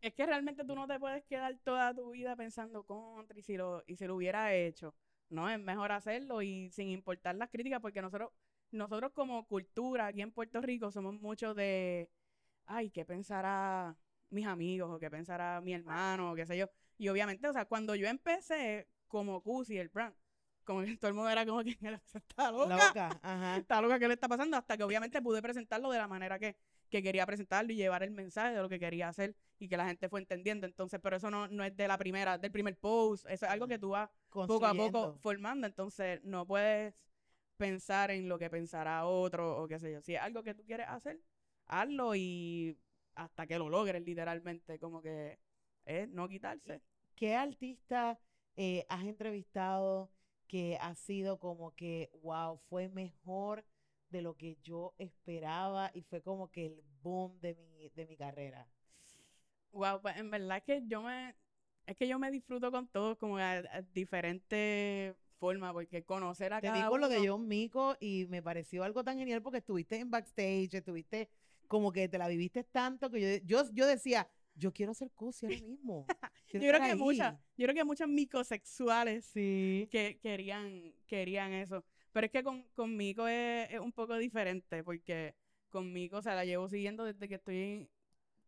Es 0.00 0.14
que 0.14 0.26
realmente 0.26 0.64
tú 0.64 0.74
no 0.76 0.86
te 0.86 0.98
puedes 1.00 1.24
quedar 1.24 1.58
toda 1.64 1.92
tu 1.92 2.10
vida 2.10 2.36
pensando 2.36 2.84
contra 2.84 3.36
y 3.38 3.42
si 3.42 3.56
lo, 3.56 3.82
y 3.86 3.96
si 3.96 4.06
lo 4.06 4.14
hubiera 4.14 4.54
hecho. 4.54 4.94
No, 5.28 5.48
es 5.50 5.58
mejor 5.58 5.90
hacerlo 5.92 6.42
y 6.42 6.70
sin 6.70 6.88
importar 6.90 7.34
las 7.34 7.50
críticas, 7.50 7.80
porque 7.80 8.00
nosotros, 8.00 8.30
nosotros 8.70 9.12
como 9.12 9.46
cultura 9.46 10.06
aquí 10.06 10.22
en 10.22 10.30
Puerto 10.30 10.60
Rico 10.60 10.90
somos 10.92 11.14
muchos 11.20 11.56
de, 11.56 12.08
ay, 12.66 12.90
¿qué 12.90 13.04
pensará 13.04 13.96
mis 14.30 14.46
amigos? 14.46 14.90
o 14.90 14.98
qué 14.98 15.10
pensará 15.10 15.60
mi 15.60 15.72
hermano? 15.74 16.32
o 16.32 16.34
qué 16.36 16.46
sé 16.46 16.56
yo. 16.56 16.66
Y 16.98 17.08
obviamente, 17.08 17.48
o 17.48 17.52
sea, 17.52 17.64
cuando 17.64 17.94
yo 17.94 18.08
empecé 18.08 18.88
como 19.06 19.42
Cusi, 19.42 19.78
el 19.78 19.88
brand, 19.88 20.14
como 20.64 20.82
que 20.82 20.96
todo 21.00 21.08
el 21.08 21.14
mundo 21.14 21.30
era 21.30 21.46
como 21.46 21.62
que 21.64 21.70
está 21.70 22.52
loca. 22.52 22.76
La 22.76 22.86
boca, 22.88 23.20
ajá. 23.22 23.56
está 23.56 23.80
loca, 23.80 23.98
¿qué 23.98 24.08
le 24.08 24.14
está 24.14 24.28
pasando? 24.28 24.56
Hasta 24.56 24.76
que 24.76 24.82
obviamente 24.82 25.22
pude 25.22 25.40
presentarlo 25.40 25.90
de 25.90 25.98
la 25.98 26.08
manera 26.08 26.38
que, 26.38 26.56
que 26.90 27.02
quería 27.02 27.24
presentarlo 27.24 27.72
y 27.72 27.76
llevar 27.76 28.02
el 28.02 28.10
mensaje 28.10 28.54
de 28.54 28.62
lo 28.62 28.68
que 28.68 28.78
quería 28.78 29.08
hacer 29.08 29.34
y 29.58 29.68
que 29.68 29.76
la 29.76 29.86
gente 29.86 30.08
fue 30.08 30.20
entendiendo. 30.20 30.66
Entonces, 30.66 31.00
pero 31.02 31.16
eso 31.16 31.30
no, 31.30 31.48
no 31.48 31.64
es 31.64 31.74
de 31.76 31.88
la 31.88 31.96
primera, 31.96 32.36
del 32.36 32.52
primer 32.52 32.76
post, 32.76 33.24
eso 33.26 33.46
es 33.46 33.50
algo 33.50 33.66
que 33.66 33.78
tú 33.78 33.90
vas 33.90 34.10
poco 34.30 34.66
a 34.66 34.74
poco 34.74 35.16
formando. 35.20 35.66
Entonces, 35.66 36.22
no 36.24 36.46
puedes 36.46 36.94
pensar 37.56 38.10
en 38.10 38.28
lo 38.28 38.38
que 38.38 38.50
pensará 38.50 39.06
otro 39.06 39.62
o 39.62 39.68
qué 39.68 39.78
sé 39.78 39.92
yo. 39.92 40.02
Si 40.02 40.14
es 40.14 40.20
algo 40.20 40.42
que 40.42 40.54
tú 40.54 40.64
quieres 40.64 40.88
hacer, 40.88 41.20
hazlo 41.66 42.14
y 42.14 42.78
hasta 43.14 43.46
que 43.46 43.58
lo 43.58 43.68
logres, 43.68 44.02
literalmente, 44.02 44.78
como 44.78 45.00
que 45.00 45.38
es 45.84 46.08
no 46.08 46.28
quitarse. 46.28 46.82
¿Qué 47.18 47.34
artista 47.34 48.18
eh, 48.56 48.86
has 48.88 49.04
entrevistado 49.04 50.08
que 50.46 50.78
ha 50.80 50.94
sido 50.94 51.38
como 51.38 51.74
que, 51.74 52.10
wow, 52.22 52.58
fue 52.68 52.88
mejor 52.88 53.64
de 54.10 54.22
lo 54.22 54.36
que 54.36 54.56
yo 54.62 54.94
esperaba 54.98 55.90
y 55.94 56.02
fue 56.02 56.22
como 56.22 56.48
que 56.50 56.66
el 56.66 56.82
boom 57.02 57.38
de 57.40 57.54
mi, 57.56 57.88
de 57.90 58.06
mi 58.06 58.16
carrera? 58.16 58.68
Wow, 59.72 60.00
pues 60.02 60.16
en 60.16 60.30
verdad 60.30 60.62
que 60.64 60.82
yo 60.86 61.02
me, 61.02 61.34
es 61.86 61.96
que 61.96 62.08
yo 62.08 62.18
me 62.18 62.30
disfruto 62.30 62.70
con 62.70 62.88
todos 62.88 63.16
como 63.18 63.38
a, 63.38 63.52
a 63.58 63.82
diferentes 63.94 65.14
formas, 65.38 65.72
porque 65.72 66.04
conocer 66.04 66.52
a 66.52 66.60
Te 66.60 66.66
cada 66.66 66.78
vi 66.80 66.84
con 66.88 67.00
lo 67.00 67.08
de 67.08 67.18
uno- 67.18 67.32
John 67.32 67.46
Mico 67.48 67.96
y 68.00 68.26
me 68.28 68.42
pareció 68.42 68.82
algo 68.84 69.04
tan 69.04 69.18
genial 69.18 69.42
porque 69.42 69.58
estuviste 69.58 69.96
en 69.98 70.10
backstage, 70.10 70.74
estuviste 70.74 71.28
como 71.68 71.92
que 71.92 72.08
te 72.08 72.18
la 72.18 72.28
viviste 72.28 72.64
tanto 72.64 73.10
que 73.10 73.40
yo, 73.40 73.44
yo, 73.64 73.70
yo 73.72 73.86
decía, 73.86 74.28
yo 74.58 74.72
quiero 74.72 74.92
ser 74.94 75.10
Cusi 75.12 75.46
ahora 75.46 75.60
mismo. 75.60 76.06
Yo 76.52 76.60
creo 76.60 76.80
que 76.80 76.86
ahí". 76.92 76.96
muchas, 76.96 77.34
yo 77.56 77.64
creo 77.66 77.74
que 77.74 77.84
muchas 77.84 78.08
micosexuales 78.08 79.26
Sí. 79.26 79.86
que 79.90 80.18
querían, 80.20 80.94
querían 81.06 81.52
eso. 81.52 81.84
Pero 82.12 82.26
es 82.26 82.32
que 82.32 82.42
con, 82.42 82.62
con 82.74 82.96
Mico 82.96 83.28
es, 83.28 83.70
es 83.70 83.80
un 83.80 83.92
poco 83.92 84.16
diferente, 84.16 84.82
porque 84.82 85.34
con 85.68 85.92
Mico, 85.92 86.16
o 86.16 86.22
sea, 86.22 86.34
la 86.34 86.44
llevo 86.46 86.68
siguiendo 86.68 87.04
desde 87.04 87.28
que 87.28 87.34
estoy 87.34 87.56
en- 87.56 87.90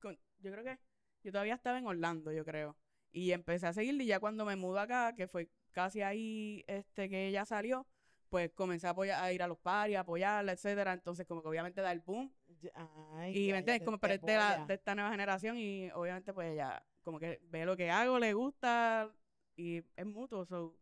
con, 0.00 0.18
yo 0.38 0.50
creo 0.50 0.64
que 0.64 0.78
yo 1.22 1.30
todavía 1.32 1.54
estaba 1.54 1.78
en 1.78 1.86
Orlando, 1.86 2.32
yo 2.32 2.44
creo. 2.44 2.76
Y 3.12 3.32
empecé 3.32 3.66
a 3.66 3.72
seguirle 3.74 4.04
y 4.04 4.06
ya 4.06 4.18
cuando 4.20 4.44
me 4.46 4.56
mudo 4.56 4.78
acá, 4.80 5.14
que 5.14 5.28
fue 5.28 5.50
casi 5.72 6.00
ahí 6.00 6.64
este 6.66 7.08
que 7.10 7.28
ella 7.28 7.44
salió, 7.44 7.86
pues 8.30 8.50
comencé 8.52 8.86
a, 8.86 8.90
apoyar, 8.90 9.22
a 9.22 9.32
ir 9.32 9.42
a 9.42 9.46
los 9.48 9.58
paris, 9.58 9.96
a 9.96 10.00
apoyarla, 10.00 10.52
etcétera. 10.52 10.92
Entonces, 10.94 11.26
como 11.26 11.42
que 11.42 11.48
obviamente 11.48 11.80
da 11.82 11.92
el 11.92 12.00
boom. 12.00 12.32
Ay, 12.74 13.32
Y 13.36 13.46
ya, 13.46 13.52
me 13.54 13.56
ya 13.56 13.58
entiendes, 13.60 13.78
te- 13.80 13.84
como 13.84 13.98
pero 13.98 14.14
es 14.14 14.20
de, 14.22 14.36
la, 14.36 14.66
de 14.66 14.74
esta 14.74 14.94
nueva 14.94 15.10
generación 15.10 15.56
y 15.58 15.90
obviamente 15.92 16.32
pues 16.32 16.52
ella 16.52 16.82
como 17.02 17.18
que 17.18 17.40
ve 17.50 17.64
lo 17.64 17.76
que 17.76 17.90
hago, 17.90 18.18
le 18.18 18.32
gusta 18.34 19.10
y 19.56 19.82
es 19.96 20.06
mutuo. 20.06 20.44
So, 20.44 20.76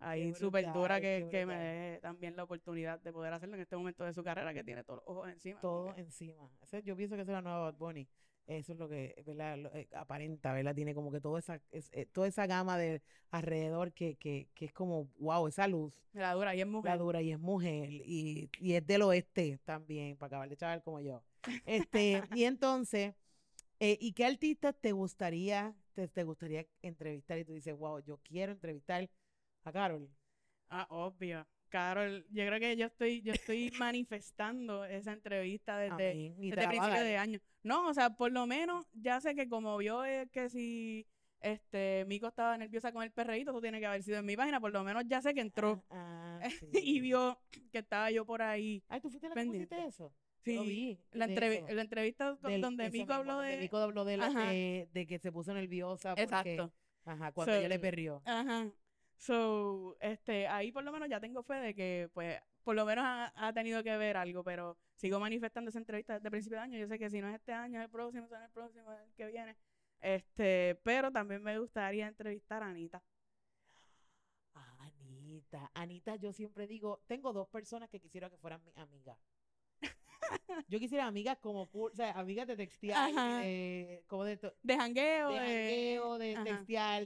ahí 0.00 0.32
súper 0.34 0.72
dura 0.72 1.00
que, 1.00 1.26
que 1.30 1.46
me 1.46 1.56
dé 1.56 1.98
también 2.00 2.36
la 2.36 2.44
oportunidad 2.44 3.00
de 3.00 3.12
poder 3.12 3.32
hacerlo 3.32 3.56
en 3.56 3.62
este 3.62 3.76
momento 3.76 4.04
de 4.04 4.12
su 4.12 4.22
carrera 4.22 4.54
que 4.54 4.64
tiene 4.64 4.84
todos 4.84 5.00
los 5.00 5.08
ojos 5.08 5.28
encima. 5.28 5.60
todo 5.60 5.94
encima. 5.96 6.48
Ese- 6.62 6.82
yo 6.82 6.96
pienso 6.96 7.16
que 7.16 7.22
esa 7.22 7.32
es 7.32 7.36
la 7.36 7.42
nueva 7.42 7.60
Bad 7.60 7.74
Bunny. 7.74 8.08
Eso 8.48 8.72
es 8.72 8.78
lo 8.80 8.88
que, 8.88 9.14
¿verdad? 9.26 9.58
Lo- 9.58 9.74
eh, 9.74 9.88
aparenta, 9.94 10.52
¿verdad? 10.54 10.74
Tiene 10.74 10.94
como 10.94 11.12
que 11.12 11.20
toda 11.20 11.38
esa, 11.38 11.60
es- 11.70 11.90
eh, 11.92 12.06
toda 12.06 12.26
esa 12.28 12.46
gama 12.46 12.78
de 12.78 13.02
alrededor 13.30 13.92
que, 13.92 14.16
que, 14.16 14.48
que 14.54 14.64
es 14.66 14.72
como, 14.72 15.08
wow, 15.18 15.46
esa 15.48 15.68
luz, 15.68 15.94
La 16.14 16.32
dura 16.32 16.54
y 16.54 16.60
es 16.62 16.66
mujer. 16.66 16.92
la 16.92 16.96
dura 16.96 17.22
y 17.22 17.32
es 17.32 17.38
mujer 17.38 17.90
y, 17.92 18.50
y 18.60 18.72
es 18.74 18.86
del 18.86 19.02
oeste 19.02 19.60
también, 19.64 20.16
para 20.16 20.28
acabar 20.28 20.48
de 20.48 20.56
chaval 20.56 20.82
como 20.82 21.00
yo. 21.00 21.22
Este, 21.66 22.22
y 22.34 22.44
entonces, 22.44 23.14
eh, 23.80 23.98
¿y 24.00 24.12
qué 24.12 24.24
artistas 24.26 24.74
te 24.80 24.92
gustaría, 24.92 25.74
te, 25.94 26.08
te 26.08 26.24
gustaría 26.24 26.66
entrevistar? 26.82 27.38
Y 27.38 27.44
tú 27.44 27.52
dices, 27.54 27.76
wow, 27.76 28.00
yo 28.00 28.18
quiero 28.24 28.52
entrevistar 28.52 29.08
a 29.64 29.72
Carol. 29.72 30.08
Ah, 30.70 30.86
obvio. 30.90 31.46
Carol, 31.68 32.26
yo 32.30 32.46
creo 32.46 32.60
que 32.60 32.76
yo 32.76 32.86
estoy, 32.86 33.22
yo 33.22 33.32
estoy 33.32 33.70
manifestando 33.78 34.84
esa 34.84 35.12
entrevista 35.12 35.78
desde, 35.78 36.10
Amén, 36.12 36.34
y 36.38 36.50
desde 36.50 36.68
principio 36.68 37.02
de 37.04 37.16
año. 37.16 37.40
No, 37.62 37.88
o 37.88 37.94
sea, 37.94 38.10
por 38.10 38.32
lo 38.32 38.46
menos 38.46 38.86
ya 38.94 39.20
sé 39.20 39.34
que 39.34 39.48
como 39.48 39.76
vio 39.78 40.04
eh, 40.04 40.28
que 40.32 40.48
si 40.48 41.06
este 41.40 42.04
Mico 42.08 42.26
estaba 42.26 42.56
nerviosa 42.58 42.92
con 42.92 43.02
el 43.02 43.12
perreíto, 43.12 43.50
eso 43.52 43.60
tiene 43.60 43.78
que 43.80 43.86
haber 43.86 44.02
sido 44.02 44.18
en 44.18 44.26
mi 44.26 44.36
página, 44.36 44.60
por 44.60 44.72
lo 44.72 44.82
menos 44.82 45.04
ya 45.06 45.20
sé 45.22 45.34
que 45.34 45.40
entró 45.40 45.84
Ah, 45.90 46.40
y 46.72 46.80
sí. 46.82 47.00
vio 47.00 47.38
que 47.70 47.78
estaba 47.78 48.10
yo 48.10 48.24
por 48.24 48.42
ahí. 48.42 48.82
Ay, 48.88 49.00
¿tú 49.00 49.08
fuiste 49.10 49.28
la 49.28 49.34
que 49.34 49.40
pendiente. 49.40 49.66
pusiste 49.76 49.88
eso? 49.88 50.12
Sí, 50.44 50.54
lo 50.54 50.62
vi. 50.62 50.98
la, 51.12 51.26
eso. 51.26 51.66
la 51.74 51.82
entrevista 51.82 52.36
con- 52.40 52.50
Del- 52.50 52.60
donde 52.60 52.90
Mico 52.90 53.12
habló 53.12 53.40
de... 53.40 53.58
Mico 53.58 53.76
habló 53.76 54.04
de, 54.04 54.16
la- 54.16 54.30
de, 54.30 54.88
de 54.92 55.06
que 55.06 55.18
se 55.18 55.30
puso 55.30 55.52
nerviosa 55.52 56.10
porque, 56.14 56.22
Exacto. 56.22 56.72
ajá, 57.04 57.32
cuando 57.32 57.54
ella 57.54 57.68
le 57.68 57.74
So, 57.76 57.80
perrió. 57.82 58.22
Ajá. 58.24 58.70
So, 59.18 59.96
este, 60.00 60.46
ahí 60.46 60.70
por 60.72 60.84
lo 60.84 60.92
menos 60.92 61.08
ya 61.08 61.18
tengo 61.20 61.42
fe 61.42 61.54
de 61.54 61.74
que, 61.74 62.08
pues, 62.14 62.40
por 62.62 62.76
lo 62.76 62.84
menos 62.86 63.04
ha, 63.04 63.32
ha 63.34 63.52
tenido 63.52 63.82
que 63.82 63.96
ver 63.96 64.16
algo, 64.16 64.44
pero 64.44 64.78
sigo 64.94 65.18
manifestando 65.18 65.70
esa 65.70 65.78
entrevista 65.78 66.14
desde 66.14 66.30
principio 66.30 66.58
de 66.58 66.62
año. 66.64 66.78
Yo 66.78 66.86
sé 66.86 66.98
que 66.98 67.10
si 67.10 67.20
no 67.20 67.28
es 67.28 67.34
este 67.34 67.52
año, 67.52 67.80
es 67.80 67.84
el 67.84 67.90
próximo, 67.90 68.24
es 68.26 68.32
el 68.42 68.50
próximo, 68.50 68.92
es 68.92 69.00
el 69.00 69.14
que 69.14 69.26
viene. 69.26 69.56
Este, 70.00 70.78
pero 70.84 71.10
también 71.10 71.42
me 71.42 71.58
gustaría 71.58 72.06
entrevistar 72.06 72.62
a 72.62 72.68
Anita. 72.68 73.02
Anita, 74.78 75.70
Anita, 75.74 76.16
yo 76.16 76.32
siempre 76.32 76.66
digo, 76.66 77.02
tengo 77.06 77.32
dos 77.32 77.48
personas 77.48 77.88
que 77.88 78.00
quisiera 78.00 78.30
que 78.30 78.36
fueran 78.36 78.62
mis 78.64 78.76
amigas. 78.76 79.18
Yo 80.68 80.78
quisiera 80.78 81.06
amigas 81.06 81.38
como, 81.38 81.68
o 81.72 81.90
sea, 81.94 82.12
amigas 82.12 82.46
de 82.46 82.70
Ajá. 82.92 83.38
de, 83.38 84.04
como 84.08 84.24
de, 84.24 84.36
De 84.62 84.76
jangueo, 84.76 85.30
de 85.30 85.38
jangueo, 85.38 86.18
de 86.18 86.26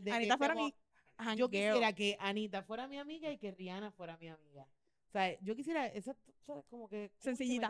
de 0.01 0.03
que 0.05 0.13
Anita 0.13 0.39
fuera 0.39 0.55
estemos- 0.55 0.73
Yo 1.19 1.25
jangueo. 1.25 1.49
quisiera 1.51 1.93
que 1.93 2.17
Anita 2.21 2.63
fuera 2.63 2.87
mi 2.89 2.99
amiga 2.99 3.31
y 3.31 3.39
que 3.39 3.53
Rihanna 3.53 3.91
fuera 3.93 4.17
mi 4.17 4.29
amiga. 4.29 4.67
O 5.09 5.11
sea, 5.13 5.39
yo 5.41 5.55
quisiera, 5.55 5.87
esa, 5.87 6.17
¿sabes? 6.47 6.65
Como 6.71 6.89
que, 6.89 7.11
cool, 7.11 7.19
que 7.23 7.31
me 7.31 7.37
Sencillita. 7.37 7.67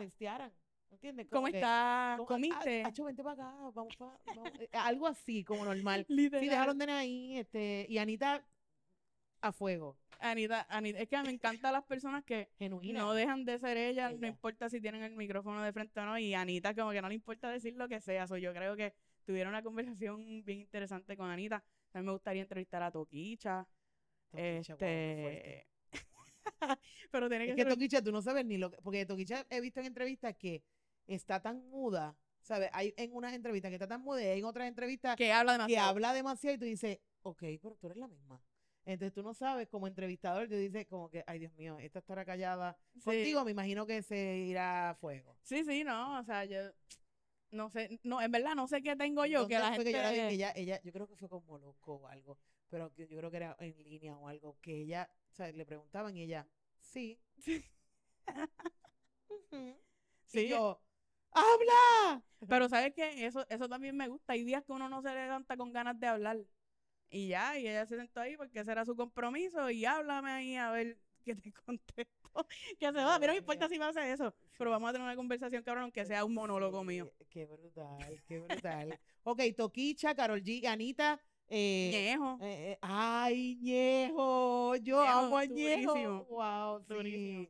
¿entiendes? 0.91 1.27
¿Cómo 1.27 1.41
Como 1.41 1.51
que, 1.51 1.57
estás? 1.57 2.17
como, 2.17 2.27
¿Comiste? 2.27 2.83
"Ah, 2.85 2.91
vente 3.05 3.23
para 3.23 3.33
acá, 3.49 3.57
vamos 3.73 3.95
pa- 3.95 4.19
vamos", 4.27 4.51
eh, 4.59 4.69
algo 4.73 5.07
así, 5.07 5.43
como 5.43 5.65
normal. 5.65 6.05
Literal. 6.09 6.41
Sí, 6.43 6.49
dejaron 6.49 6.77
de 6.77 6.91
ahí, 6.91 7.37
este, 7.37 7.85
y 7.89 7.97
Anita 7.97 8.45
a 9.41 9.51
fuego, 9.51 9.97
Anita, 10.19 10.65
Anita, 10.69 10.99
es 10.99 11.09
que 11.09 11.21
me 11.23 11.31
encantan 11.31 11.73
las 11.73 11.83
personas 11.83 12.23
que 12.23 12.49
genuina. 12.57 12.99
no 12.99 13.13
dejan 13.13 13.43
de 13.43 13.59
ser 13.59 13.75
ellas, 13.75 14.11
no 14.11 14.19
Ella. 14.19 14.27
importa 14.27 14.69
si 14.69 14.79
tienen 14.79 15.03
el 15.03 15.15
micrófono 15.17 15.61
de 15.61 15.73
frente 15.73 15.99
o 15.99 16.05
no, 16.05 16.17
y 16.17 16.33
Anita 16.33 16.73
como 16.73 16.91
que 16.91 17.01
no 17.01 17.09
le 17.09 17.15
importa 17.15 17.49
decir 17.49 17.75
lo 17.75 17.89
que 17.89 17.99
sea, 17.99 18.25
so, 18.27 18.37
yo 18.37 18.53
creo 18.53 18.77
que 18.77 18.93
tuvieron 19.25 19.51
una 19.51 19.61
conversación 19.63 20.45
bien 20.45 20.59
interesante 20.59 21.17
con 21.17 21.29
Anita, 21.29 21.61
también 21.93 22.07
me 22.07 22.11
gustaría 22.13 22.41
entrevistar 22.41 22.81
a 22.83 22.91
Toquicha, 22.91 23.67
Toquicha, 24.31 24.73
este... 24.73 25.67
pero 27.11 27.29
tiene 27.29 27.45
que 27.45 27.51
Es 27.51 27.55
que 27.55 27.63
ser... 27.63 27.71
Toquicha, 27.71 28.01
tú 28.01 28.11
no 28.11 28.21
sabes 28.21 28.45
ni 28.45 28.57
lo 28.57 28.71
que, 28.71 28.77
porque 28.81 29.05
Toquicha 29.05 29.45
he 29.49 29.61
visto 29.61 29.79
en 29.79 29.85
entrevistas 29.85 30.35
que 30.35 30.63
está 31.05 31.39
tan 31.41 31.69
muda, 31.69 32.17
¿sabes? 32.41 32.69
Hay 32.73 32.93
en 32.97 33.13
unas 33.13 33.33
entrevistas 33.33 33.69
que 33.69 33.75
está 33.75 33.87
tan 33.87 34.01
muda 34.01 34.23
y 34.23 34.25
hay 34.25 34.39
en 34.39 34.45
otras 34.45 34.67
entrevistas 34.67 35.15
que 35.15 35.31
habla 35.31 35.53
que 35.53 35.57
demasiado. 35.59 35.89
habla 35.89 36.13
demasiado 36.13 36.55
y 36.55 36.59
tú 36.59 36.65
dices, 36.65 36.99
ok, 37.21 37.43
pero 37.61 37.75
tú 37.75 37.87
eres 37.87 37.97
la 37.97 38.07
misma. 38.07 38.41
Entonces 38.85 39.13
tú 39.13 39.23
no 39.23 39.33
sabes, 39.33 39.69
como 39.69 39.87
entrevistador, 39.87 40.49
tú 40.49 40.55
dices 40.55 40.85
como 40.87 41.09
que, 41.09 41.23
ay 41.27 41.39
Dios 41.39 41.53
mío, 41.53 41.77
esta 41.79 41.99
estará 41.99 42.25
callada. 42.25 42.77
Sí. 42.95 43.01
Contigo 43.01 43.45
me 43.45 43.51
imagino 43.51 43.85
que 43.85 44.01
se 44.01 44.37
irá 44.39 44.89
a 44.89 44.95
fuego. 44.95 45.37
Sí, 45.43 45.63
sí, 45.63 45.83
no, 45.83 46.19
o 46.19 46.23
sea, 46.23 46.43
yo 46.45 46.57
no 47.53 47.69
sé, 47.69 47.99
no, 48.03 48.21
en 48.21 48.31
verdad 48.31 48.55
no 48.55 48.67
sé 48.67 48.81
qué 48.81 48.95
tengo 48.95 49.25
yo, 49.25 49.47
que 49.47 49.55
¿Dónde 49.55 49.59
la 49.59 49.73
fue 49.75 49.85
gente... 49.85 49.91
que 49.91 49.97
yo 49.97 50.01
la 50.03 50.11
vi? 50.11 50.19
Ella, 50.35 50.53
ella, 50.55 50.81
yo 50.83 50.91
creo 50.91 51.07
que 51.07 51.15
fue 51.15 51.29
con 51.29 51.45
Molusco 51.45 51.93
o 51.95 52.07
algo, 52.07 52.37
pero 52.69 52.91
yo 52.95 53.07
creo 53.07 53.31
que 53.31 53.37
era 53.37 53.55
en 53.59 53.75
línea 53.83 54.15
o 54.17 54.27
algo, 54.27 54.57
que 54.61 54.81
ella, 54.81 55.09
o 55.31 55.33
sea, 55.35 55.51
le 55.51 55.65
preguntaban 55.65 56.15
y 56.15 56.23
ella, 56.23 56.47
sí. 56.79 57.19
Ujú. 59.29 59.75
Sí, 60.25 60.39
Y 60.45 60.49
yo, 60.49 60.81
¡habla! 61.31 62.23
Pero 62.47 62.69
¿sabes 62.69 62.93
qué? 62.95 63.25
Eso, 63.25 63.45
eso 63.49 63.69
también 63.69 63.95
me 63.95 64.07
gusta. 64.07 64.33
Hay 64.33 64.43
días 64.43 64.63
que 64.65 64.71
uno 64.73 64.89
no 64.89 65.01
se 65.01 65.13
levanta 65.13 65.57
con 65.57 65.71
ganas 65.73 65.99
de 65.99 66.07
hablar. 66.07 66.37
Y 67.09 67.27
ya, 67.29 67.57
y 67.59 67.67
ella 67.67 67.85
se 67.85 67.97
sentó 67.97 68.21
ahí 68.21 68.35
porque 68.37 68.59
ese 68.59 68.71
era 68.71 68.85
su 68.85 68.95
compromiso 68.95 69.69
y 69.69 69.85
háblame 69.85 70.31
ahí 70.31 70.55
a 70.55 70.71
ver 70.71 70.97
qué 71.23 71.35
te 71.35 71.51
contesto. 71.65 72.45
que 72.79 72.85
se 72.85 72.91
va, 72.91 73.15
a 73.15 73.19
mí 73.19 73.27
no 73.27 73.33
me 73.33 73.39
importa 73.39 73.67
si 73.69 73.79
hace 73.81 74.11
eso. 74.11 74.33
Pero 74.57 74.71
vamos 74.71 74.89
a 74.89 74.93
tener 74.93 75.05
una 75.05 75.15
conversación, 75.15 75.63
cabrón, 75.63 75.83
aunque 75.83 76.05
sea 76.05 76.23
un 76.25 76.33
monólogo 76.33 76.83
mío. 76.83 77.11
Qué 77.29 77.45
brutal, 77.45 78.21
qué 78.27 78.39
brutal. 78.39 78.99
ok, 79.23 79.41
Toquicha, 79.55 80.15
Carol 80.15 80.41
G, 80.43 80.65
Anita. 80.67 81.19
Eh, 81.47 81.89
Ñejo. 81.91 82.37
eh, 82.41 82.71
eh, 82.71 82.77
ay, 82.81 83.57
Ñejo. 83.61 84.75
Yo 84.77 85.01
Ñejo, 85.03 85.17
amo 85.19 85.37
a 85.37 85.45
Ñejo. 85.45 85.93
durísimo, 85.93 86.23
Wow, 86.29 86.85
sí. 87.03 87.49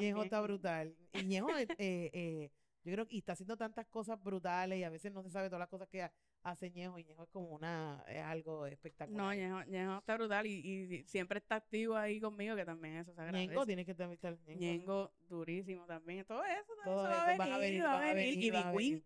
Ñejo 0.00 0.22
está 0.24 0.40
brutal. 0.40 0.96
Y 1.12 1.22
Ñejo, 1.24 1.56
eh, 1.56 1.66
eh, 1.78 2.50
yo 2.84 2.92
creo 2.92 3.06
que 3.06 3.16
está 3.18 3.32
haciendo 3.34 3.56
tantas 3.56 3.86
cosas 3.86 4.20
brutales 4.22 4.78
y 4.78 4.84
a 4.84 4.90
veces 4.90 5.12
no 5.12 5.22
se 5.22 5.30
sabe 5.30 5.48
todas 5.48 5.60
las 5.60 5.68
cosas 5.68 5.88
que 5.88 6.02
ha- 6.02 6.12
hace 6.44 6.70
Ñejo. 6.70 6.98
Y 6.98 7.04
Ñejo 7.04 7.24
es 7.24 7.30
como 7.30 7.48
una, 7.48 8.04
es 8.06 8.22
algo 8.22 8.66
espectacular. 8.66 9.18
No, 9.22 9.34
Ñejo, 9.34 9.64
Ñejo 9.64 9.98
está 9.98 10.14
brutal 10.16 10.46
y, 10.46 10.52
y 10.54 11.04
siempre 11.04 11.38
está 11.38 11.56
activo 11.56 11.96
ahí 11.96 12.20
conmigo, 12.20 12.54
que 12.54 12.64
también 12.64 12.96
eso 12.98 13.12
se 13.12 13.20
agradece. 13.20 13.48
Ñengo, 13.48 13.66
tienes 13.66 13.84
que 13.84 13.90
entrevistar 13.92 14.38
Ñengo. 14.46 14.60
Ñengo, 14.60 15.12
durísimo 15.28 15.86
también. 15.86 16.24
Todo 16.24 16.44
eso, 16.44 16.72
todo, 16.84 16.94
Todo 16.96 17.08
eso 17.08 17.26
va 17.26 17.32
eso, 17.34 17.42
a 17.42 17.46
van 17.46 17.52
a 17.52 17.58
venir, 17.58 17.82
venir, 17.82 17.84
va 17.84 17.96
a 17.98 18.14
venir. 18.14 18.14
venir, 18.14 18.38
Y 18.38 18.46
Ivy 18.46 18.62
Queen, 18.62 19.04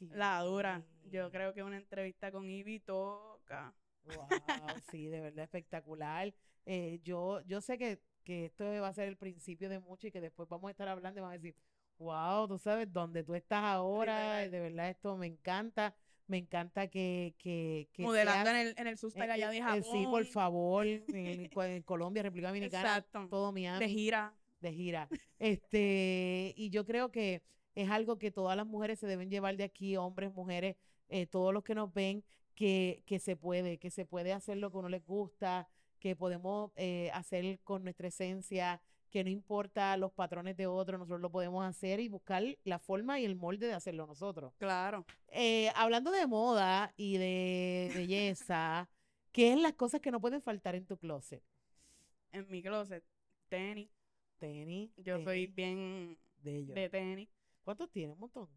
venir. 0.00 0.16
la 0.16 0.40
dura. 0.40 0.82
Yo 1.04 1.30
creo 1.30 1.52
que 1.54 1.62
una 1.62 1.76
entrevista 1.76 2.32
con 2.32 2.48
Ivy 2.50 2.80
toca. 2.80 3.72
Wow, 4.04 4.28
sí, 4.90 5.06
de 5.06 5.20
verdad 5.20 5.44
espectacular. 5.44 6.34
Eh, 6.66 7.00
yo, 7.04 7.40
yo 7.42 7.60
sé 7.60 7.78
que, 7.78 8.00
que 8.24 8.46
esto 8.46 8.64
va 8.64 8.88
a 8.88 8.92
ser 8.94 9.08
el 9.08 9.16
principio 9.16 9.68
de 9.68 9.78
mucho 9.80 10.06
y 10.06 10.10
que 10.12 10.20
después 10.20 10.48
vamos 10.48 10.68
a 10.68 10.70
estar 10.72 10.88
hablando 10.88 11.20
y 11.20 11.22
vamos 11.22 11.34
a 11.34 11.38
decir, 11.38 11.54
wow, 11.98 12.48
tú 12.48 12.58
sabes 12.58 12.92
dónde 12.92 13.22
tú 13.22 13.34
estás 13.34 13.62
ahora, 13.64 14.38
de 14.48 14.60
verdad 14.60 14.88
esto 14.90 15.16
me 15.16 15.26
encanta, 15.26 15.94
me 16.26 16.38
encanta 16.38 16.88
que, 16.88 17.34
que, 17.38 17.88
que 17.92 18.02
Modelando 18.02 18.50
seas- 18.50 18.60
en 18.60 18.66
el, 18.68 18.74
en 18.78 18.86
el 18.86 18.94
eh, 18.94 19.32
allá 19.32 19.50
de 19.50 19.58
eh, 19.58 19.62
Japón. 19.62 19.82
sí, 19.92 20.04
por 20.06 20.24
favor, 20.26 20.86
en, 21.08 21.26
el- 21.26 21.50
en 21.54 21.82
Colombia, 21.82 22.22
República 22.22 22.48
Dominicana, 22.48 22.88
Exacto. 22.98 23.26
todo 23.28 23.48
De 23.48 23.52
Miami, 23.60 23.88
gira. 23.88 24.34
de 24.60 24.72
gira. 24.72 25.08
Este, 25.38 26.52
y 26.56 26.70
yo 26.70 26.84
creo 26.84 27.10
que 27.10 27.42
es 27.74 27.90
algo 27.90 28.18
que 28.18 28.30
todas 28.30 28.56
las 28.56 28.66
mujeres 28.66 28.98
se 28.98 29.06
deben 29.06 29.30
llevar 29.30 29.56
de 29.56 29.64
aquí, 29.64 29.96
hombres, 29.96 30.32
mujeres, 30.32 30.76
eh, 31.08 31.26
todos 31.26 31.52
los 31.52 31.62
que 31.64 31.74
nos 31.74 31.92
ven, 31.92 32.24
que, 32.54 33.02
que 33.06 33.18
se 33.18 33.36
puede, 33.36 33.78
que 33.78 33.90
se 33.90 34.04
puede 34.06 34.32
hacer 34.32 34.56
lo 34.58 34.70
que 34.70 34.78
uno 34.78 34.88
les 34.88 35.04
gusta, 35.04 35.68
que 35.98 36.16
podemos 36.16 36.70
eh, 36.76 37.10
hacer 37.12 37.60
con 37.64 37.82
nuestra 37.84 38.08
esencia, 38.08 38.80
que 39.14 39.22
no 39.22 39.30
importa 39.30 39.96
los 39.96 40.10
patrones 40.10 40.56
de 40.56 40.66
otros, 40.66 40.98
nosotros 40.98 41.20
lo 41.20 41.30
podemos 41.30 41.64
hacer 41.64 42.00
y 42.00 42.08
buscar 42.08 42.42
la 42.64 42.80
forma 42.80 43.20
y 43.20 43.24
el 43.24 43.36
molde 43.36 43.68
de 43.68 43.72
hacerlo 43.72 44.08
nosotros. 44.08 44.52
Claro. 44.58 45.06
Eh, 45.28 45.70
hablando 45.76 46.10
de 46.10 46.26
moda 46.26 46.92
y 46.96 47.16
de 47.18 47.92
belleza, 47.94 48.90
¿qué 49.32 49.52
es 49.52 49.60
las 49.60 49.74
cosas 49.74 50.00
que 50.00 50.10
no 50.10 50.20
pueden 50.20 50.42
faltar 50.42 50.74
en 50.74 50.84
tu 50.84 50.98
closet? 50.98 51.44
En 52.32 52.50
mi 52.50 52.60
closet, 52.60 53.04
tenis. 53.48 53.88
Tenis. 54.38 54.90
Yo 54.96 55.22
soy 55.22 55.46
bien 55.46 56.18
de 56.42 56.56
ellos. 56.56 56.74
de 56.74 56.88
tenis. 56.88 57.28
¿Cuántos 57.62 57.88
tienes? 57.92 58.14
Un 58.14 58.20
montón. 58.20 58.48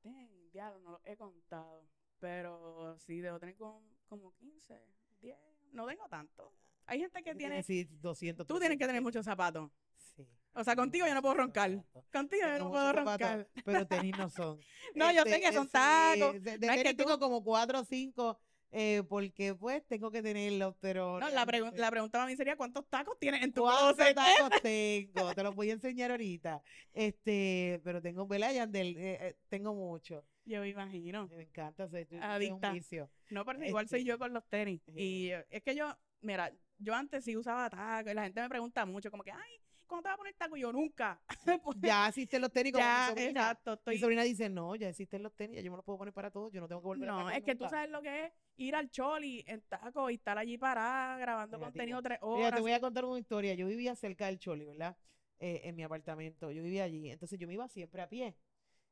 Tenis, 0.00 0.50
diablo, 0.50 0.78
no 0.80 0.92
lo 0.92 1.00
he 1.04 1.14
contado. 1.14 1.86
Pero 2.20 2.96
sí, 3.00 3.20
debo 3.20 3.38
tener 3.38 3.54
como, 3.54 3.82
como 4.06 4.32
15, 4.32 4.80
10. 5.20 5.38
No 5.72 5.86
tengo 5.86 6.08
tanto. 6.08 6.54
Hay 6.88 7.00
gente 7.00 7.22
que 7.22 7.34
tiene... 7.34 7.62
Sí, 7.62 7.84
200. 8.00 8.46
Tú 8.46 8.58
tienes 8.58 8.76
que 8.76 8.84
300, 8.84 8.88
tener 8.88 9.02
muchos 9.02 9.24
zapatos. 9.24 9.70
Sí. 9.96 10.26
O 10.54 10.64
sea, 10.64 10.74
contigo 10.74 11.06
yo 11.06 11.14
no 11.14 11.22
puedo 11.22 11.34
roncar. 11.34 11.70
Contigo 12.12 12.42
yo 12.48 12.58
no 12.58 12.70
puedo 12.70 12.92
zapatos, 12.92 13.20
roncar. 13.20 13.48
Pero 13.64 13.86
tenis 13.86 14.16
no 14.18 14.28
son. 14.30 14.58
No, 14.94 15.12
yo 15.12 15.22
sé 15.22 15.28
Este, 15.36 15.40
que 15.42 15.52
son 15.52 15.66
sí, 15.66 15.72
tacos. 15.72 16.42
De, 16.42 16.58
de 16.58 16.66
No, 16.66 16.72
es 16.72 16.82
que 16.82 16.94
tú- 16.94 17.04
tengo 17.04 17.18
como 17.18 17.44
cuatro 17.44 17.80
o 17.80 17.84
cinco, 17.84 18.40
eh, 18.70 19.02
porque 19.08 19.54
pues 19.54 19.86
tengo 19.86 20.10
que 20.10 20.22
tenerlos, 20.22 20.74
pero... 20.80 21.20
No, 21.20 21.28
la, 21.30 21.46
pregu- 21.46 21.72
la 21.76 21.90
pregunta 21.90 22.18
para 22.18 22.26
mí 22.30 22.36
sería, 22.36 22.56
¿cuántos 22.56 22.86
tacos 22.88 23.18
tienes 23.18 23.42
en 23.42 23.52
tu 23.52 23.62
¿Cuántos 23.62 23.94
closet? 23.96 24.14
tacos 24.16 24.50
tengo? 24.62 25.34
Te 25.34 25.42
los 25.42 25.54
voy 25.54 25.70
a 25.70 25.74
enseñar 25.74 26.10
ahorita. 26.10 26.60
Este, 26.92 27.80
pero 27.84 28.02
tengo, 28.02 28.26
¿verdad, 28.26 28.52
Yandel? 28.52 28.96
Eh, 28.96 29.18
eh, 29.20 29.36
tengo 29.48 29.74
mucho. 29.74 30.24
Yo 30.44 30.60
me 30.62 30.68
imagino. 30.70 31.28
Me 31.28 31.42
encanta, 31.44 31.88
soy, 31.88 32.04
soy 32.06 32.18
un 32.18 32.24
Adicta. 32.24 32.72
vicio. 32.72 33.10
No, 33.30 33.44
pero 33.44 33.64
igual 33.64 33.88
soy 33.88 34.00
Este, 34.00 34.08
yo 34.08 34.18
con 34.18 34.32
los 34.32 34.44
tenis. 34.48 34.80
Y 34.94 35.28
eh, 35.28 35.46
es 35.50 35.62
que 35.62 35.74
yo, 35.76 35.96
mira, 36.22 36.52
yo 36.78 36.94
antes 36.94 37.24
sí 37.24 37.36
usaba 37.36 37.68
tacos 37.70 38.12
y 38.12 38.14
la 38.14 38.22
gente 38.24 38.40
me 38.40 38.48
pregunta 38.48 38.84
mucho, 38.86 39.10
como 39.10 39.22
que, 39.22 39.30
ay, 39.32 39.60
¿cuándo 39.86 40.02
te 40.04 40.08
vas 40.08 40.14
a 40.14 40.18
poner 40.18 40.34
taco? 40.34 40.56
Y 40.56 40.60
yo, 40.60 40.72
nunca. 40.72 41.20
Pues, 41.64 41.76
Ya 41.80 42.08
existen 42.08 42.40
los 42.42 42.52
tenis 42.52 42.72
como 42.72 42.84
ya, 42.84 43.06
mi 43.14 43.20
sobrina. 43.20 43.40
exacto, 43.40 43.70
Mi 43.70 43.74
estoy... 43.76 43.98
sobrina 43.98 44.22
dice, 44.22 44.48
no, 44.48 44.74
ya 44.76 44.88
existen 44.88 45.22
los 45.22 45.34
tenis, 45.34 45.56
ya 45.56 45.62
yo 45.62 45.70
me 45.70 45.76
los 45.76 45.84
puedo 45.84 45.98
poner 45.98 46.12
para 46.14 46.30
todos, 46.30 46.52
yo 46.52 46.60
no 46.60 46.68
tengo 46.68 46.80
que 46.82 46.86
volver 46.86 47.08
a 47.08 47.12
No, 47.12 47.30
es 47.30 47.42
que 47.42 47.54
tú 47.54 47.64
nunca". 47.64 47.70
sabes 47.76 47.90
lo 47.90 48.02
que 48.02 48.26
es 48.26 48.32
ir 48.56 48.74
al 48.74 48.90
choli 48.90 49.42
en 49.46 49.62
taco 49.62 50.10
y 50.10 50.14
estar 50.14 50.36
allí 50.38 50.58
parada 50.58 51.16
grabando 51.18 51.56
Negativo. 51.56 51.70
contenido 51.72 52.02
tres 52.02 52.18
Mira, 52.22 52.36
horas. 52.46 52.54
te 52.56 52.60
voy 52.60 52.72
a 52.72 52.80
contar 52.80 53.04
una 53.04 53.18
historia. 53.18 53.54
Yo 53.54 53.66
vivía 53.66 53.94
cerca 53.94 54.26
del 54.26 54.38
Choli, 54.38 54.64
¿verdad? 54.66 54.96
Eh, 55.38 55.60
en 55.64 55.76
mi 55.76 55.84
apartamento. 55.84 56.50
Yo 56.50 56.62
vivía 56.64 56.84
allí. 56.84 57.10
Entonces 57.10 57.38
yo 57.38 57.46
me 57.46 57.54
iba 57.54 57.68
siempre 57.68 58.02
a 58.02 58.08
pie. 58.08 58.36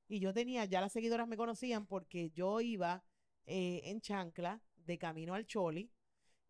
Y 0.09 0.21
yo 0.21 0.33
tenía, 0.33 0.65
ya 0.67 0.81
las 0.81 0.93
seguidoras 0.93 1.27
me 1.27 1.37
conocían 1.37 1.85
porque 1.87 2.31
yo 2.31 2.61
iba 2.61 3.03
eh, 3.47 3.81
en 3.85 4.01
chancla 4.01 4.61
de 4.77 4.99
camino 4.99 5.35
al 5.35 5.45
Choli 5.47 5.91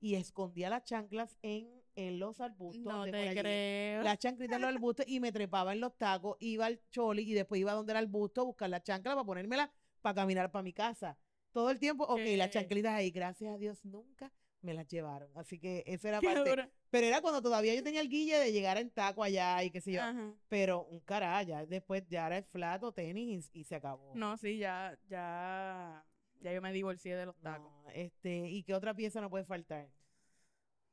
y 0.01 0.15
escondía 0.15 0.69
las 0.71 0.85
chanclas 0.85 1.37
en, 1.43 1.69
en 1.95 2.19
los 2.19 2.41
arbustos. 2.41 2.85
No 2.85 3.05
te 3.05 3.29
allí. 3.29 3.39
creo. 3.41 4.03
Las 4.03 4.19
chanclitas 4.19 4.57
en 4.57 4.63
los 4.63 4.75
arbustos 4.75 5.07
y 5.09 5.21
me 5.21 5.33
trepaba 5.33 5.73
en 5.73 5.81
los 5.81 5.97
tacos, 5.97 6.37
iba 6.41 6.67
al 6.67 6.81
Choli 6.91 7.23
y 7.23 7.35
después 7.35 7.61
iba 7.61 7.73
donde 7.73 7.93
era 7.93 8.01
el 8.01 8.07
arbusto 8.07 8.43
a 8.43 8.45
buscar 8.45 8.71
las 8.71 8.83
chanclas 8.83 9.15
para 9.15 9.25
ponérmelas 9.27 9.71
para 10.01 10.15
caminar 10.15 10.51
para 10.51 10.63
mi 10.63 10.73
casa. 10.73 11.19
Todo 11.53 11.71
el 11.71 11.79
tiempo, 11.79 12.05
ok, 12.05 12.21
las 12.37 12.51
chanclitas 12.51 12.93
ahí, 12.93 13.11
gracias 13.11 13.55
a 13.55 13.57
Dios, 13.59 13.83
nunca 13.85 14.31
me 14.61 14.75
las 14.75 14.87
llevaron. 14.89 15.31
Así 15.35 15.59
que 15.59 15.83
eso 15.87 16.07
era 16.09 16.21
parte. 16.45 16.51
dura. 16.51 16.71
Pero 16.91 17.07
era 17.07 17.21
cuando 17.23 17.41
todavía 17.41 17.75
yo 17.75 17.83
tenía 17.83 18.01
el 18.01 18.09
guille 18.09 18.37
de 18.39 18.53
llegar 18.53 18.77
en 18.79 18.91
taco 18.91 19.23
allá 19.23 19.63
y 19.65 19.71
qué 19.71 19.81
sé 19.81 19.93
yo. 19.93 20.03
Ajá. 20.03 20.35
Pero 20.49 20.85
un 20.85 21.01
carajo, 21.01 21.47
ya 21.49 21.65
después 21.67 22.05
ya 22.09 22.27
era 22.27 22.39
el 22.39 22.45
flato, 22.45 22.93
tenis 22.93 23.51
y, 23.55 23.61
y 23.61 23.65
se 23.65 23.75
acabó. 23.75 24.13
No, 24.15 24.37
sí, 24.37 24.59
ya, 24.59 24.99
ya, 25.09 26.05
ya 26.41 26.53
yo 26.53 26.63
me 26.63 26.73
divorcié 26.73 27.17
de 27.17 27.27
los 27.27 27.37
tacos. 27.39 27.73
No, 27.85 27.91
este, 27.91 28.49
¿y 28.49 28.63
qué 28.63 28.75
otra 28.75 28.95
pieza 28.95 29.21
no 29.21 29.31
puede 29.31 29.45
faltar? 29.45 29.89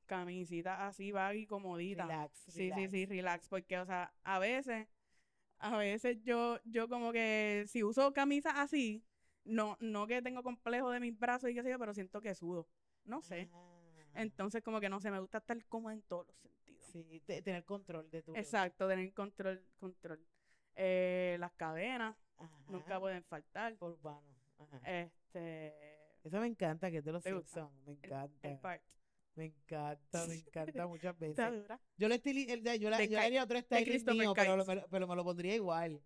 Camisita 0.06 0.86
así, 0.88 1.12
baggy, 1.12 1.46
comodita. 1.46 2.04
Relax. 2.04 2.38
Sí, 2.50 2.72
sí, 2.76 2.88
sí, 2.90 3.06
relax. 3.06 3.48
Porque, 3.48 3.80
o 3.80 3.86
sea, 3.86 4.14
a 4.24 4.38
veces, 4.40 4.88
a 5.60 5.78
veces 5.78 6.22
yo, 6.24 6.60
yo 6.66 6.90
como 6.90 7.12
que 7.12 7.64
si 7.68 7.84
uso 7.84 8.14
camisa 8.14 8.62
así, 8.62 9.04
no, 9.46 9.78
no 9.80 10.06
que 10.08 10.22
tengo 10.22 10.44
complejo 10.44 10.90
de 10.92 11.00
mis 11.00 11.18
brazos 11.18 11.50
y 11.50 11.54
qué 11.54 11.64
sé 11.64 11.70
yo, 11.70 11.80
pero 11.80 11.94
siento 11.94 12.22
que 12.22 12.36
sudo. 12.36 12.68
No 13.06 13.22
sé. 13.22 13.50
Ah, 13.54 13.70
Entonces, 14.16 14.62
como 14.62 14.80
que 14.80 14.90
no 14.90 15.00
sé, 15.00 15.10
me 15.10 15.20
gusta 15.20 15.40
estar 15.40 15.64
cómoda 15.66 15.94
en 15.94 16.02
todos 16.04 16.28
los 16.28 16.38
sentidos. 16.38 16.86
sí, 16.86 17.22
te- 17.26 17.42
tener 17.42 17.64
control 17.64 18.10
de 18.12 18.22
tu. 18.22 18.36
Exacto, 18.36 18.88
tener 18.88 19.14
control, 19.14 19.64
control. 19.80 20.20
Eh, 20.76 21.38
las 21.40 21.54
cadenas 21.54 22.16
nunca 22.68 23.00
pueden 23.00 23.24
faltar. 23.24 23.76
Urbano. 23.80 24.33
Ajá. 24.72 25.02
Este, 25.02 25.74
Eso 26.24 26.40
me 26.40 26.48
encanta, 26.48 26.90
que 26.92 26.98
es 26.98 27.06
de 27.06 27.12
los. 27.12 27.24
Simpsons. 27.24 27.72
Me 27.86 27.94
encanta. 27.94 28.48
el 28.50 28.60
part. 28.60 28.82
Me 29.36 29.46
encanta, 29.46 30.28
me 30.28 30.36
encanta 30.36 30.86
muchas 30.88 31.16
Está 31.22 31.50
veces. 31.50 31.64
dura. 31.64 31.82
Yo 31.98 32.08
el 32.52 32.64
de- 32.64 32.80
yo, 32.80 32.90
la, 32.92 32.98
De 33.00 33.08
yo 33.08 33.20
haría 33.20 33.44
otro 33.44 33.58
Christopher 33.86 34.20
mío, 34.20 34.34
pero, 34.36 34.56
lo- 34.58 34.64
lo- 34.76 34.88
pero 34.90 35.08
me 35.08 35.16
lo 35.16 35.24
pondría 35.24 35.56
igual. 35.56 35.94
De, 35.94 36.02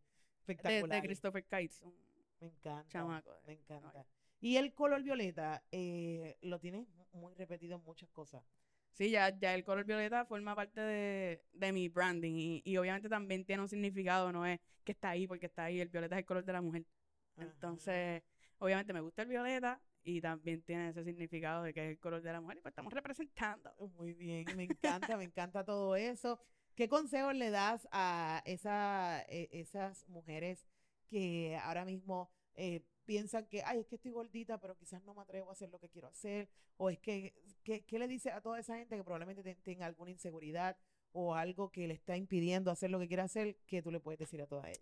Espectacular. 0.53 1.01
de 1.01 1.07
Christopher 1.07 1.43
Kites, 1.43 1.83
Me 2.39 2.47
encanta. 2.47 2.87
chamaco. 2.87 3.33
de- 3.41 3.47
Me 3.47 3.53
encanta. 3.53 4.05
Y 4.39 4.55
el 4.55 4.73
color 4.73 5.03
violeta 5.03 5.61
eh, 5.71 6.37
lo 6.41 6.57
tienes 6.59 6.87
muy 7.11 7.33
repetido 7.33 7.75
en 7.77 7.83
muchas 7.83 8.09
cosas. 8.11 8.43
Sí, 8.93 9.09
ya, 9.11 9.29
ya 9.37 9.53
el 9.53 9.63
color 9.65 9.83
violeta 9.83 10.25
forma 10.25 10.55
parte 10.55 10.79
de, 10.79 11.43
de 11.51 11.71
mi 11.73 11.89
branding 11.89 12.33
y, 12.35 12.61
y 12.63 12.77
obviamente 12.77 13.09
también 13.09 13.43
tiene 13.45 13.61
un 13.61 13.67
significado, 13.69 14.31
no 14.31 14.45
es 14.45 14.59
que 14.85 14.93
está 14.93 15.09
ahí 15.09 15.27
porque 15.27 15.47
está 15.47 15.65
ahí, 15.65 15.81
el 15.81 15.89
violeta 15.89 16.15
es 16.15 16.19
el 16.19 16.25
color 16.25 16.45
de 16.45 16.53
la 16.53 16.61
mujer. 16.61 16.85
Entonces, 17.35 18.23
obviamente 18.59 18.93
me 18.93 19.01
gusta 19.01 19.21
el 19.23 19.27
violeta 19.29 19.81
y 20.03 20.21
también 20.21 20.61
tiene 20.63 20.89
ese 20.89 21.03
significado 21.03 21.63
de 21.63 21.73
que 21.73 21.83
es 21.85 21.89
el 21.91 21.99
color 21.99 22.21
de 22.21 22.31
la 22.31 22.41
mujer 22.41 22.57
y 22.57 22.61
pues 22.61 22.71
estamos 22.71 22.93
representando. 22.93 23.73
Muy 23.97 24.13
bien, 24.13 24.45
me 24.55 24.63
encanta, 24.63 25.17
me 25.17 25.25
encanta 25.25 25.63
todo 25.65 25.95
eso. 25.95 26.39
¿Qué 26.75 26.87
consejos 26.87 27.33
le 27.35 27.49
das 27.49 27.87
a 27.91 29.23
e- 29.27 29.49
esas 29.51 30.07
mujeres 30.09 30.65
que 31.09 31.57
ahora 31.63 31.85
mismo 31.85 32.29
eh, 32.55 32.83
piensan 33.05 33.45
que, 33.47 33.63
ay, 33.63 33.79
es 33.79 33.87
que 33.87 33.95
estoy 33.95 34.11
gordita, 34.11 34.59
pero 34.59 34.75
quizás 34.75 35.03
no 35.03 35.13
me 35.13 35.21
atrevo 35.21 35.49
a 35.49 35.53
hacer 35.53 35.69
lo 35.69 35.79
que 35.79 35.89
quiero 35.89 36.07
hacer? 36.07 36.49
¿O 36.77 36.89
es 36.89 36.99
que, 36.99 37.33
¿qué, 37.63 37.83
qué 37.85 37.99
le 37.99 38.07
dice 38.07 38.31
a 38.31 38.41
toda 38.41 38.59
esa 38.59 38.77
gente 38.77 38.95
que 38.95 39.03
probablemente 39.03 39.43
te- 39.43 39.55
tenga 39.55 39.85
alguna 39.85 40.11
inseguridad 40.11 40.77
o 41.11 41.33
algo 41.35 41.71
que 41.71 41.87
le 41.87 41.93
está 41.95 42.15
impidiendo 42.17 42.69
hacer 42.71 42.91
lo 42.91 42.99
que 42.99 43.07
quiere 43.07 43.23
hacer? 43.23 43.57
que 43.65 43.81
tú 43.81 43.91
le 43.91 43.99
puedes 43.99 44.19
decir 44.19 44.41
a 44.41 44.47
toda 44.47 44.69
ella? 44.69 44.81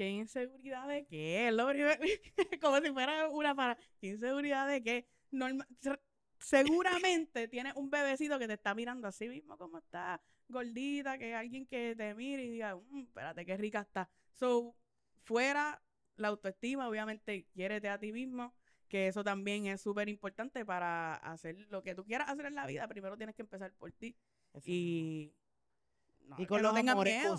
¿Qué 0.00 0.08
inseguridad 0.08 0.88
de 0.88 1.04
qué? 1.04 1.50
Lo 1.52 1.66
Como 2.62 2.80
si 2.80 2.90
fuera 2.90 3.28
una 3.28 3.54
para. 3.54 3.76
¿Qué 4.00 4.06
inseguridad 4.06 4.66
de 4.66 4.82
qué? 4.82 5.06
Norma- 5.30 5.66
se- 5.78 6.00
seguramente 6.38 7.48
tienes 7.48 7.74
un 7.76 7.90
bebecito 7.90 8.38
que 8.38 8.46
te 8.46 8.54
está 8.54 8.74
mirando 8.74 9.08
así 9.08 9.28
mismo 9.28 9.58
como 9.58 9.76
está, 9.76 10.18
gordita, 10.48 11.18
que 11.18 11.34
alguien 11.34 11.66
que 11.66 11.94
te 11.94 12.14
mire 12.14 12.44
y 12.46 12.48
diga, 12.48 12.76
"Mm, 12.76 13.02
espérate, 13.02 13.44
qué 13.44 13.58
rica 13.58 13.80
está. 13.80 14.08
So, 14.36 14.74
fuera 15.24 15.82
la 16.16 16.28
autoestima, 16.28 16.88
obviamente, 16.88 17.44
quiérete 17.52 17.90
a 17.90 17.98
ti 17.98 18.10
mismo, 18.10 18.54
que 18.88 19.06
eso 19.06 19.22
también 19.22 19.66
es 19.66 19.82
súper 19.82 20.08
importante 20.08 20.64
para 20.64 21.16
hacer 21.16 21.58
lo 21.68 21.82
que 21.82 21.94
tú 21.94 22.06
quieras 22.06 22.30
hacer 22.30 22.46
en 22.46 22.54
la 22.54 22.64
vida. 22.66 22.88
Primero 22.88 23.18
tienes 23.18 23.36
que 23.36 23.42
empezar 23.42 23.70
por 23.74 23.92
ti. 23.92 24.16
Eso. 24.54 24.64
Y. 24.64 25.34
no, 26.24 26.40
y 26.40 26.46
con 26.46 26.62
los 26.62 26.74
amores, 26.74 27.18
miedo. 27.18 27.36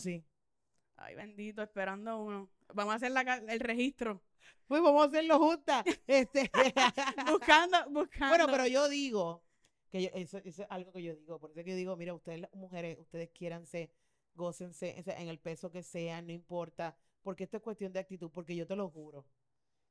Ay, 1.03 1.15
bendito, 1.15 1.61
esperando 1.63 2.21
uno. 2.21 2.49
Vamos 2.73 2.93
a 2.93 2.95
hacer 2.97 3.11
la 3.11 3.21
el 3.21 3.59
registro. 3.59 4.21
Pues 4.67 4.81
vamos 4.81 5.03
a 5.03 5.07
hacerlo 5.07 5.39
juntas. 5.39 5.83
Este, 6.07 6.49
Buscando, 7.31 7.77
buscando. 7.89 8.27
bueno, 8.29 8.47
pero 8.49 8.67
yo 8.67 8.87
digo 8.89 9.43
que 9.89 10.03
yo- 10.03 10.09
eso, 10.13 10.37
eso 10.39 10.63
es 10.63 10.67
algo 10.69 10.91
que 10.93 11.03
yo 11.03 11.15
digo. 11.15 11.39
Por 11.39 11.51
eso 11.51 11.63
que 11.63 11.71
yo 11.71 11.75
digo, 11.75 11.95
mira, 11.97 12.13
ustedes 12.13 12.39
las 12.41 12.53
mujeres, 12.53 12.97
ustedes 12.99 13.29
quiéranse, 13.31 13.91
gócense 14.35 14.95
o 14.99 15.03
sea, 15.03 15.19
en 15.21 15.27
el 15.27 15.39
peso 15.39 15.71
que 15.71 15.83
sean, 15.83 16.27
no 16.27 16.33
importa. 16.33 16.95
Porque 17.21 17.43
esto 17.43 17.57
es 17.57 17.63
cuestión 17.63 17.91
de 17.93 17.99
actitud. 17.99 18.29
Porque 18.33 18.55
yo 18.55 18.65
te 18.65 18.75
lo 18.75 18.89
juro, 18.89 19.25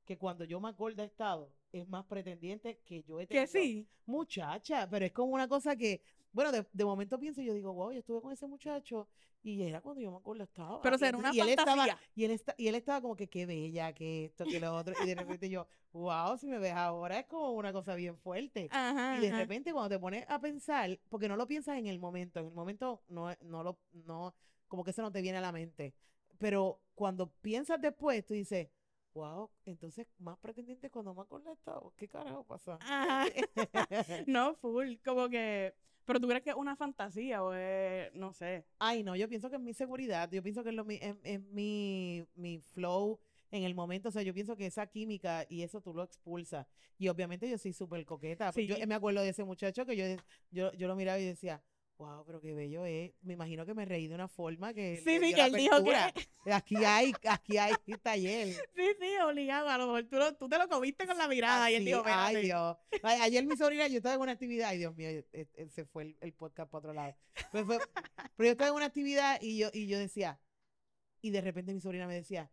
que 0.04 0.18
cuando 0.18 0.44
yo 0.44 0.60
más 0.60 0.76
gorda 0.76 1.02
he 1.04 1.06
estado, 1.06 1.52
es 1.72 1.86
más 1.88 2.04
pretendiente 2.06 2.78
que 2.84 3.02
yo 3.02 3.20
he 3.20 3.26
tenido. 3.26 3.44
que 3.44 3.46
sí. 3.46 3.86
Muchacha, 4.06 4.88
pero 4.90 5.04
es 5.06 5.12
como 5.12 5.32
una 5.34 5.46
cosa 5.48 5.76
que, 5.76 6.02
bueno, 6.32 6.52
de, 6.52 6.66
de 6.72 6.84
momento 6.84 7.18
pienso 7.18 7.40
y 7.40 7.46
yo 7.46 7.54
digo, 7.54 7.72
wow, 7.72 7.92
yo 7.92 7.98
estuve 8.00 8.20
con 8.20 8.32
ese 8.32 8.46
muchacho 8.46 9.08
y 9.42 9.62
era 9.62 9.80
cuando 9.80 10.00
yo 10.02 10.12
más 10.12 10.22
gorda 10.22 10.44
estaba. 10.44 10.80
Pero 10.82 10.96
Y 10.96 10.98
será 10.98 11.16
una 11.16 11.28
entonces- 11.30 11.36
y 11.36 11.40
él 11.40 11.48
estaba, 11.58 11.76
fantasía. 11.86 11.98
y 12.14 12.24
él, 12.24 12.30
está, 12.32 12.54
y 12.58 12.68
él 12.68 12.74
estaba 12.74 13.00
como 13.00 13.16
que 13.16 13.28
qué 13.28 13.46
bella, 13.46 13.92
que 13.94 14.26
esto, 14.26 14.44
que 14.44 14.60
lo 14.60 14.74
otro. 14.76 14.94
Y 15.02 15.06
de 15.06 15.14
repente 15.14 15.48
yo, 15.48 15.66
wow, 15.92 16.36
si 16.36 16.46
me 16.46 16.58
ves 16.58 16.72
ahora 16.74 17.18
es 17.20 17.26
como 17.26 17.52
una 17.52 17.72
cosa 17.72 17.94
bien 17.94 18.16
fuerte. 18.18 18.68
Ajá, 18.70 19.16
Y 19.16 19.20
de 19.22 19.28
ajá. 19.28 19.38
repente 19.38 19.72
cuando 19.72 19.88
te 19.88 19.98
pones 19.98 20.24
a 20.28 20.38
pensar, 20.40 20.98
porque 21.08 21.28
no 21.28 21.36
lo 21.36 21.46
piensas 21.46 21.78
en 21.78 21.86
el 21.86 21.98
momento, 21.98 22.38
en 22.40 22.46
el 22.46 22.52
momento 22.52 23.02
no, 23.08 23.34
no 23.42 23.62
lo, 23.62 23.78
no, 23.92 24.34
como 24.68 24.84
que 24.84 24.90
eso 24.90 25.02
no 25.02 25.10
te 25.10 25.22
viene 25.22 25.38
a 25.38 25.42
la 25.42 25.52
mente. 25.52 25.94
Pero 26.38 26.80
cuando 26.94 27.30
piensas 27.40 27.80
después, 27.80 28.24
tú 28.26 28.34
dices, 28.34 28.68
wow, 29.14 29.50
entonces 29.64 30.06
más 30.18 30.38
pretendiente 30.38 30.90
cuando 30.90 31.14
más 31.14 31.26
gorda 31.28 31.52
estaba. 31.52 31.90
¿Qué 31.96 32.06
carajo 32.08 32.44
pasa? 32.44 32.78
Ajá. 32.80 33.24
no, 34.26 34.54
full. 34.56 34.96
Como 35.04 35.28
que. 35.30 35.74
Pero 36.04 36.20
tú 36.20 36.26
crees 36.28 36.42
que 36.42 36.50
es 36.50 36.56
una 36.56 36.76
fantasía 36.76 37.42
o 37.42 37.52
es. 37.54 38.12
No 38.14 38.32
sé. 38.32 38.64
Ay, 38.78 39.02
no, 39.02 39.14
yo 39.16 39.28
pienso 39.28 39.48
que 39.50 39.56
es 39.56 39.62
mi 39.62 39.74
seguridad, 39.74 40.30
yo 40.30 40.42
pienso 40.42 40.62
que 40.62 40.70
es, 40.70 40.74
lo, 40.74 40.84
mi- 40.84 40.98
es, 41.00 41.14
es 41.22 41.40
mi, 41.42 42.24
mi 42.34 42.58
flow 42.60 43.18
en 43.52 43.64
el 43.64 43.74
momento, 43.74 44.08
o 44.10 44.12
sea, 44.12 44.22
yo 44.22 44.32
pienso 44.32 44.56
que 44.56 44.66
esa 44.66 44.86
química 44.86 45.44
y 45.48 45.62
eso 45.62 45.80
tú 45.80 45.92
lo 45.92 46.04
expulsas. 46.04 46.66
Y 46.98 47.08
obviamente 47.08 47.48
yo 47.50 47.58
soy 47.58 47.72
súper 47.72 48.04
coqueta. 48.04 48.52
pues 48.52 48.66
Yo 48.68 48.76
Sí. 48.76 48.86
me 48.86 48.94
acuerdo 48.94 49.22
de 49.22 49.30
ese 49.30 49.42
muchacho 49.44 49.84
que 49.86 49.96
yo, 49.96 50.04
yo, 50.50 50.72
yo 50.74 50.86
lo 50.88 50.94
miraba 50.94 51.18
y 51.18 51.24
decía, 51.24 51.60
wow, 52.00 52.24
pero 52.24 52.40
qué 52.40 52.54
bello 52.54 52.84
es. 52.86 53.12
Me 53.22 53.34
imagino 53.34 53.64
que 53.66 53.74
me 53.74 53.84
reí 53.84 54.08
de 54.08 54.14
una 54.14 54.26
forma 54.26 54.72
que... 54.72 54.96
Sí, 55.04 55.18
sí, 55.20 55.34
que 55.34 55.42
él 55.44 55.52
dijo 55.52 55.84
que-. 55.84 56.52
Aquí 56.52 56.76
hay, 56.76 57.12
aquí 57.28 57.58
hay 57.58 57.74
taller. 58.02 58.48
Sí, 58.74 58.82
sí, 58.98 59.16
obligado. 59.24 59.68
A 59.68 59.76
lo 59.78 59.86
mejor 59.86 60.04
tú, 60.08 60.16
lo- 60.16 60.34
tú 60.34 60.48
te 60.48 60.56
lo 60.58 60.66
comiste 60.68 61.06
con 61.06 61.18
la 61.18 61.28
mirada 61.28 61.70
y 61.70 61.74
él 61.74 61.84
dijo, 61.84 62.02
ay. 62.06 62.42
Dios. 62.46 62.76
Ay, 63.02 63.20
Ayer 63.20 63.44
mi 63.44 63.56
sobrina, 63.56 63.86
yo 63.88 63.98
estaba 63.98 64.14
en 64.14 64.20
una 64.22 64.32
actividad, 64.32 64.70
ay, 64.70 64.78
Dios 64.78 64.96
mío, 64.96 65.08
eh, 65.10 65.24
eh, 65.32 65.68
se 65.68 65.84
fue 65.84 66.04
el, 66.04 66.16
el 66.20 66.32
podcast 66.32 66.70
para 66.70 66.78
otro 66.78 66.92
lado. 66.94 67.14
Fue- 67.52 67.64
pero 67.64 68.46
yo 68.46 68.50
estaba 68.52 68.70
en 68.70 68.76
una 68.76 68.86
actividad 68.86 69.38
y 69.42 69.58
yo, 69.58 69.68
y 69.72 69.86
yo 69.86 69.98
decía, 69.98 70.40
y 71.20 71.30
de 71.30 71.40
repente 71.42 71.74
mi 71.74 71.80
sobrina 71.80 72.06
me 72.06 72.14
decía, 72.14 72.50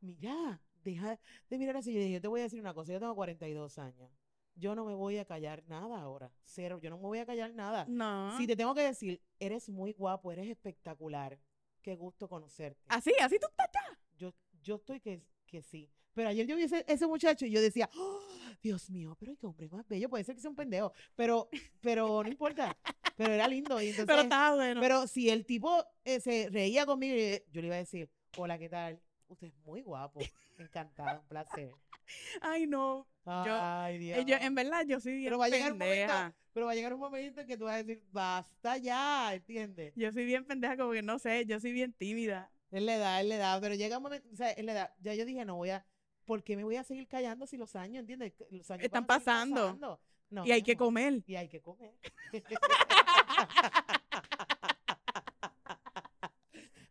mira, 0.00 0.62
deja 0.84 1.18
de 1.50 1.58
mirar 1.58 1.76
así. 1.78 1.92
Yo 1.92 1.98
dije, 1.98 2.12
yo 2.12 2.20
te 2.20 2.28
voy 2.28 2.40
a 2.40 2.44
decir 2.44 2.60
una 2.60 2.74
cosa, 2.74 2.92
yo 2.92 3.00
tengo 3.00 3.14
42 3.16 3.78
años. 3.78 4.10
Yo 4.58 4.74
no 4.74 4.84
me 4.84 4.94
voy 4.94 5.18
a 5.18 5.24
callar 5.24 5.62
nada 5.68 6.00
ahora. 6.00 6.32
Cero, 6.44 6.78
yo 6.82 6.90
no 6.90 6.96
me 6.96 7.04
voy 7.04 7.18
a 7.18 7.26
callar 7.26 7.54
nada. 7.54 7.84
No. 7.88 8.36
Si 8.36 8.46
te 8.46 8.56
tengo 8.56 8.74
que 8.74 8.82
decir, 8.82 9.22
eres 9.38 9.68
muy 9.68 9.92
guapo, 9.92 10.32
eres 10.32 10.48
espectacular. 10.48 11.38
Qué 11.80 11.94
gusto 11.94 12.28
conocerte. 12.28 12.80
Así, 12.88 13.12
así 13.20 13.38
tú 13.38 13.46
estás 13.48 13.68
ya. 13.72 13.98
Yo, 14.16 14.34
yo 14.60 14.76
estoy 14.76 15.00
que, 15.00 15.22
que 15.46 15.62
sí. 15.62 15.88
Pero 16.12 16.30
ayer 16.30 16.46
yo 16.46 16.56
vi 16.56 16.62
ese, 16.64 16.84
ese 16.88 17.06
muchacho 17.06 17.46
y 17.46 17.50
yo 17.50 17.60
decía, 17.60 17.88
"Oh, 17.96 18.18
Dios 18.60 18.90
mío, 18.90 19.16
pero 19.20 19.36
qué 19.36 19.46
hombre 19.46 19.68
más 19.68 19.86
bello. 19.86 20.08
Puede 20.08 20.24
ser 20.24 20.34
que 20.34 20.40
sea 20.40 20.50
un 20.50 20.56
pendejo, 20.56 20.92
pero, 21.14 21.48
pero 21.80 22.22
no 22.24 22.28
importa. 22.28 22.76
Pero 23.16 23.32
era 23.32 23.46
lindo. 23.46 23.80
Y 23.80 23.88
entonces, 23.90 24.06
Pero 24.06 24.22
estaba 24.22 24.56
bueno. 24.56 24.80
pero 24.80 25.06
si 25.06 25.30
el 25.30 25.46
tipo 25.46 25.84
eh, 26.04 26.18
se 26.18 26.48
reía 26.50 26.84
conmigo, 26.84 27.14
yo 27.52 27.60
le 27.60 27.68
iba 27.68 27.76
a 27.76 27.80
decir, 27.80 28.10
hola, 28.36 28.58
¿qué 28.58 28.68
tal? 28.68 29.00
Usted 29.28 29.48
es 29.48 29.54
muy 29.64 29.82
guapo. 29.82 30.20
Encantado, 30.58 31.20
un 31.20 31.26
placer. 31.28 31.70
Ay, 32.40 32.66
no. 32.66 33.06
Ay, 33.24 33.96
Eh, 33.96 33.98
Dios. 33.98 34.26
yo- 34.26 34.36
en 34.36 34.54
verdad, 34.54 34.84
yo 34.86 35.00
soy 35.00 35.12
bien 35.12 35.24
Pero 35.26 35.38
va 35.38 35.46
a 35.46 35.48
llegar 35.48 35.72
un 35.72 35.78
momento, 35.78 36.34
pero 36.52 36.66
va 36.66 36.72
a 36.72 36.74
llegar 36.74 36.94
un 36.94 37.00
momento 37.00 37.40
en 37.42 37.46
que 37.46 37.56
tú 37.56 37.64
vas 37.64 37.74
a 37.74 37.82
decir, 37.82 38.02
basta 38.10 38.76
ya, 38.78 39.34
¿entiendes? 39.34 39.92
Yo 39.94 40.10
soy 40.12 40.24
bien 40.24 40.44
pendeja, 40.44 40.76
como 40.76 40.92
que 40.92 41.02
no 41.02 41.18
sé, 41.18 41.44
yo 41.46 41.60
soy 41.60 41.72
bien 41.72 41.92
tímida. 41.92 42.50
Es 42.70 42.82
la 42.82 42.96
edad, 42.96 43.20
es 43.20 43.26
la 43.28 43.36
edad, 43.36 43.60
pero 43.60 43.74
llega 43.74 43.96
un 43.98 44.02
momento, 44.02 44.28
o 44.32 44.36
sea, 44.36 44.50
es 44.50 44.64
la 44.64 44.72
edad. 44.72 44.94
Ya 45.00 45.14
yo 45.14 45.24
dije, 45.24 45.44
no 45.44 45.56
voy 45.56 45.70
a, 45.70 45.86
¿por 46.24 46.42
qué 46.42 46.56
me 46.56 46.64
voy 46.64 46.76
a 46.76 46.84
seguir 46.84 47.06
callando 47.08 47.46
si 47.46 47.56
los 47.56 47.76
años, 47.76 48.00
¿entiendes? 48.00 48.32
Los 48.50 48.70
años 48.70 48.84
Están 48.84 49.06
pasando. 49.06 49.64
pasando. 49.66 50.00
No, 50.30 50.44
y 50.46 50.52
hay 50.52 50.62
que 50.62 50.76
comer. 50.76 51.22
Y 51.26 51.36
hay 51.36 51.48
que 51.48 51.60
comer. 51.62 51.94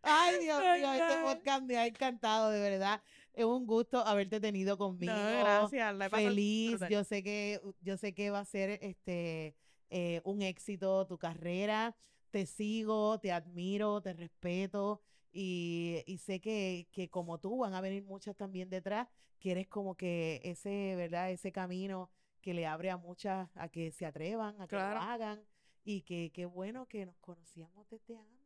Ay, 0.08 0.40
Dios 0.40 0.60
mío, 0.62 0.94
este 0.94 1.22
podcast 1.24 1.64
me 1.64 1.78
ha 1.78 1.86
encantado, 1.88 2.50
de 2.50 2.60
verdad. 2.60 3.02
Es 3.34 3.46
un 3.46 3.68
gusto 3.68 4.00
haberte 4.00 4.40
tenido 4.40 4.78
conmigo. 4.78 5.14
No, 5.14 5.40
gracias. 5.40 5.96
la 5.96 6.10
Feliz. 6.10 6.80
Yo 6.90 7.04
sé 7.04 7.22
que, 7.24 7.62
yo 7.82 7.98
sé 7.98 8.14
que 8.14 8.30
va 8.32 8.40
a 8.40 8.46
ser 8.46 8.80
este 8.82 9.56
eh, 9.90 10.22
un 10.24 10.42
éxito 10.42 11.06
tu 11.06 11.18
carrera. 11.18 11.96
Te 12.32 12.46
sigo, 12.46 13.20
te 13.20 13.32
admiro, 13.32 14.02
te 14.02 14.14
respeto. 14.14 15.02
Y, 15.32 16.04
y 16.08 16.18
sé 16.18 16.40
que, 16.42 16.88
que 16.92 17.10
como 17.10 17.38
tú 17.40 17.60
van 17.60 17.74
a 17.76 17.82
venir 17.82 18.04
muchas 18.04 18.36
también 18.36 18.70
detrás, 18.70 19.08
que 19.40 19.52
eres 19.52 19.68
como 19.68 19.96
que 19.96 20.42
ese, 20.44 20.96
¿verdad? 20.96 21.30
Ese 21.32 21.52
camino 21.52 22.10
que 22.42 22.54
le 22.56 22.66
abre 22.66 22.90
a 22.90 22.98
muchas 22.98 23.50
a 23.56 23.70
que 23.70 23.92
se 23.92 24.06
atrevan, 24.06 24.56
a 24.60 24.68
que 24.68 24.76
Claro. 24.76 24.96
lo 24.96 25.02
hagan. 25.02 25.44
Y 25.84 26.02
que 26.02 26.32
qué 26.34 26.46
bueno 26.46 26.86
que 26.88 27.06
nos 27.06 27.18
conocíamos 27.20 27.88
desde 27.90 28.18
antes. 28.18 28.37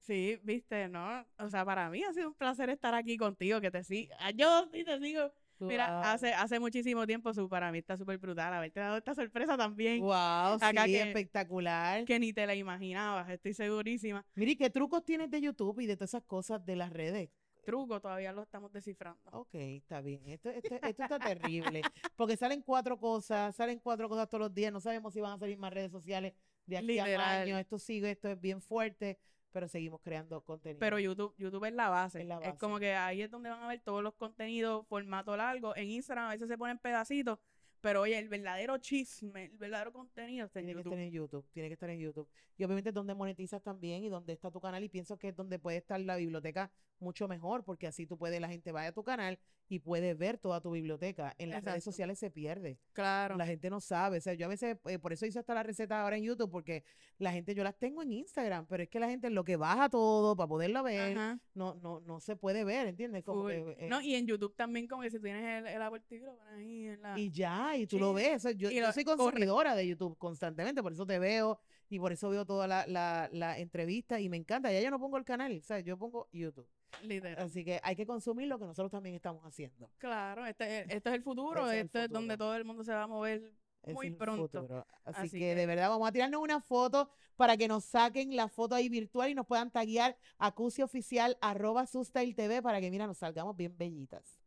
Sí, 0.00 0.38
viste, 0.42 0.88
¿no? 0.88 1.24
O 1.38 1.48
sea, 1.48 1.64
para 1.64 1.88
mí 1.90 2.02
ha 2.02 2.12
sido 2.12 2.28
un 2.28 2.34
placer 2.34 2.70
estar 2.70 2.94
aquí 2.94 3.16
contigo, 3.16 3.60
que 3.60 3.70
te 3.70 3.84
sigo. 3.84 4.12
Yo 4.34 4.68
sí 4.72 4.84
te 4.84 4.98
sigo. 5.00 5.30
Mira, 5.60 6.10
hace, 6.12 6.34
hace 6.34 6.58
muchísimo 6.58 7.06
tiempo, 7.06 7.32
su, 7.32 7.48
para 7.48 7.70
mí 7.70 7.78
está 7.78 7.96
súper 7.96 8.18
brutal 8.18 8.52
haberte 8.52 8.80
dado 8.80 8.96
esta 8.96 9.14
sorpresa 9.14 9.56
también, 9.56 10.00
Wow, 10.00 10.12
Acá 10.60 10.86
sí, 10.86 10.92
que- 10.92 11.02
espectacular. 11.02 12.04
que 12.04 12.18
ni 12.18 12.32
te 12.32 12.44
la 12.48 12.56
imaginabas, 12.56 13.30
estoy 13.30 13.54
segurísima. 13.54 14.24
Mire, 14.34 14.56
¿qué 14.56 14.70
trucos 14.70 15.04
tienes 15.04 15.30
de 15.30 15.40
YouTube 15.40 15.78
y 15.78 15.86
de 15.86 15.96
todas 15.96 16.10
esas 16.10 16.24
cosas 16.24 16.64
de 16.66 16.74
las 16.74 16.90
redes? 16.92 17.30
Truco, 17.64 18.00
todavía 18.00 18.32
lo 18.32 18.42
estamos 18.42 18.72
descifrando. 18.72 19.20
Ok, 19.30 19.54
está 19.54 20.00
bien. 20.00 20.26
Esto, 20.26 20.50
esto, 20.50 20.74
esto 20.82 21.02
está 21.04 21.20
terrible. 21.20 21.82
Porque 22.16 22.36
salen 22.36 22.60
cuatro 22.60 22.98
cosas, 22.98 23.54
salen 23.54 23.78
cuatro 23.78 24.08
cosas 24.08 24.28
todos 24.28 24.40
los 24.40 24.52
días. 24.54 24.72
No 24.72 24.80
sabemos 24.80 25.14
si 25.14 25.20
van 25.20 25.34
a 25.34 25.38
salir 25.38 25.58
más 25.58 25.72
redes 25.72 25.92
sociales 25.92 26.32
de 26.66 26.76
aquí 26.78 26.98
a 26.98 27.02
un 27.04 27.08
Literal. 27.08 27.42
año. 27.42 27.58
Esto 27.58 27.78
sigue, 27.78 28.10
esto 28.10 28.28
es 28.28 28.40
bien 28.40 28.60
fuerte, 28.62 29.18
pero 29.50 29.68
seguimos 29.68 30.00
creando 30.00 30.40
contenido. 30.42 30.80
Pero 30.80 30.98
YouTube, 30.98 31.34
YouTube 31.38 31.64
es 31.66 31.74
la 31.74 31.88
base. 31.88 32.20
Es 32.22 32.26
la 32.26 32.38
Es 32.38 32.54
como 32.54 32.74
base. 32.74 32.84
que 32.86 32.94
ahí 32.94 33.22
es 33.22 33.30
donde 33.30 33.50
van 33.50 33.62
a 33.62 33.68
ver 33.68 33.80
todos 33.80 34.02
los 34.02 34.14
contenidos, 34.14 34.86
formato 34.86 35.36
largo. 35.36 35.76
En 35.76 35.90
Instagram 35.90 36.26
a 36.26 36.30
veces 36.30 36.48
se 36.48 36.56
ponen 36.58 36.78
pedacitos, 36.78 37.38
pero 37.82 38.02
oye, 38.02 38.16
el 38.16 38.28
verdadero 38.28 38.78
chisme, 38.78 39.46
el 39.46 39.58
verdadero 39.58 39.92
contenido 39.92 40.46
está 40.46 40.60
en 40.60 40.66
tiene 40.66 40.82
que 40.82 40.88
estar 40.88 40.98
en 41.00 41.10
YouTube, 41.10 41.44
tiene 41.52 41.68
que 41.68 41.74
estar 41.74 41.90
en 41.90 41.98
YouTube. 41.98 42.28
Y 42.56 42.64
obviamente 42.64 42.90
es 42.90 42.94
donde 42.94 43.14
monetizas 43.14 43.60
también 43.60 44.04
y 44.04 44.08
donde 44.08 44.32
está 44.32 44.52
tu 44.52 44.60
canal. 44.60 44.84
Y 44.84 44.88
pienso 44.88 45.18
que 45.18 45.28
es 45.28 45.36
donde 45.36 45.58
puede 45.58 45.78
estar 45.78 46.00
la 46.00 46.16
biblioteca 46.16 46.70
mucho 47.00 47.26
mejor, 47.26 47.64
porque 47.64 47.88
así 47.88 48.06
tú 48.06 48.16
puedes, 48.16 48.40
la 48.40 48.48
gente 48.48 48.70
vaya 48.70 48.90
a 48.90 48.92
tu 48.92 49.02
canal 49.02 49.38
y 49.68 49.80
puede 49.80 50.14
ver 50.14 50.38
toda 50.38 50.60
tu 50.60 50.70
biblioteca. 50.70 51.34
En 51.38 51.50
las 51.50 51.64
redes 51.64 51.82
sociales 51.82 52.18
se 52.18 52.30
pierde. 52.30 52.78
Claro. 52.92 53.36
La 53.36 53.46
gente 53.46 53.68
no 53.70 53.80
sabe. 53.80 54.18
O 54.18 54.20
sea, 54.20 54.34
yo 54.34 54.46
a 54.46 54.48
veces, 54.48 54.76
eh, 54.84 54.98
por 54.98 55.12
eso 55.12 55.26
hice 55.26 55.38
hasta 55.38 55.54
la 55.54 55.62
receta 55.62 56.02
ahora 56.02 56.16
en 56.16 56.22
YouTube, 56.24 56.50
porque 56.50 56.84
la 57.18 57.32
gente, 57.32 57.54
yo 57.54 57.64
las 57.64 57.76
tengo 57.78 58.02
en 58.02 58.12
Instagram, 58.12 58.66
pero 58.66 58.82
es 58.82 58.88
que 58.88 59.00
la 59.00 59.08
gente 59.08 59.28
lo 59.30 59.44
que 59.44 59.56
baja 59.56 59.88
todo 59.88 60.36
para 60.36 60.46
poderla 60.46 60.82
ver, 60.82 61.18
Ajá. 61.18 61.40
no, 61.54 61.74
no, 61.76 62.00
no 62.00 62.20
se 62.20 62.36
puede 62.36 62.64
ver, 62.64 62.86
¿entiendes? 62.86 63.24
Como 63.24 63.46
que, 63.46 63.76
eh, 63.78 63.88
No, 63.88 64.00
y 64.00 64.14
en 64.14 64.26
YouTube 64.26 64.54
también 64.54 64.86
como 64.86 65.02
que 65.02 65.10
si 65.10 65.18
tienes 65.18 65.42
el, 65.42 65.66
el 65.66 65.82
ahí 65.82 66.86
en 66.86 67.02
la... 67.02 67.18
y 67.18 67.30
ya, 67.30 67.71
y 67.76 67.86
tú 67.86 67.98
lo 67.98 68.12
ves. 68.12 68.42
Yo, 68.56 68.70
Y 68.70 68.76
yo 68.76 68.82
lo- 68.82 68.92
soy 68.92 69.04
corre. 69.04 69.16
consumidora 69.18 69.74
de 69.74 69.86
YouTube 69.86 70.16
constantemente, 70.18 70.82
por 70.82 70.92
eso 70.92 71.06
te 71.06 71.18
veo 71.18 71.58
y 71.88 71.98
por 71.98 72.12
eso 72.12 72.30
veo 72.30 72.44
toda 72.46 72.66
la, 72.66 72.86
la, 72.86 73.28
la 73.32 73.58
entrevista 73.58 74.18
y 74.20 74.28
me 74.28 74.36
encanta. 74.36 74.72
Ya 74.72 74.80
yo 74.80 74.90
no 74.90 74.98
pongo 74.98 75.16
el 75.18 75.24
canal, 75.24 75.58
o 75.58 75.62
sea, 75.62 75.80
yo 75.80 75.96
pongo 75.98 76.28
YouTube. 76.32 76.68
Literal. 77.02 77.44
Así 77.44 77.64
que 77.64 77.80
hay 77.82 77.96
que 77.96 78.06
consumir 78.06 78.48
lo 78.48 78.58
que 78.58 78.66
nosotros 78.66 78.90
también 78.90 79.14
estamos 79.14 79.42
haciendo. 79.44 79.90
Claro, 79.98 80.44
este, 80.46 80.80
es- 80.82 80.86
esto 81.02 81.08
es 81.10 81.14
el 81.16 81.22
futuro, 81.22 81.66
Ese 81.66 81.80
es 81.80 81.90
el 81.94 82.00
es 82.02 82.10
donde 82.10 82.34
futuro. 82.34 82.36
todo 82.48 82.56
el 82.56 82.64
mundo 82.64 82.84
se 82.84 82.92
va 82.92 83.02
a 83.02 83.06
mover 83.06 83.52
muy 83.86 84.10
pronto. 84.12 84.42
futuro. 84.60 84.86
Así, 85.04 85.26
Así 85.26 85.38
que, 85.40 85.54
de 85.56 85.66
verdad 85.66 85.88
vamos 85.88 86.08
a 86.08 86.12
tirarnos 86.12 86.40
una 86.40 86.60
foto 86.60 87.10
para 87.36 87.56
que 87.56 87.66
nos 87.66 87.84
saquen 87.84 88.36
la 88.36 88.48
foto 88.48 88.74
ahí 88.76 88.88
virtual 88.88 89.30
y 89.30 89.34
nos 89.34 89.46
puedan 89.46 89.70
taguear 89.72 90.16
a 90.38 90.52
Cusi 90.52 90.82
Oficial, 90.82 91.36
arroba 91.40 91.84
TV 91.86 92.62
para 92.62 92.80
que, 92.80 92.90
mira, 92.90 93.06
nos 93.08 93.18
salgamos 93.18 93.56
bien 93.56 93.76
bellitas. 93.76 94.38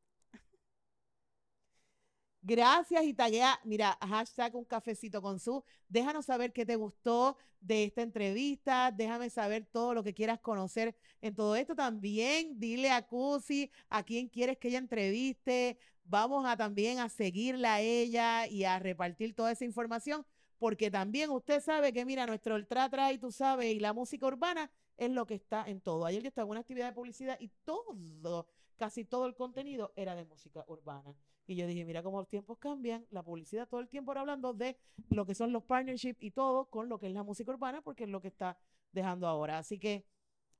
Gracias 2.47 3.03
y 3.05 3.15
taguea, 3.15 3.59
mira, 3.63 3.97
hashtag 4.07 4.55
un 4.55 4.65
cafecito 4.65 5.19
con 5.19 5.39
su. 5.39 5.63
Déjanos 5.89 6.27
saber 6.27 6.53
qué 6.53 6.63
te 6.63 6.75
gustó 6.75 7.37
de 7.59 7.85
esta 7.85 8.03
entrevista. 8.03 8.91
Déjame 8.91 9.31
saber 9.31 9.65
todo 9.65 9.95
lo 9.95 10.03
que 10.03 10.13
quieras 10.13 10.39
conocer 10.41 10.95
en 11.21 11.33
todo 11.33 11.55
esto. 11.55 11.75
También 11.75 12.59
dile 12.59 12.91
a 12.91 13.01
Cusi 13.07 13.71
a 13.89 14.03
quién 14.03 14.29
quieres 14.29 14.59
que 14.59 14.67
ella 14.67 14.77
entreviste. 14.77 15.79
Vamos 16.03 16.45
a 16.45 16.55
también 16.55 16.99
a 16.99 17.09
seguirla 17.09 17.75
a 17.75 17.81
ella 17.81 18.45
y 18.45 18.63
a 18.63 18.77
repartir 18.77 19.33
toda 19.33 19.51
esa 19.51 19.65
información. 19.65 20.23
Porque 20.59 20.91
también 20.91 21.31
usted 21.31 21.63
sabe 21.63 21.93
que, 21.93 22.05
mira, 22.05 22.27
nuestro 22.27 22.53
ultra 22.53 23.11
y 23.11 23.17
tú 23.17 23.31
sabes, 23.31 23.73
y 23.73 23.79
la 23.79 23.91
música 23.91 24.27
urbana 24.27 24.69
es 24.97 25.09
lo 25.09 25.25
que 25.25 25.33
está 25.33 25.63
en 25.67 25.81
todo. 25.81 26.05
Ayer 26.05 26.21
yo 26.21 26.27
estaba 26.27 26.45
en 26.45 26.51
una 26.51 26.59
actividad 26.59 26.89
de 26.89 26.93
publicidad 26.93 27.37
y 27.39 27.49
todo, 27.63 28.47
casi 28.77 29.05
todo 29.05 29.25
el 29.25 29.35
contenido 29.35 29.93
era 29.95 30.15
de 30.15 30.25
música 30.25 30.63
urbana. 30.67 31.15
Y 31.47 31.55
yo 31.55 31.67
dije, 31.67 31.85
mira 31.85 32.01
cómo 32.01 32.19
los 32.19 32.27
tiempos 32.27 32.57
cambian, 32.57 33.05
la 33.11 33.21
publicidad 33.23 33.67
todo 33.67 33.79
el 33.79 33.87
tiempo 33.87 34.11
era 34.11 34.21
hablando 34.21 34.53
de 34.53 34.77
lo 35.09 35.25
que 35.25 35.35
son 35.35 35.51
los 35.51 35.63
partnerships 35.63 36.21
y 36.21 36.31
todo 36.31 36.69
con 36.69 36.89
lo 36.89 36.99
que 36.99 37.07
es 37.07 37.13
la 37.13 37.23
música 37.23 37.51
urbana, 37.51 37.81
porque 37.81 38.05
es 38.05 38.09
lo 38.09 38.21
que 38.21 38.29
está 38.29 38.57
dejando 38.91 39.27
ahora. 39.27 39.59
Así 39.59 39.77
que 39.77 40.05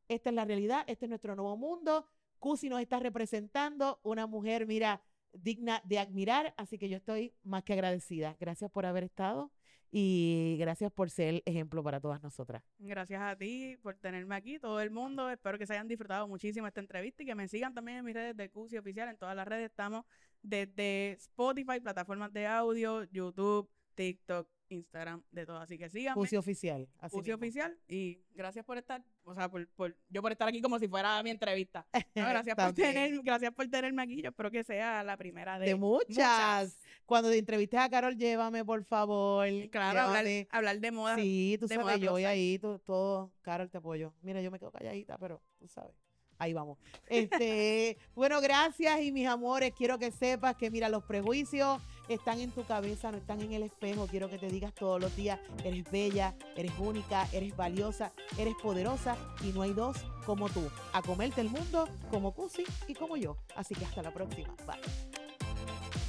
esta 0.08 0.30
es 0.30 0.36
la 0.36 0.46
realidad, 0.46 0.84
este 0.88 1.06
es 1.06 1.10
nuestro 1.10 1.36
nuevo 1.36 1.58
mundo. 1.58 2.08
Cusi 2.38 2.70
nos 2.70 2.82
está 2.82 3.00
representando, 3.00 4.00
una 4.04 4.28
mujer, 4.28 4.68
mira, 4.68 5.02
digna 5.34 5.82
de 5.86 6.00
admirar, 6.00 6.54
así 6.58 6.78
que 6.78 6.90
yo 6.90 6.98
estoy 6.98 7.34
más 7.44 7.64
que 7.64 7.74
agradecida. 7.74 8.38
Gracias 8.40 8.70
por 8.70 8.86
haber 8.86 9.04
estado 9.04 9.52
y 9.98 10.58
gracias 10.60 10.92
por 10.92 11.10
ser 11.10 11.42
ejemplo 11.46 11.82
para 11.82 12.02
todas 12.02 12.22
nosotras. 12.22 12.62
Gracias 12.80 13.22
a 13.22 13.34
ti 13.38 13.78
por 13.82 13.96
tenerme 13.96 14.36
aquí, 14.36 14.60
todo 14.60 14.82
el 14.82 14.92
mundo. 14.92 15.30
Espero 15.30 15.58
que 15.58 15.66
se 15.66 15.72
hayan 15.72 15.88
disfrutado 15.88 16.28
muchísimo 16.28 16.68
esta 16.68 16.82
entrevista 16.82 17.24
y 17.24 17.26
que 17.26 17.34
me 17.34 17.48
sigan 17.48 17.74
también 17.74 18.00
en 18.00 18.06
mis 18.06 18.14
redes 18.14 18.36
de 18.36 18.50
Cusi 18.50 18.78
Oficial. 18.78 19.08
En 19.08 19.16
todas 19.16 19.38
las 19.38 19.48
redes 19.48 19.70
estamos 19.70 20.04
desde 20.42 21.14
Spotify, 21.14 21.80
plataformas 21.80 22.34
de 22.34 22.46
audio, 22.46 23.06
YouTube, 23.06 23.70
TikTok, 23.94 24.50
Instagram, 24.70 25.22
de 25.32 25.46
todo. 25.46 25.58
Así 25.58 25.78
que 25.78 25.90
síganme. 25.90 26.16
Cusi 26.16 26.36
oficial. 26.38 26.88
Así 27.00 27.16
Cusi 27.16 27.30
mismo. 27.32 27.44
Oficial. 27.44 27.78
Y 27.88 28.20
gracias 28.34 28.66
por 28.66 28.78
estar, 28.78 29.04
o 29.24 29.34
sea, 29.36 29.50
por, 29.50 29.68
por- 29.70 29.96
yo 30.10 30.22
por 30.22 30.32
estar 30.32 30.48
aquí 30.48 30.62
como 30.62 30.80
si 30.80 30.88
fuera 30.88 31.22
mi 31.24 31.30
entrevista. 31.30 31.86
No, 32.16 32.30
gracias, 32.30 32.56
por 32.56 32.74
tener, 32.74 33.22
gracias 33.24 33.54
por 33.54 33.68
tenerme 33.68 34.02
aquí. 34.02 34.22
Yo 34.22 34.30
espero 34.30 34.50
que 34.50 34.64
sea 34.64 35.04
la 35.04 35.18
primera 35.18 35.60
de, 35.60 35.68
De 35.68 35.76
muchas. 35.76 36.80
Cuando 37.06 37.30
te 37.30 37.38
entrevistes 37.38 37.80
a 37.80 37.90
Carol, 37.90 38.16
llévame, 38.16 38.64
por 38.64 38.84
favor. 38.84 39.48
Claro, 39.70 40.00
hablar, 40.02 40.26
hablar 40.50 40.80
de 40.80 40.92
moda. 40.92 41.16
Sí, 41.16 41.58
tú 41.60 41.68
de 41.68 41.76
sabes, 41.76 41.86
moda 41.86 41.98
yo 41.98 42.12
voy 42.12 42.26
ahí, 42.26 42.58
tú, 42.58 42.80
todo, 42.80 43.32
Carol, 43.42 43.70
te 43.70 43.78
apoyo. 43.78 44.14
Mira, 44.22 44.42
yo 44.42 44.50
me 44.50 44.60
quedo 44.60 44.72
calladita, 44.72 45.18
pero 45.18 45.42
tú 45.60 45.68
sabes. 45.68 45.94
Ahí 46.38 46.52
vamos. 46.54 46.78
Este, 47.08 47.98
bueno, 48.16 48.42
gracias 48.42 49.02
y 49.02 49.12
mis 49.12 49.28
amores, 49.28 49.72
quiero 49.78 49.98
que 49.98 50.12
sepas 50.12 50.56
que 50.56 50.70
mira, 50.70 50.90
los 50.90 51.04
prejuicios 51.04 51.82
están 52.08 52.40
en 52.40 52.52
tu 52.52 52.64
cabeza, 52.64 53.12
no 53.12 53.18
están 53.18 53.42
en 53.42 53.54
el 53.54 53.64
espejo. 53.64 54.08
Quiero 54.08 54.30
que 54.30 54.38
te 54.38 54.48
digas 54.48 54.74
todos 54.74 55.00
los 55.00 55.16
días, 55.16 55.40
eres 55.64 55.90
bella, 55.92 56.36
eres 56.56 56.74
única, 56.80 57.28
eres 57.32 57.56
valiosa, 57.56 58.14
eres 58.38 58.56
poderosa 58.62 59.18
y 59.44 59.52
no 59.52 59.62
hay 59.62 59.74
dos 59.74 59.98
como 60.26 60.50
tú. 60.50 60.70
A 60.94 61.02
comerte 61.02 61.42
el 61.42 61.50
mundo 61.50 61.88
como 62.10 62.34
Cusi 62.34 62.64
y 62.88 62.94
como 62.94 63.18
yo. 63.18 63.38
Así 63.56 63.76
que 63.76 63.86
hasta 63.86 64.02
la 64.02 64.12
próxima. 64.12 64.56
Bye. 64.66 66.05